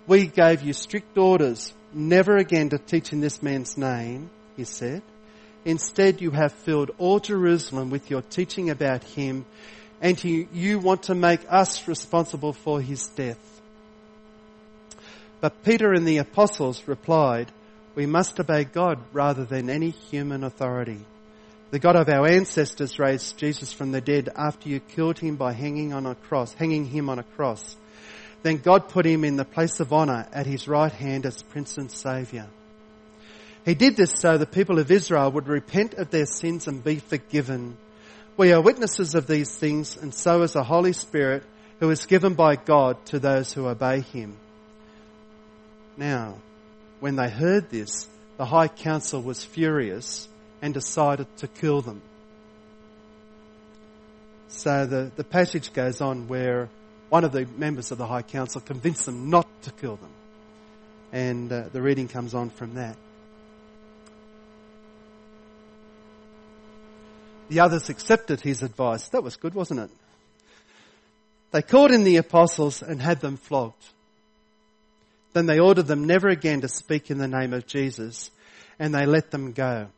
We 0.07 0.27
gave 0.27 0.63
you 0.63 0.73
strict 0.73 1.19
orders 1.19 1.75
never 1.93 2.39
again 2.39 2.71
to 2.71 2.79
teach 2.79 3.13
in 3.13 3.21
this 3.21 3.43
man's 3.43 3.77
name, 3.77 4.31
he 4.57 4.65
said. 4.65 5.03
Instead, 5.65 6.21
you 6.21 6.31
have 6.31 6.53
filled 6.53 6.91
all 6.99 7.21
Jerusalem 7.21 7.91
with 7.91 8.11
your 8.11 8.23
teaching 8.23 8.71
about 8.71 9.05
him, 9.05 9.45
and 10.01 10.23
you, 10.23 10.49
you 10.53 10.79
want 10.79 11.05
to 11.05 11.15
make 11.15 11.41
us 11.49 11.87
responsible 11.87 12.53
for 12.53 12.81
his 12.81 13.09
death. 13.09 13.61
But 15.41 15.63
Peter 15.63 15.93
and 15.93 16.07
the 16.07 16.19
apostles 16.19 16.87
replied, 16.87 17.53
we 17.95 18.07
must 18.07 18.39
obey 18.39 18.65
God 18.65 18.99
rather 19.13 19.45
than 19.45 19.69
any 19.69 19.91
human 19.91 20.45
authority. 20.45 21.01
The 21.71 21.79
God 21.79 21.97
of 21.97 22.09
our 22.09 22.27
ancestors 22.27 22.99
raised 22.99 23.37
Jesus 23.37 23.73
from 23.73 23.93
the 23.93 24.01
dead 24.01 24.29
after 24.35 24.69
you 24.69 24.81
killed 24.81 25.19
him 25.19 25.37
by 25.37 25.53
hanging 25.53 25.93
on 25.93 26.07
a 26.07 26.15
cross, 26.15 26.53
hanging 26.55 26.87
him 26.87 27.09
on 27.09 27.19
a 27.19 27.25
cross. 27.25 27.77
Then 28.43 28.57
God 28.57 28.89
put 28.89 29.07
him 29.07 29.25
in 29.25 29.37
the 29.37 29.45
place 29.45 29.81
of 29.81 29.93
honor 29.93 30.27
at 30.33 30.47
his 30.47 30.67
right 30.67 30.93
hand 30.93 31.27
as 31.27 31.43
Prince 31.43 31.77
and 31.79 31.91
Savior. 31.91 32.49
He 33.65 33.75
did 33.75 33.97
this 33.97 34.13
so 34.13 34.39
the 34.39 34.47
people 34.47 34.79
of 34.79 34.91
Israel 34.91 35.31
would 35.33 35.49
repent 35.49 35.95
of 35.95 36.11
their 36.11 36.27
sins 36.27 36.67
and 36.67 36.83
be 36.83 36.97
forgiven. 36.97 37.77
We 38.37 38.53
are 38.53 38.61
witnesses 38.61 39.15
of 39.15 39.27
these 39.27 39.55
things 39.55 39.97
and 39.97 40.15
so 40.15 40.43
is 40.43 40.55
the 40.55 40.65
Holy 40.65 40.93
Spirit 40.93 41.43
who 41.79 41.91
is 41.91 42.07
given 42.07 42.35
by 42.35 42.57
God 42.57 43.05
to 43.07 43.19
those 43.19 43.53
who 43.53 43.67
obey 43.67 44.01
him. 44.01 44.37
Now, 45.97 46.39
when 47.01 47.17
they 47.17 47.29
heard 47.29 47.71
this, 47.71 48.09
the 48.37 48.47
high 48.47 48.69
council 48.69 49.23
was 49.23 49.45
furious 49.45 50.29
and 50.63 50.73
decided 50.73 51.27
to 51.39 51.49
kill 51.49 51.83
them. 51.83 52.03
So 54.49 54.85
the, 54.87 55.13
the 55.17 55.25
passage 55.25 55.73
goes 55.73 56.01
on 56.01 56.29
where 56.29 56.69
one 57.09 57.25
of 57.25 57.33
the 57.33 57.47
members 57.57 57.91
of 57.91 57.99
the 57.99 58.07
High 58.07 58.23
Council 58.23 58.61
convinced 58.61 59.07
them 59.07 59.31
not 59.31 59.47
to 59.63 59.71
kill 59.73 59.97
them. 59.97 60.11
And 61.13 61.53
uh, 61.53 61.65
the 61.73 61.83
reading 61.83 62.09
comes 62.09 62.35
on 62.35 62.51
from 62.51 62.75
that. 62.75 62.97
The 67.51 67.61
others 67.61 67.91
accepted 67.91 68.41
his 68.41 68.63
advice. 68.63 69.11
That 69.11 69.23
was 69.23 69.37
good, 69.37 69.55
wasn't 69.55 69.81
it? 69.81 69.91
They 71.51 71.63
called 71.63 71.91
in 71.91 72.05
the 72.05 72.17
apostles 72.17 72.81
and 72.81 73.03
had 73.03 73.21
them 73.21 73.37
flogged. 73.37 73.85
Then 75.35 75.45
they 75.45 75.59
ordered 75.59 75.87
them 75.87 76.07
never 76.07 76.29
again 76.29 76.63
to 76.63 76.69
speak 76.69 77.11
in 77.11 77.19
the 77.19 77.29
name 77.29 77.53
of 77.53 77.67
Jesus, 77.67 78.31
and 78.79 78.95
they 78.95 79.05
let 79.05 79.31
them 79.31 79.53
go 79.53 79.89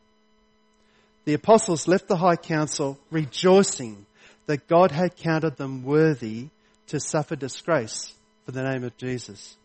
the 1.25 1.33
apostles 1.33 1.87
left 1.87 2.07
the 2.07 2.17
high 2.17 2.35
council 2.35 2.99
rejoicing 3.09 4.05
that 4.45 4.67
God 4.67 4.91
had 4.91 5.15
counted 5.15 5.55
them 5.55 5.83
worthy 5.83 6.49
to 6.87 6.99
suffer 6.99 7.35
disgrace 7.35 8.13
for 8.45 8.51
the 8.51 8.63
name 8.63 8.83
of 8.83 8.97
Jesus. 8.97 9.55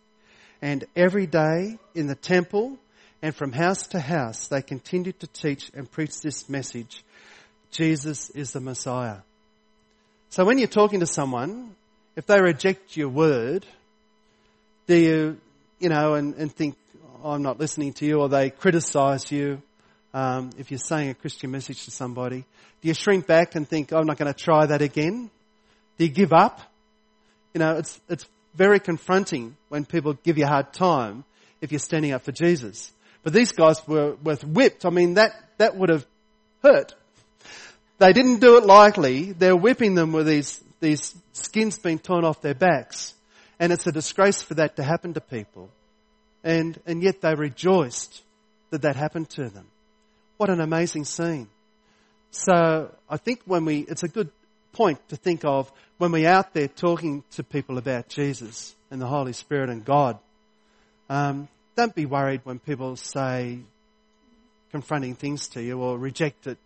And 0.62 0.84
every 0.94 1.26
day 1.26 1.78
in 1.94 2.06
the 2.06 2.14
temple 2.14 2.78
and 3.22 3.34
from 3.34 3.52
house 3.52 3.88
to 3.88 4.00
house, 4.00 4.46
they 4.48 4.62
continued 4.62 5.18
to 5.20 5.26
teach 5.26 5.70
and 5.74 5.90
preach 5.90 6.20
this 6.20 6.48
message. 6.48 7.02
Jesus 7.70 8.30
is 8.30 8.52
the 8.52 8.60
Messiah. 8.60 9.18
So 10.30 10.44
when 10.44 10.58
you're 10.58 10.68
talking 10.68 11.00
to 11.00 11.06
someone, 11.06 11.74
if 12.16 12.26
they 12.26 12.40
reject 12.40 12.96
your 12.96 13.08
word, 13.08 13.64
do 14.86 14.96
you, 14.96 15.38
you 15.78 15.88
know, 15.88 16.14
and, 16.14 16.34
and 16.34 16.52
think, 16.52 16.76
oh, 17.22 17.32
I'm 17.32 17.42
not 17.42 17.58
listening 17.58 17.92
to 17.94 18.06
you, 18.06 18.20
or 18.20 18.28
they 18.28 18.50
criticize 18.50 19.30
you, 19.30 19.62
um, 20.14 20.50
if 20.58 20.70
you're 20.70 20.78
saying 20.78 21.10
a 21.10 21.14
Christian 21.14 21.50
message 21.50 21.84
to 21.84 21.90
somebody? 21.90 22.44
Do 22.80 22.88
you 22.88 22.94
shrink 22.94 23.26
back 23.26 23.54
and 23.54 23.68
think, 23.68 23.92
oh, 23.92 23.98
I'm 23.98 24.06
not 24.06 24.18
going 24.18 24.32
to 24.32 24.38
try 24.38 24.66
that 24.66 24.82
again? 24.82 25.30
Do 25.98 26.04
you 26.04 26.10
give 26.10 26.32
up? 26.32 26.60
You 27.54 27.60
know, 27.60 27.76
it's, 27.76 28.00
it's 28.08 28.26
very 28.54 28.80
confronting 28.80 29.56
when 29.68 29.84
people 29.84 30.14
give 30.14 30.38
you 30.38 30.44
a 30.44 30.48
hard 30.48 30.72
time 30.72 31.24
if 31.60 31.72
you're 31.72 31.78
standing 31.78 32.12
up 32.12 32.22
for 32.22 32.32
Jesus. 32.32 32.92
But 33.22 33.32
these 33.32 33.52
guys 33.52 33.86
were, 33.86 34.16
were 34.22 34.36
whipped. 34.36 34.84
I 34.86 34.90
mean, 34.90 35.14
that, 35.14 35.32
that 35.58 35.76
would 35.76 35.90
have 35.90 36.06
hurt. 36.62 36.94
They 37.98 38.12
didn't 38.12 38.40
do 38.40 38.56
it 38.56 38.64
lightly. 38.64 39.32
They're 39.32 39.56
whipping 39.56 39.94
them 39.94 40.12
with 40.12 40.26
these, 40.26 40.62
these 40.80 41.14
skins 41.32 41.78
being 41.78 41.98
torn 41.98 42.24
off 42.24 42.40
their 42.40 42.54
backs. 42.54 43.14
And 43.58 43.72
it's 43.72 43.86
a 43.86 43.92
disgrace 43.92 44.40
for 44.40 44.54
that 44.54 44.76
to 44.76 44.82
happen 44.84 45.14
to 45.14 45.20
people. 45.20 45.68
And, 46.44 46.80
and 46.86 47.02
yet 47.02 47.20
they 47.20 47.34
rejoiced 47.34 48.22
that 48.70 48.82
that 48.82 48.94
happened 48.94 49.30
to 49.30 49.48
them. 49.48 49.66
What 50.36 50.50
an 50.50 50.60
amazing 50.60 51.04
scene. 51.04 51.48
So 52.30 52.94
I 53.10 53.16
think 53.16 53.40
when 53.44 53.64
we, 53.64 53.80
it's 53.80 54.04
a 54.04 54.08
good 54.08 54.30
point 54.72 55.00
to 55.08 55.16
think 55.16 55.44
of 55.44 55.70
when 55.98 56.12
we're 56.12 56.28
out 56.28 56.54
there 56.54 56.68
talking 56.68 57.24
to 57.32 57.42
people 57.42 57.78
about 57.78 58.08
Jesus 58.08 58.76
and 58.90 59.00
the 59.00 59.06
Holy 59.06 59.32
Spirit 59.32 59.70
and 59.70 59.84
God. 59.84 60.18
Um, 61.10 61.48
don't 61.74 61.94
be 61.94 62.06
worried 62.06 62.42
when 62.44 62.58
people 62.60 62.96
say 62.96 63.58
confronting 64.70 65.14
things 65.14 65.48
to 65.48 65.62
you 65.62 65.80
or 65.80 65.98
reject 65.98 66.46
it. 66.46 66.58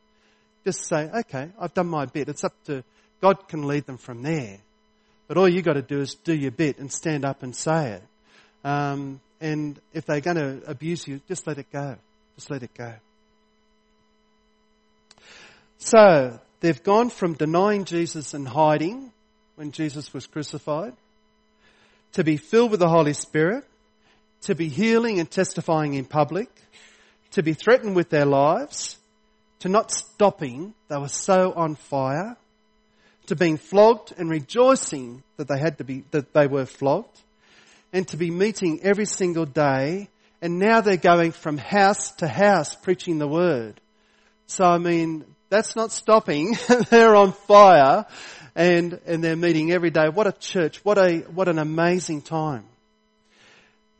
Just 0.64 0.86
say, 0.86 1.10
okay, 1.20 1.50
I've 1.58 1.74
done 1.74 1.88
my 1.88 2.06
bit. 2.06 2.28
It's 2.28 2.44
up 2.44 2.54
to 2.64 2.84
God 3.20 3.48
can 3.48 3.62
lead 3.62 3.86
them 3.86 3.98
from 3.98 4.22
there. 4.22 4.58
But 5.28 5.36
all 5.36 5.48
you've 5.48 5.64
got 5.64 5.74
to 5.74 5.82
do 5.82 6.00
is 6.00 6.14
do 6.14 6.34
your 6.34 6.50
bit 6.50 6.78
and 6.78 6.92
stand 6.92 7.24
up 7.24 7.42
and 7.42 7.54
say 7.54 7.92
it. 7.92 8.02
Um, 8.64 9.20
and 9.40 9.80
if 9.92 10.06
they're 10.06 10.20
going 10.20 10.36
to 10.36 10.62
abuse 10.66 11.06
you, 11.06 11.20
just 11.28 11.46
let 11.46 11.58
it 11.58 11.70
go. 11.72 11.96
Just 12.36 12.50
let 12.50 12.62
it 12.62 12.74
go. 12.74 12.92
So, 15.78 16.38
they've 16.60 16.82
gone 16.82 17.10
from 17.10 17.34
denying 17.34 17.84
Jesus 17.84 18.34
and 18.34 18.46
hiding 18.46 19.12
when 19.56 19.72
Jesus 19.72 20.12
was 20.12 20.26
crucified 20.26 20.94
to 22.12 22.24
be 22.24 22.36
filled 22.36 22.70
with 22.70 22.80
the 22.80 22.88
Holy 22.88 23.14
Spirit, 23.14 23.64
to 24.42 24.54
be 24.54 24.68
healing 24.68 25.18
and 25.18 25.30
testifying 25.30 25.94
in 25.94 26.04
public, 26.04 26.48
to 27.32 27.42
be 27.42 27.54
threatened 27.54 27.96
with 27.96 28.10
their 28.10 28.26
lives, 28.26 28.98
to 29.62 29.68
not 29.68 29.92
stopping, 29.92 30.74
they 30.88 30.96
were 30.96 31.06
so 31.06 31.52
on 31.52 31.76
fire, 31.76 32.36
to 33.26 33.36
being 33.36 33.56
flogged 33.56 34.12
and 34.18 34.28
rejoicing 34.28 35.22
that 35.36 35.46
they 35.46 35.56
had 35.56 35.78
to 35.78 35.84
be, 35.84 36.02
that 36.10 36.32
they 36.32 36.48
were 36.48 36.66
flogged, 36.66 37.16
and 37.92 38.08
to 38.08 38.16
be 38.16 38.28
meeting 38.28 38.80
every 38.82 39.04
single 39.04 39.46
day, 39.46 40.08
and 40.40 40.58
now 40.58 40.80
they're 40.80 40.96
going 40.96 41.30
from 41.30 41.58
house 41.58 42.10
to 42.16 42.26
house 42.26 42.74
preaching 42.74 43.18
the 43.18 43.28
word. 43.28 43.80
So 44.48 44.64
I 44.64 44.78
mean, 44.78 45.24
that's 45.48 45.76
not 45.76 45.92
stopping. 45.92 46.56
they're 46.90 47.14
on 47.14 47.32
fire 47.32 48.06
and, 48.56 48.98
and 49.06 49.22
they're 49.22 49.36
meeting 49.36 49.70
every 49.70 49.90
day. 49.90 50.08
What 50.08 50.26
a 50.26 50.32
church. 50.32 50.84
What 50.84 50.98
a, 50.98 51.18
what 51.18 51.46
an 51.46 51.60
amazing 51.60 52.22
time. 52.22 52.64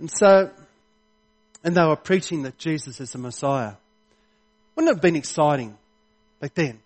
And 0.00 0.10
so, 0.10 0.50
and 1.62 1.76
they 1.76 1.84
were 1.84 1.94
preaching 1.94 2.42
that 2.42 2.58
Jesus 2.58 3.00
is 3.00 3.12
the 3.12 3.18
Messiah. 3.18 3.74
Wouldn't 4.74 4.90
it 4.90 4.96
have 4.96 5.02
been 5.02 5.16
exciting 5.16 5.76
back 6.40 6.54
then? 6.54 6.80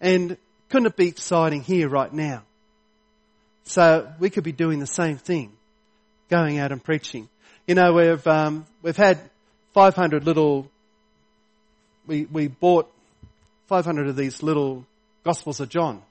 And 0.00 0.36
couldn't 0.68 0.86
it 0.86 0.96
be 0.96 1.08
exciting 1.08 1.62
here 1.62 1.88
right 1.88 2.12
now? 2.12 2.42
So 3.64 4.12
we 4.18 4.30
could 4.30 4.44
be 4.44 4.52
doing 4.52 4.78
the 4.78 4.86
same 4.86 5.16
thing, 5.16 5.52
going 6.28 6.58
out 6.58 6.72
and 6.72 6.82
preaching. 6.82 7.28
You 7.66 7.74
know, 7.74 7.92
we've 7.92 8.26
um, 8.26 8.66
we've 8.82 8.96
had 8.96 9.18
500 9.74 10.24
little. 10.24 10.68
We 12.06 12.24
we 12.24 12.48
bought 12.48 12.90
500 13.68 14.08
of 14.08 14.16
these 14.16 14.42
little 14.42 14.84
Gospels 15.22 15.60
of 15.60 15.68
John. 15.68 16.02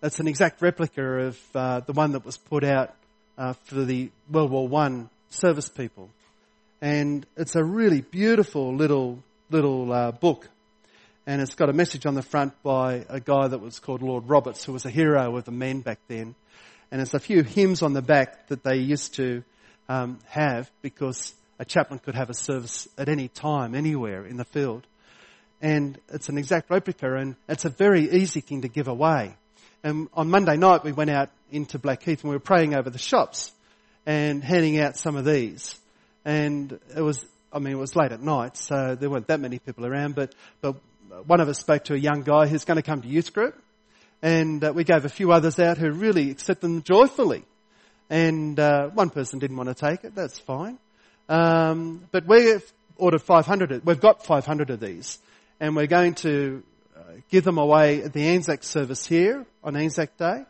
That's 0.00 0.18
an 0.18 0.26
exact 0.26 0.62
replica 0.62 1.02
of 1.02 1.38
uh, 1.54 1.80
the 1.80 1.92
one 1.92 2.12
that 2.12 2.24
was 2.24 2.38
put 2.38 2.64
out 2.64 2.94
uh, 3.36 3.52
for 3.64 3.84
the 3.84 4.10
World 4.30 4.50
War 4.50 4.66
One 4.66 5.10
service 5.28 5.68
people, 5.68 6.08
and 6.80 7.26
it's 7.36 7.54
a 7.54 7.62
really 7.62 8.00
beautiful 8.00 8.74
little 8.74 9.22
little 9.50 9.92
uh, 9.92 10.12
book, 10.12 10.48
and 11.26 11.42
it's 11.42 11.54
got 11.54 11.68
a 11.68 11.72
message 11.72 12.06
on 12.06 12.14
the 12.14 12.22
front 12.22 12.54
by 12.62 13.04
a 13.08 13.20
guy 13.20 13.48
that 13.48 13.60
was 13.60 13.78
called 13.78 14.02
Lord 14.02 14.28
Roberts, 14.28 14.64
who 14.64 14.72
was 14.72 14.84
a 14.84 14.90
hero 14.90 15.36
of 15.36 15.44
the 15.44 15.52
men 15.52 15.80
back 15.80 15.98
then, 16.08 16.34
and 16.90 16.98
there's 16.98 17.14
a 17.14 17.20
few 17.20 17.42
hymns 17.42 17.82
on 17.82 17.92
the 17.92 18.02
back 18.02 18.48
that 18.48 18.64
they 18.64 18.76
used 18.76 19.14
to 19.16 19.42
um, 19.88 20.18
have 20.28 20.70
because 20.82 21.34
a 21.58 21.64
chaplain 21.64 21.98
could 21.98 22.14
have 22.14 22.30
a 22.30 22.34
service 22.34 22.88
at 22.96 23.08
any 23.08 23.28
time, 23.28 23.74
anywhere 23.74 24.24
in 24.24 24.36
the 24.36 24.44
field 24.44 24.86
and 25.60 25.98
it's 26.12 26.28
an 26.28 26.38
exact 26.38 26.70
replica 26.70 27.14
and 27.16 27.36
it's 27.48 27.64
a 27.64 27.70
very 27.70 28.10
easy 28.10 28.40
thing 28.40 28.62
to 28.62 28.68
give 28.68 28.88
away. 28.88 29.34
And 29.82 30.08
on 30.14 30.30
Monday 30.30 30.56
night 30.56 30.84
we 30.84 30.92
went 30.92 31.10
out 31.10 31.30
into 31.50 31.78
Blackheath 31.78 32.22
and 32.22 32.30
we 32.30 32.36
were 32.36 32.40
praying 32.40 32.74
over 32.74 32.90
the 32.90 32.98
shops 32.98 33.52
and 34.06 34.42
handing 34.42 34.78
out 34.80 34.96
some 34.96 35.16
of 35.16 35.24
these. 35.24 35.74
And 36.24 36.78
it 36.96 37.02
was, 37.02 37.24
I 37.52 37.58
mean, 37.58 37.72
it 37.72 37.78
was 37.78 37.96
late 37.96 38.12
at 38.12 38.22
night, 38.22 38.56
so 38.56 38.94
there 38.94 39.10
weren't 39.10 39.26
that 39.26 39.40
many 39.40 39.58
people 39.58 39.86
around, 39.86 40.14
but, 40.14 40.34
but 40.60 40.76
one 41.26 41.40
of 41.40 41.48
us 41.48 41.58
spoke 41.58 41.84
to 41.84 41.94
a 41.94 41.98
young 41.98 42.22
guy 42.22 42.46
who's 42.46 42.64
going 42.64 42.76
to 42.76 42.82
come 42.82 43.02
to 43.02 43.08
youth 43.08 43.32
group 43.32 43.60
and 44.22 44.62
uh, 44.62 44.72
we 44.74 44.84
gave 44.84 45.04
a 45.04 45.08
few 45.08 45.32
others 45.32 45.58
out 45.58 45.78
who 45.78 45.90
really 45.90 46.30
accepted 46.30 46.62
them 46.62 46.82
joyfully. 46.82 47.44
And 48.08 48.58
uh, 48.58 48.88
one 48.88 49.10
person 49.10 49.38
didn't 49.38 49.56
want 49.56 49.68
to 49.68 49.74
take 49.74 50.04
it, 50.04 50.14
that's 50.14 50.38
fine. 50.38 50.78
Um, 51.28 52.04
but 52.10 52.26
we've 52.26 52.62
ordered 52.96 53.22
500. 53.22 53.84
We've 53.84 54.00
got 54.00 54.24
500 54.24 54.70
of 54.70 54.80
these, 54.80 55.18
and 55.60 55.76
we're 55.76 55.86
going 55.86 56.14
to 56.16 56.62
uh, 56.96 57.00
give 57.30 57.44
them 57.44 57.58
away 57.58 58.02
at 58.02 58.12
the 58.12 58.28
Anzac 58.30 58.64
service 58.64 59.06
here 59.06 59.46
on 59.62 59.76
Anzac 59.76 60.16
Day, 60.16 60.44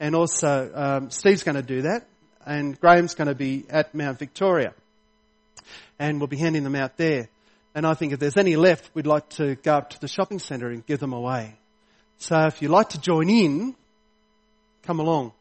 and 0.00 0.16
also 0.16 0.70
um, 0.74 1.10
Steve's 1.10 1.44
going 1.44 1.56
to 1.56 1.62
do 1.62 1.82
that, 1.82 2.06
and 2.44 2.78
Graham's 2.78 3.14
going 3.14 3.28
to 3.28 3.34
be 3.34 3.64
at 3.70 3.94
Mount 3.94 4.18
Victoria, 4.18 4.74
and 5.98 6.18
we'll 6.18 6.26
be 6.26 6.36
handing 6.36 6.64
them 6.64 6.74
out 6.74 6.96
there. 6.96 7.28
And 7.74 7.86
I 7.86 7.94
think 7.94 8.12
if 8.12 8.20
there's 8.20 8.36
any 8.36 8.56
left, 8.56 8.90
we'd 8.94 9.06
like 9.06 9.28
to 9.30 9.56
go 9.56 9.74
up 9.74 9.90
to 9.90 10.00
the 10.00 10.08
shopping 10.08 10.38
centre 10.38 10.68
and 10.68 10.86
give 10.86 11.00
them 11.00 11.12
away. 11.12 11.56
So 12.18 12.46
if 12.46 12.62
you'd 12.62 12.70
like 12.70 12.90
to 12.90 13.00
join 13.00 13.28
in, 13.28 13.74
come 14.84 15.00
along 15.00 15.32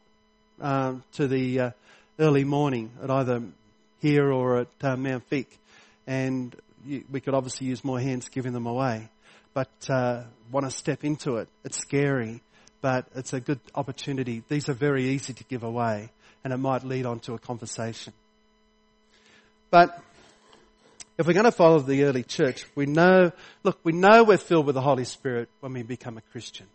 um, 0.59 1.03
to 1.13 1.27
the 1.27 1.59
uh, 1.59 1.71
early 2.19 2.43
morning 2.43 2.91
at 3.01 3.11
either 3.11 3.43
here 4.01 4.31
or 4.31 4.61
at 4.61 4.67
uh, 4.81 4.97
Mount 4.97 5.29
Vic, 5.29 5.47
and 6.07 6.55
you, 6.85 7.03
we 7.11 7.21
could 7.21 7.33
obviously 7.33 7.67
use 7.67 7.83
more 7.83 7.99
hands 7.99 8.29
giving 8.29 8.53
them 8.53 8.65
away. 8.65 9.09
But 9.53 9.69
uh, 9.89 10.23
want 10.51 10.65
to 10.65 10.71
step 10.71 11.03
into 11.03 11.37
it? 11.37 11.47
It's 11.63 11.77
scary, 11.77 12.41
but 12.81 13.05
it's 13.15 13.33
a 13.33 13.39
good 13.39 13.59
opportunity. 13.75 14.43
These 14.49 14.69
are 14.69 14.73
very 14.73 15.09
easy 15.09 15.33
to 15.33 15.43
give 15.43 15.63
away, 15.63 16.09
and 16.43 16.51
it 16.51 16.57
might 16.57 16.83
lead 16.83 17.05
on 17.05 17.19
to 17.21 17.33
a 17.33 17.39
conversation. 17.39 18.13
But 19.69 19.97
if 21.17 21.27
we're 21.27 21.33
going 21.33 21.45
to 21.45 21.51
follow 21.51 21.79
the 21.79 22.03
early 22.03 22.23
church, 22.23 22.65
we 22.75 22.85
know, 22.85 23.31
look, 23.63 23.79
we 23.83 23.91
know 23.91 24.23
we're 24.23 24.37
filled 24.37 24.65
with 24.65 24.75
the 24.75 24.81
Holy 24.81 25.05
Spirit 25.05 25.49
when 25.59 25.73
we 25.73 25.83
become 25.83 26.17
a 26.17 26.21
Christian. 26.31 26.65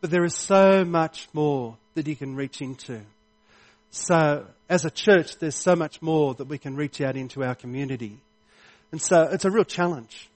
But 0.00 0.10
there 0.10 0.24
is 0.24 0.34
so 0.34 0.84
much 0.84 1.28
more 1.32 1.76
that 1.94 2.06
you 2.06 2.14
can 2.14 2.36
reach 2.36 2.60
into. 2.60 3.00
So, 3.90 4.44
as 4.68 4.84
a 4.84 4.90
church, 4.90 5.38
there's 5.38 5.54
so 5.54 5.76
much 5.76 6.02
more 6.02 6.34
that 6.34 6.48
we 6.48 6.58
can 6.58 6.76
reach 6.76 7.00
out 7.00 7.16
into 7.16 7.42
our 7.42 7.54
community. 7.54 8.18
And 8.92 9.00
so, 9.00 9.22
it's 9.22 9.44
a 9.44 9.50
real 9.50 9.64
challenge. 9.64 10.28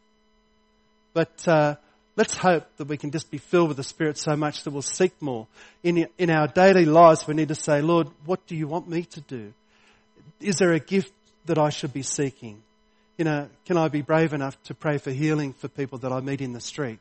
But, 1.13 1.47
uh, 1.47 1.75
let's 2.17 2.37
hope 2.37 2.65
that 2.79 2.89
we 2.89 2.97
can 2.97 3.11
just 3.11 3.31
be 3.31 3.39
filled 3.39 3.69
with 3.69 3.77
the 3.77 3.85
Spirit 3.85 4.17
so 4.17 4.37
much 4.37 4.63
that 4.63 4.71
we'll 4.71 4.83
seek 4.83 5.21
more. 5.21 5.47
In, 5.83 6.09
in 6.19 6.31
our 6.31 6.49
daily 6.49 6.85
lives, 6.85 7.27
we 7.27 7.35
need 7.35 7.49
to 7.49 7.55
say, 7.55 7.83
Lord, 7.83 8.09
what 8.25 8.47
do 8.47 8.57
you 8.57 8.67
want 8.67 8.89
me 8.89 9.03
to 9.03 9.21
do? 9.21 9.53
Is 10.41 10.57
there 10.57 10.73
a 10.73 10.81
gift 10.81 11.13
that 11.47 11.59
I 11.59 11.71
should 11.71 11.93
be 11.93 12.03
seeking? 12.03 12.63
You 13.19 13.25
know, 13.25 13.49
can 13.67 13.77
I 13.77 13.89
be 13.89 14.01
brave 14.01 14.33
enough 14.33 14.61
to 14.65 14.75
pray 14.75 14.99
for 14.99 15.11
healing 15.11 15.53
for 15.53 15.67
people 15.69 15.99
that 15.99 16.13
I 16.13 16.21
meet 16.21 16.41
in 16.41 16.53
the 16.53 16.61
street? 16.61 17.01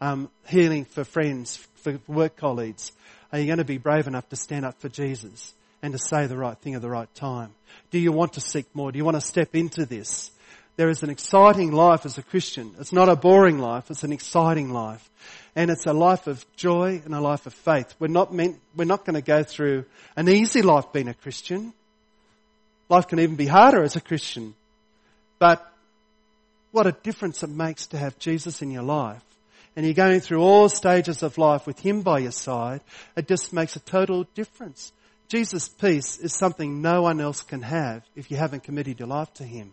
Um, 0.00 0.30
healing 0.48 0.86
for 0.86 1.04
friends, 1.04 1.56
for 1.76 2.00
work 2.08 2.36
colleagues. 2.36 2.92
Are 3.30 3.38
you 3.38 3.46
going 3.46 3.58
to 3.58 3.64
be 3.64 3.78
brave 3.78 4.06
enough 4.06 4.28
to 4.30 4.36
stand 4.36 4.64
up 4.64 4.80
for 4.80 4.88
Jesus 4.88 5.52
and 5.82 5.92
to 5.92 5.98
say 5.98 6.26
the 6.26 6.36
right 6.36 6.56
thing 6.56 6.74
at 6.74 6.82
the 6.82 6.88
right 6.88 7.14
time? 7.14 7.54
Do 7.90 7.98
you 7.98 8.10
want 8.10 8.32
to 8.32 8.40
seek 8.40 8.66
more? 8.74 8.90
Do 8.90 8.96
you 8.96 9.04
want 9.04 9.18
to 9.18 9.20
step 9.20 9.54
into 9.54 9.84
this? 9.84 10.30
There 10.76 10.88
is 10.88 11.02
an 11.02 11.10
exciting 11.10 11.72
life 11.72 12.06
as 12.06 12.16
a 12.16 12.22
Christian. 12.22 12.74
It's 12.80 12.92
not 12.92 13.10
a 13.10 13.14
boring 13.14 13.58
life. 13.58 13.90
It's 13.90 14.02
an 14.02 14.12
exciting 14.12 14.72
life. 14.72 15.08
And 15.54 15.70
it's 15.70 15.86
a 15.86 15.92
life 15.92 16.26
of 16.26 16.44
joy 16.56 17.02
and 17.04 17.14
a 17.14 17.20
life 17.20 17.46
of 17.46 17.52
faith. 17.52 17.94
We're 17.98 18.08
not 18.08 18.32
meant, 18.32 18.58
we're 18.74 18.86
not 18.86 19.04
going 19.04 19.14
to 19.14 19.22
go 19.22 19.42
through 19.42 19.84
an 20.16 20.28
easy 20.28 20.62
life 20.62 20.92
being 20.92 21.08
a 21.08 21.14
Christian. 21.14 21.74
Life 22.88 23.08
can 23.08 23.20
even 23.20 23.36
be 23.36 23.46
harder 23.46 23.82
as 23.82 23.94
a 23.94 24.00
Christian. 24.00 24.54
But 25.44 25.70
what 26.72 26.86
a 26.86 26.92
difference 26.92 27.42
it 27.42 27.50
makes 27.50 27.88
to 27.88 27.98
have 27.98 28.18
Jesus 28.18 28.62
in 28.62 28.70
your 28.70 28.82
life. 28.82 29.22
And 29.76 29.84
you're 29.84 29.92
going 29.92 30.20
through 30.20 30.40
all 30.40 30.70
stages 30.70 31.22
of 31.22 31.36
life 31.36 31.66
with 31.66 31.78
Him 31.78 32.00
by 32.00 32.20
your 32.20 32.30
side. 32.30 32.80
It 33.14 33.28
just 33.28 33.52
makes 33.52 33.76
a 33.76 33.80
total 33.80 34.24
difference. 34.34 34.90
Jesus' 35.28 35.68
peace 35.68 36.16
is 36.16 36.32
something 36.32 36.80
no 36.80 37.02
one 37.02 37.20
else 37.20 37.42
can 37.42 37.60
have 37.60 38.02
if 38.16 38.30
you 38.30 38.38
haven't 38.38 38.62
committed 38.62 38.98
your 38.98 39.08
life 39.08 39.34
to 39.34 39.44
Him. 39.44 39.72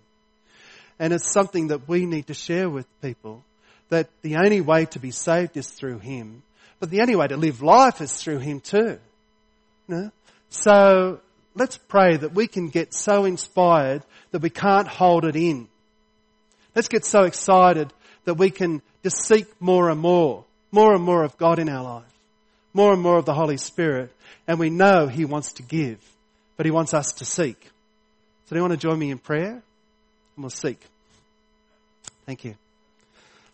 And 1.00 1.14
it's 1.14 1.32
something 1.32 1.70
that 1.70 1.88
we 1.88 2.06
need 2.06 2.28
to 2.28 2.34
share 2.34 2.70
with 2.70 2.86
people 3.02 3.42
that 3.88 4.10
the 4.24 4.36
only 4.36 4.60
way 4.60 4.88
to 4.88 5.00
be 5.00 5.12
saved 5.12 5.56
is 5.56 5.70
through 5.70 6.00
Him, 6.00 6.44
but 6.82 6.90
the 6.90 7.00
only 7.00 7.16
way 7.16 7.30
to 7.30 7.38
live 7.38 7.62
life 7.62 8.02
is 8.02 8.12
through 8.12 8.40
Him 8.40 8.60
too. 8.60 9.00
You 9.88 9.96
know? 9.96 10.12
So 10.50 11.22
let's 11.56 11.78
pray 11.78 12.18
that 12.18 12.34
we 12.34 12.48
can 12.48 12.70
get 12.70 12.94
so 12.94 13.26
inspired 13.26 14.04
that 14.32 14.42
we 14.42 14.50
can't 14.50 14.88
hold 14.88 15.26
it 15.26 15.36
in. 15.36 15.68
Let's 16.76 16.88
get 16.88 17.06
so 17.06 17.24
excited 17.24 17.92
that 18.26 18.36
we 18.36 18.50
can 18.50 18.82
just 19.04 19.26
seek 19.26 19.48
more 19.62 19.90
and 19.90 20.00
more, 20.00 20.46
more 20.72 20.94
and 20.94 21.04
more 21.04 21.24
of 21.24 21.38
God 21.38 21.60
in 21.60 21.70
our 21.70 21.84
life, 21.84 22.14
more 22.74 22.94
and 22.94 23.02
more 23.02 23.18
of 23.18 23.26
the 23.26 23.34
Holy 23.34 23.58
Spirit, 23.58 24.12
and 24.48 24.60
we 24.60 24.70
know 24.70 25.08
He 25.08 25.26
wants 25.26 25.54
to 25.54 25.64
give, 25.64 26.00
but 26.56 26.66
He 26.66 26.72
wants 26.72 26.94
us 26.94 27.14
to 27.14 27.26
seek. 27.26 27.62
So 28.46 28.56
do 28.56 28.56
you 28.58 28.62
want 28.62 28.74
to 28.74 28.78
join 28.78 29.00
me 29.00 29.12
in 29.12 29.18
prayer? 29.18 29.52
And 29.52 29.64
we'll 30.38 30.50
seek. 30.50 30.80
Thank 32.26 32.46
you. 32.46 32.56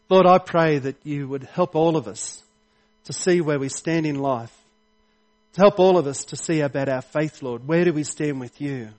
Lord, 0.10 0.26
I 0.26 0.38
pray 0.38 0.80
that 0.80 0.96
you 1.04 1.28
would 1.28 1.44
help 1.44 1.76
all 1.76 1.98
of 1.98 2.08
us 2.08 2.42
to 3.06 3.14
see 3.14 3.42
where 3.42 3.60
we 3.60 3.70
stand 3.70 4.06
in 4.06 4.16
life 4.20 4.57
to 5.58 5.64
help 5.64 5.80
all 5.80 5.98
of 5.98 6.06
us 6.06 6.26
to 6.26 6.36
see 6.36 6.62
about 6.62 6.88
our 6.88 7.02
faith, 7.02 7.42
Lord. 7.42 7.68
Where 7.68 7.84
do 7.84 7.92
we 7.92 8.04
stand 8.04 8.40
with 8.40 8.62
you? 8.62 8.90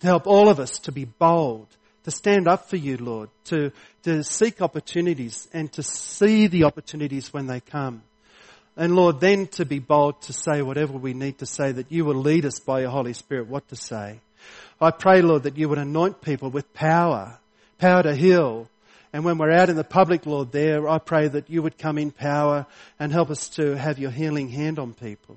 To 0.00 0.06
help 0.06 0.26
all 0.26 0.48
of 0.48 0.58
us 0.58 0.78
to 0.80 0.92
be 0.92 1.04
bold, 1.04 1.66
to 2.04 2.10
stand 2.10 2.48
up 2.48 2.70
for 2.70 2.76
you, 2.76 2.96
Lord, 2.96 3.28
to, 3.46 3.72
to 4.04 4.24
seek 4.24 4.62
opportunities 4.62 5.46
and 5.52 5.70
to 5.72 5.82
see 5.82 6.46
the 6.46 6.64
opportunities 6.64 7.30
when 7.30 7.46
they 7.46 7.60
come. 7.60 8.02
And 8.74 8.96
Lord, 8.96 9.20
then 9.20 9.48
to 9.48 9.66
be 9.66 9.80
bold 9.80 10.22
to 10.22 10.32
say 10.32 10.62
whatever 10.62 10.94
we 10.94 11.12
need 11.12 11.40
to 11.40 11.46
say, 11.46 11.72
that 11.72 11.92
you 11.92 12.06
will 12.06 12.14
lead 12.14 12.46
us 12.46 12.58
by 12.58 12.80
your 12.80 12.90
Holy 12.90 13.12
Spirit 13.12 13.46
what 13.46 13.68
to 13.68 13.76
say. 13.76 14.20
I 14.80 14.92
pray, 14.92 15.20
Lord, 15.20 15.42
that 15.42 15.58
you 15.58 15.68
would 15.68 15.76
anoint 15.76 16.22
people 16.22 16.48
with 16.48 16.72
power, 16.72 17.38
power 17.76 18.02
to 18.02 18.14
heal. 18.14 18.66
And 19.12 19.26
when 19.26 19.36
we're 19.36 19.52
out 19.52 19.68
in 19.68 19.76
the 19.76 19.84
public, 19.84 20.24
Lord, 20.24 20.52
there, 20.52 20.88
I 20.88 21.00
pray 21.00 21.28
that 21.28 21.50
you 21.50 21.60
would 21.60 21.76
come 21.76 21.98
in 21.98 22.12
power 22.12 22.64
and 22.98 23.12
help 23.12 23.28
us 23.28 23.50
to 23.50 23.76
have 23.76 23.98
your 23.98 24.10
healing 24.10 24.48
hand 24.48 24.78
on 24.78 24.94
people. 24.94 25.36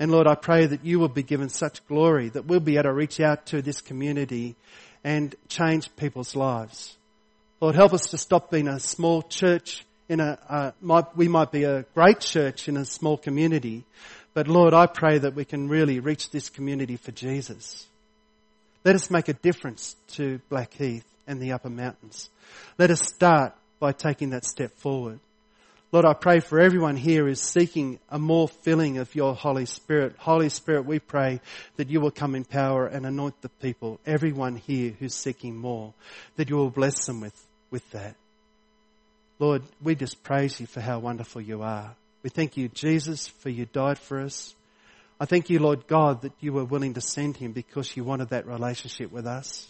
And 0.00 0.10
Lord, 0.10 0.26
I 0.26 0.34
pray 0.34 0.64
that 0.64 0.84
you 0.84 0.98
will 0.98 1.08
be 1.08 1.22
given 1.22 1.50
such 1.50 1.86
glory 1.86 2.30
that 2.30 2.46
we'll 2.46 2.58
be 2.58 2.76
able 2.76 2.84
to 2.84 2.92
reach 2.92 3.20
out 3.20 3.44
to 3.46 3.60
this 3.60 3.82
community 3.82 4.56
and 5.04 5.34
change 5.48 5.94
people's 5.94 6.34
lives. 6.34 6.96
Lord, 7.60 7.74
help 7.74 7.92
us 7.92 8.06
to 8.08 8.18
stop 8.18 8.50
being 8.50 8.66
a 8.66 8.80
small 8.80 9.20
church 9.20 9.84
in 10.08 10.20
a, 10.20 10.38
uh, 10.48 10.70
might, 10.80 11.14
we 11.14 11.28
might 11.28 11.52
be 11.52 11.64
a 11.64 11.82
great 11.94 12.20
church 12.20 12.66
in 12.66 12.78
a 12.78 12.86
small 12.86 13.18
community, 13.18 13.84
but 14.32 14.48
Lord, 14.48 14.72
I 14.72 14.86
pray 14.86 15.18
that 15.18 15.34
we 15.34 15.44
can 15.44 15.68
really 15.68 16.00
reach 16.00 16.30
this 16.30 16.48
community 16.48 16.96
for 16.96 17.12
Jesus. 17.12 17.86
Let 18.84 18.94
us 18.94 19.10
make 19.10 19.28
a 19.28 19.34
difference 19.34 19.96
to 20.12 20.40
Blackheath 20.48 21.04
and 21.26 21.40
the 21.40 21.52
upper 21.52 21.68
mountains. 21.68 22.30
Let 22.78 22.90
us 22.90 23.06
start 23.06 23.54
by 23.78 23.92
taking 23.92 24.30
that 24.30 24.46
step 24.46 24.72
forward. 24.78 25.20
Lord, 25.92 26.06
I 26.06 26.12
pray 26.12 26.38
for 26.38 26.60
everyone 26.60 26.94
here 26.94 27.26
who's 27.26 27.40
seeking 27.40 27.98
a 28.08 28.18
more 28.18 28.46
filling 28.46 28.98
of 28.98 29.12
your 29.16 29.34
Holy 29.34 29.66
Spirit. 29.66 30.14
Holy 30.18 30.48
Spirit, 30.48 30.86
we 30.86 31.00
pray 31.00 31.40
that 31.76 31.90
you 31.90 32.00
will 32.00 32.12
come 32.12 32.36
in 32.36 32.44
power 32.44 32.86
and 32.86 33.04
anoint 33.04 33.42
the 33.42 33.48
people, 33.48 33.98
everyone 34.06 34.54
here 34.54 34.94
who's 35.00 35.14
seeking 35.14 35.56
more, 35.56 35.92
that 36.36 36.48
you 36.48 36.54
will 36.54 36.70
bless 36.70 37.06
them 37.06 37.20
with, 37.20 37.34
with 37.72 37.90
that. 37.90 38.14
Lord, 39.40 39.64
we 39.82 39.96
just 39.96 40.22
praise 40.22 40.60
you 40.60 40.66
for 40.66 40.80
how 40.80 41.00
wonderful 41.00 41.40
you 41.40 41.62
are. 41.62 41.96
We 42.22 42.30
thank 42.30 42.56
you, 42.56 42.68
Jesus, 42.68 43.26
for 43.26 43.48
you 43.48 43.66
died 43.66 43.98
for 43.98 44.20
us. 44.20 44.54
I 45.18 45.24
thank 45.24 45.50
you, 45.50 45.58
Lord 45.58 45.88
God, 45.88 46.22
that 46.22 46.34
you 46.38 46.52
were 46.52 46.64
willing 46.64 46.94
to 46.94 47.00
send 47.00 47.36
him 47.36 47.50
because 47.50 47.96
you 47.96 48.04
wanted 48.04 48.28
that 48.28 48.46
relationship 48.46 49.10
with 49.10 49.26
us. 49.26 49.66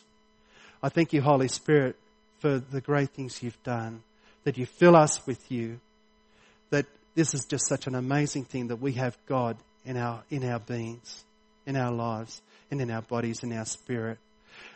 I 0.83 0.91
thank 0.91 1.15
you, 1.15 1.23
Holy 1.23 1.49
Spirit, 1.49 1.97
for 2.41 2.59
the 2.59 2.83
great 2.83 3.11
things 3.11 3.43
you've 3.43 3.63
done, 3.63 4.03
that 4.45 4.59
you 4.59 4.67
fill 4.67 4.97
us 4.97 5.27
with 5.27 5.51
you, 5.51 5.81
this 7.21 7.35
is 7.35 7.45
just 7.45 7.69
such 7.69 7.87
an 7.87 7.95
amazing 7.95 8.47
thing 8.47 8.69
that 8.69 8.77
we 8.77 8.93
have 8.93 9.15
God 9.27 9.59
in 9.85 9.99
our, 9.99 10.23
in 10.31 10.43
our 10.43 10.59
beings, 10.59 11.23
in 11.67 11.77
our 11.77 11.93
lives, 11.93 12.41
and 12.71 12.81
in 12.81 12.91
our 12.91 13.03
bodies, 13.03 13.43
in 13.43 13.53
our 13.53 13.67
spirit. 13.67 14.17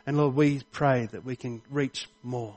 And 0.07 0.19
Lord, 0.19 0.35
we 0.35 0.61
pray 0.71 1.09
that 1.11 1.25
we 1.25 1.37
can 1.37 1.63
reach 1.71 2.07
more. 2.23 2.55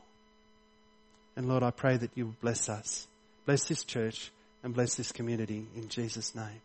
And 1.38 1.48
Lord, 1.48 1.64
I 1.64 1.72
pray 1.72 1.96
that 1.96 2.12
you 2.16 2.36
bless 2.42 2.68
us. 2.68 3.08
Bless 3.46 3.70
this 3.70 3.86
church 3.86 4.30
and 4.62 4.74
bless 4.74 4.96
this 4.96 5.14
community 5.14 5.66
in 5.74 5.88
Jesus' 5.88 6.36
name. 6.36 6.62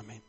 Amen. 0.00 0.22